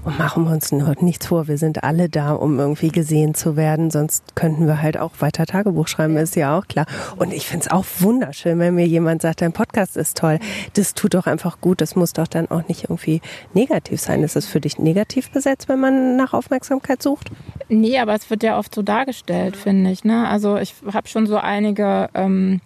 Und 0.05 0.18
machen 0.18 0.44
wir 0.44 0.53
uns 0.53 0.73
noch 0.73 1.01
nichts 1.01 1.27
vor, 1.27 1.49
wir 1.49 1.59
sind 1.59 1.85
alle 1.85 2.09
da, 2.09 2.33
um 2.33 2.59
irgendwie 2.59 2.88
gesehen 2.88 3.35
zu 3.35 3.57
werden, 3.57 3.90
sonst 3.90 4.35
könnten 4.35 4.66
wir 4.66 4.83
halt 4.83 4.99
auch 4.99 5.12
weiter 5.21 5.47
Tagebuch 5.47 5.88
schreiben, 5.88 6.16
ist 6.16 6.37
ja 6.37 6.59
auch 6.59 6.66
klar. 6.66 6.87
Und 7.16 7.33
ich 7.33 7.47
finde 7.47 7.66
es 7.66 7.71
auch 7.71 7.85
wunderschön, 8.01 8.59
wenn 8.59 8.75
mir 8.75 8.87
jemand 8.87 9.23
sagt, 9.23 9.40
dein 9.42 9.53
Podcast 9.53 9.97
ist 9.97 10.16
toll. 10.18 10.38
Das 10.75 10.94
tut 10.94 11.14
doch 11.14 11.27
einfach 11.27 11.61
gut, 11.61 11.81
das 11.81 11.97
muss 11.97 12.12
doch 12.12 12.27
dann 12.27 12.51
auch 12.51 12.66
nicht 12.68 12.85
irgendwie 12.85 13.21
negativ 13.55 14.01
sein. 14.01 14.23
Ist 14.23 14.37
es 14.37 14.47
für 14.47 14.61
dich 14.61 14.79
negativ 14.79 15.31
besetzt, 15.31 15.68
wenn 15.68 15.81
man 15.81 16.16
nach 16.16 16.33
Aufmerksamkeit 16.33 17.03
sucht? 17.03 17.31
Nee, 17.68 17.99
aber 17.99 18.14
es 18.14 18.31
wird 18.31 18.42
ja 18.42 18.59
oft 18.59 18.75
so 18.75 18.83
dargestellt, 18.83 19.57
finde 19.57 19.90
ich. 19.90 20.05
Ne? 20.05 20.27
Also 20.29 20.57
ich 20.57 20.75
habe 20.92 21.09
schon 21.09 21.27
so 21.27 21.37
einige... 21.37 22.09
Ähm, 22.14 22.61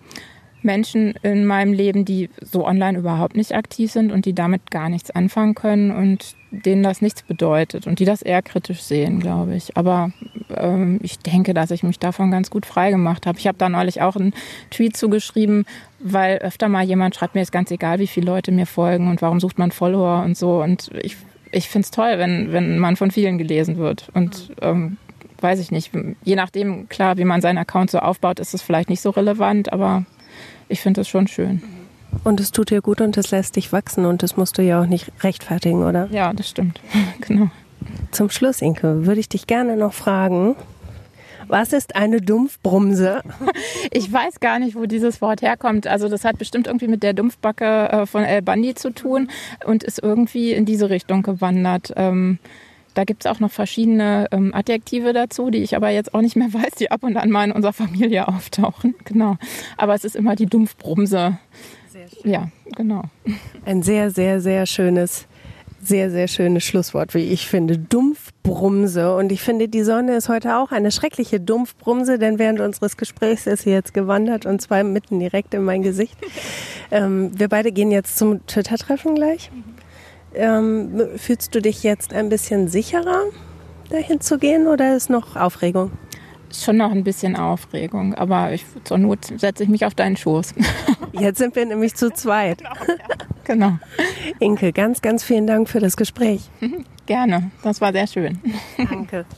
Menschen 0.64 1.14
in 1.22 1.44
meinem 1.46 1.72
Leben, 1.72 2.04
die 2.04 2.30
so 2.40 2.66
online 2.66 2.98
überhaupt 2.98 3.36
nicht 3.36 3.54
aktiv 3.54 3.90
sind 3.90 4.12
und 4.12 4.24
die 4.24 4.34
damit 4.34 4.70
gar 4.70 4.88
nichts 4.88 5.10
anfangen 5.10 5.54
können 5.54 5.90
und 5.90 6.34
denen 6.50 6.82
das 6.82 7.00
nichts 7.00 7.22
bedeutet 7.22 7.86
und 7.86 7.98
die 7.98 8.04
das 8.04 8.22
eher 8.22 8.42
kritisch 8.42 8.82
sehen, 8.82 9.20
glaube 9.20 9.56
ich. 9.56 9.76
Aber 9.76 10.10
ähm, 10.54 10.98
ich 11.02 11.18
denke, 11.18 11.54
dass 11.54 11.70
ich 11.70 11.82
mich 11.82 11.98
davon 11.98 12.30
ganz 12.30 12.50
gut 12.50 12.66
frei 12.66 12.90
gemacht 12.90 13.26
habe. 13.26 13.38
Ich 13.38 13.46
habe 13.46 13.58
da 13.58 13.68
neulich 13.68 14.02
auch 14.02 14.16
einen 14.16 14.34
Tweet 14.70 14.96
zugeschrieben, 14.96 15.64
weil 15.98 16.38
öfter 16.38 16.68
mal 16.68 16.84
jemand 16.84 17.14
schreibt, 17.14 17.34
mir 17.34 17.42
ist 17.42 17.52
ganz 17.52 17.70
egal, 17.70 17.98
wie 17.98 18.06
viele 18.06 18.26
Leute 18.26 18.52
mir 18.52 18.66
folgen 18.66 19.08
und 19.08 19.22
warum 19.22 19.40
sucht 19.40 19.58
man 19.58 19.70
Follower 19.70 20.22
und 20.24 20.36
so. 20.36 20.62
Und 20.62 20.90
ich, 21.02 21.16
ich 21.50 21.68
finde 21.68 21.86
es 21.86 21.90
toll, 21.90 22.18
wenn, 22.18 22.52
wenn 22.52 22.78
man 22.78 22.96
von 22.96 23.10
vielen 23.10 23.38
gelesen 23.38 23.78
wird. 23.78 24.08
Und 24.12 24.52
ähm, 24.60 24.98
weiß 25.40 25.58
ich 25.58 25.70
nicht, 25.70 25.90
je 26.22 26.36
nachdem, 26.36 26.88
klar, 26.88 27.16
wie 27.16 27.24
man 27.24 27.40
seinen 27.40 27.58
Account 27.58 27.90
so 27.90 27.98
aufbaut, 27.98 28.40
ist 28.40 28.54
es 28.54 28.62
vielleicht 28.62 28.90
nicht 28.90 29.00
so 29.00 29.10
relevant, 29.10 29.72
aber 29.72 30.04
ich 30.72 30.80
finde 30.80 31.00
das 31.00 31.08
schon 31.08 31.28
schön. 31.28 31.62
Und 32.24 32.40
es 32.40 32.50
tut 32.50 32.70
dir 32.70 32.82
gut 32.82 33.00
und 33.00 33.16
es 33.16 33.30
lässt 33.30 33.56
dich 33.56 33.72
wachsen 33.72 34.04
und 34.04 34.22
das 34.22 34.36
musst 34.36 34.58
du 34.58 34.62
ja 34.62 34.80
auch 34.80 34.86
nicht 34.86 35.12
rechtfertigen, 35.22 35.84
oder? 35.84 36.08
Ja, 36.10 36.32
das 36.32 36.48
stimmt. 36.48 36.80
genau. 37.20 37.50
Zum 38.10 38.30
Schluss, 38.30 38.62
Inke, 38.62 39.06
würde 39.06 39.20
ich 39.20 39.28
dich 39.28 39.46
gerne 39.46 39.76
noch 39.76 39.92
fragen, 39.92 40.56
was 41.48 41.72
ist 41.72 41.96
eine 41.96 42.20
Dumpfbrumse? 42.20 43.22
Ich 43.90 44.10
weiß 44.10 44.40
gar 44.40 44.58
nicht, 44.58 44.74
wo 44.74 44.86
dieses 44.86 45.20
Wort 45.20 45.42
herkommt. 45.42 45.86
Also 45.86 46.08
das 46.08 46.24
hat 46.24 46.38
bestimmt 46.38 46.66
irgendwie 46.66 46.88
mit 46.88 47.02
der 47.02 47.12
Dumpfbacke 47.12 47.64
äh, 47.64 48.06
von 48.06 48.24
El 48.24 48.40
Bandi 48.40 48.74
zu 48.74 48.90
tun 48.90 49.28
und 49.66 49.82
ist 49.82 50.02
irgendwie 50.02 50.52
in 50.52 50.64
diese 50.64 50.88
Richtung 50.88 51.22
gewandert. 51.22 51.92
Da 52.94 53.04
gibt 53.04 53.24
es 53.24 53.30
auch 53.30 53.40
noch 53.40 53.50
verschiedene 53.50 54.28
ähm, 54.32 54.54
Adjektive 54.54 55.12
dazu, 55.12 55.50
die 55.50 55.62
ich 55.62 55.76
aber 55.76 55.90
jetzt 55.90 56.14
auch 56.14 56.20
nicht 56.20 56.36
mehr 56.36 56.48
weiß, 56.52 56.72
die 56.78 56.90
ab 56.90 57.02
und 57.02 57.16
an 57.16 57.30
mal 57.30 57.44
in 57.44 57.52
unserer 57.52 57.72
Familie 57.72 58.28
auftauchen. 58.28 58.94
Genau. 59.04 59.36
Aber 59.76 59.94
es 59.94 60.04
ist 60.04 60.16
immer 60.16 60.36
die 60.36 60.46
Dumpfbrumse. 60.46 61.38
Ja, 62.24 62.48
genau. 62.76 63.02
Ein 63.66 63.82
sehr, 63.82 64.10
sehr, 64.10 64.40
sehr 64.40 64.64
schönes, 64.64 65.26
sehr, 65.82 66.10
sehr 66.10 66.28
schönes 66.28 66.64
Schlusswort, 66.64 67.14
wie 67.14 67.24
ich 67.30 67.46
finde. 67.46 67.76
Dumpfbrumse. 67.76 69.14
Und 69.14 69.32
ich 69.32 69.42
finde, 69.42 69.68
die 69.68 69.82
Sonne 69.82 70.16
ist 70.16 70.28
heute 70.28 70.56
auch 70.56 70.72
eine 70.72 70.90
schreckliche 70.90 71.40
Dumpfbrumse, 71.40 72.18
denn 72.18 72.38
während 72.38 72.60
unseres 72.60 72.96
Gesprächs 72.96 73.46
ist 73.46 73.64
sie 73.64 73.70
jetzt 73.70 73.92
gewandert 73.92 74.46
und 74.46 74.62
zwar 74.62 74.82
mitten 74.84 75.18
direkt 75.18 75.52
in 75.54 75.64
mein 75.64 75.82
Gesicht. 75.82 76.16
Ähm, 76.94 77.30
wir 77.38 77.48
beide 77.48 77.72
gehen 77.72 77.90
jetzt 77.90 78.18
zum 78.18 78.46
Twitter-Treffen 78.46 79.14
gleich. 79.14 79.50
Ähm, 80.34 81.08
fühlst 81.16 81.54
du 81.54 81.60
dich 81.60 81.82
jetzt 81.82 82.12
ein 82.12 82.28
bisschen 82.28 82.68
sicherer, 82.68 83.24
dahin 83.90 84.20
zu 84.20 84.38
gehen 84.38 84.66
oder 84.66 84.96
ist 84.96 85.10
noch 85.10 85.36
Aufregung? 85.36 85.92
Schon 86.52 86.76
noch 86.76 86.92
ein 86.92 87.04
bisschen 87.04 87.36
Aufregung, 87.36 88.14
aber 88.14 88.52
ich, 88.52 88.64
zur 88.84 88.98
Not 88.98 89.32
setze 89.36 89.62
ich 89.62 89.68
mich 89.68 89.86
auf 89.86 89.94
deinen 89.94 90.16
Schoß. 90.16 90.54
Jetzt 91.12 91.38
sind 91.38 91.56
wir 91.56 91.64
nämlich 91.64 91.94
zu 91.94 92.10
zweit. 92.10 92.58
Genau. 92.58 92.74
Ja. 92.88 93.16
genau. 93.44 93.78
Inke, 94.38 94.72
ganz, 94.72 95.00
ganz 95.00 95.24
vielen 95.24 95.46
Dank 95.46 95.68
für 95.68 95.80
das 95.80 95.96
Gespräch. 95.96 96.50
Gerne, 97.06 97.50
das 97.62 97.80
war 97.80 97.92
sehr 97.92 98.06
schön. 98.06 98.40
Danke. 98.76 99.24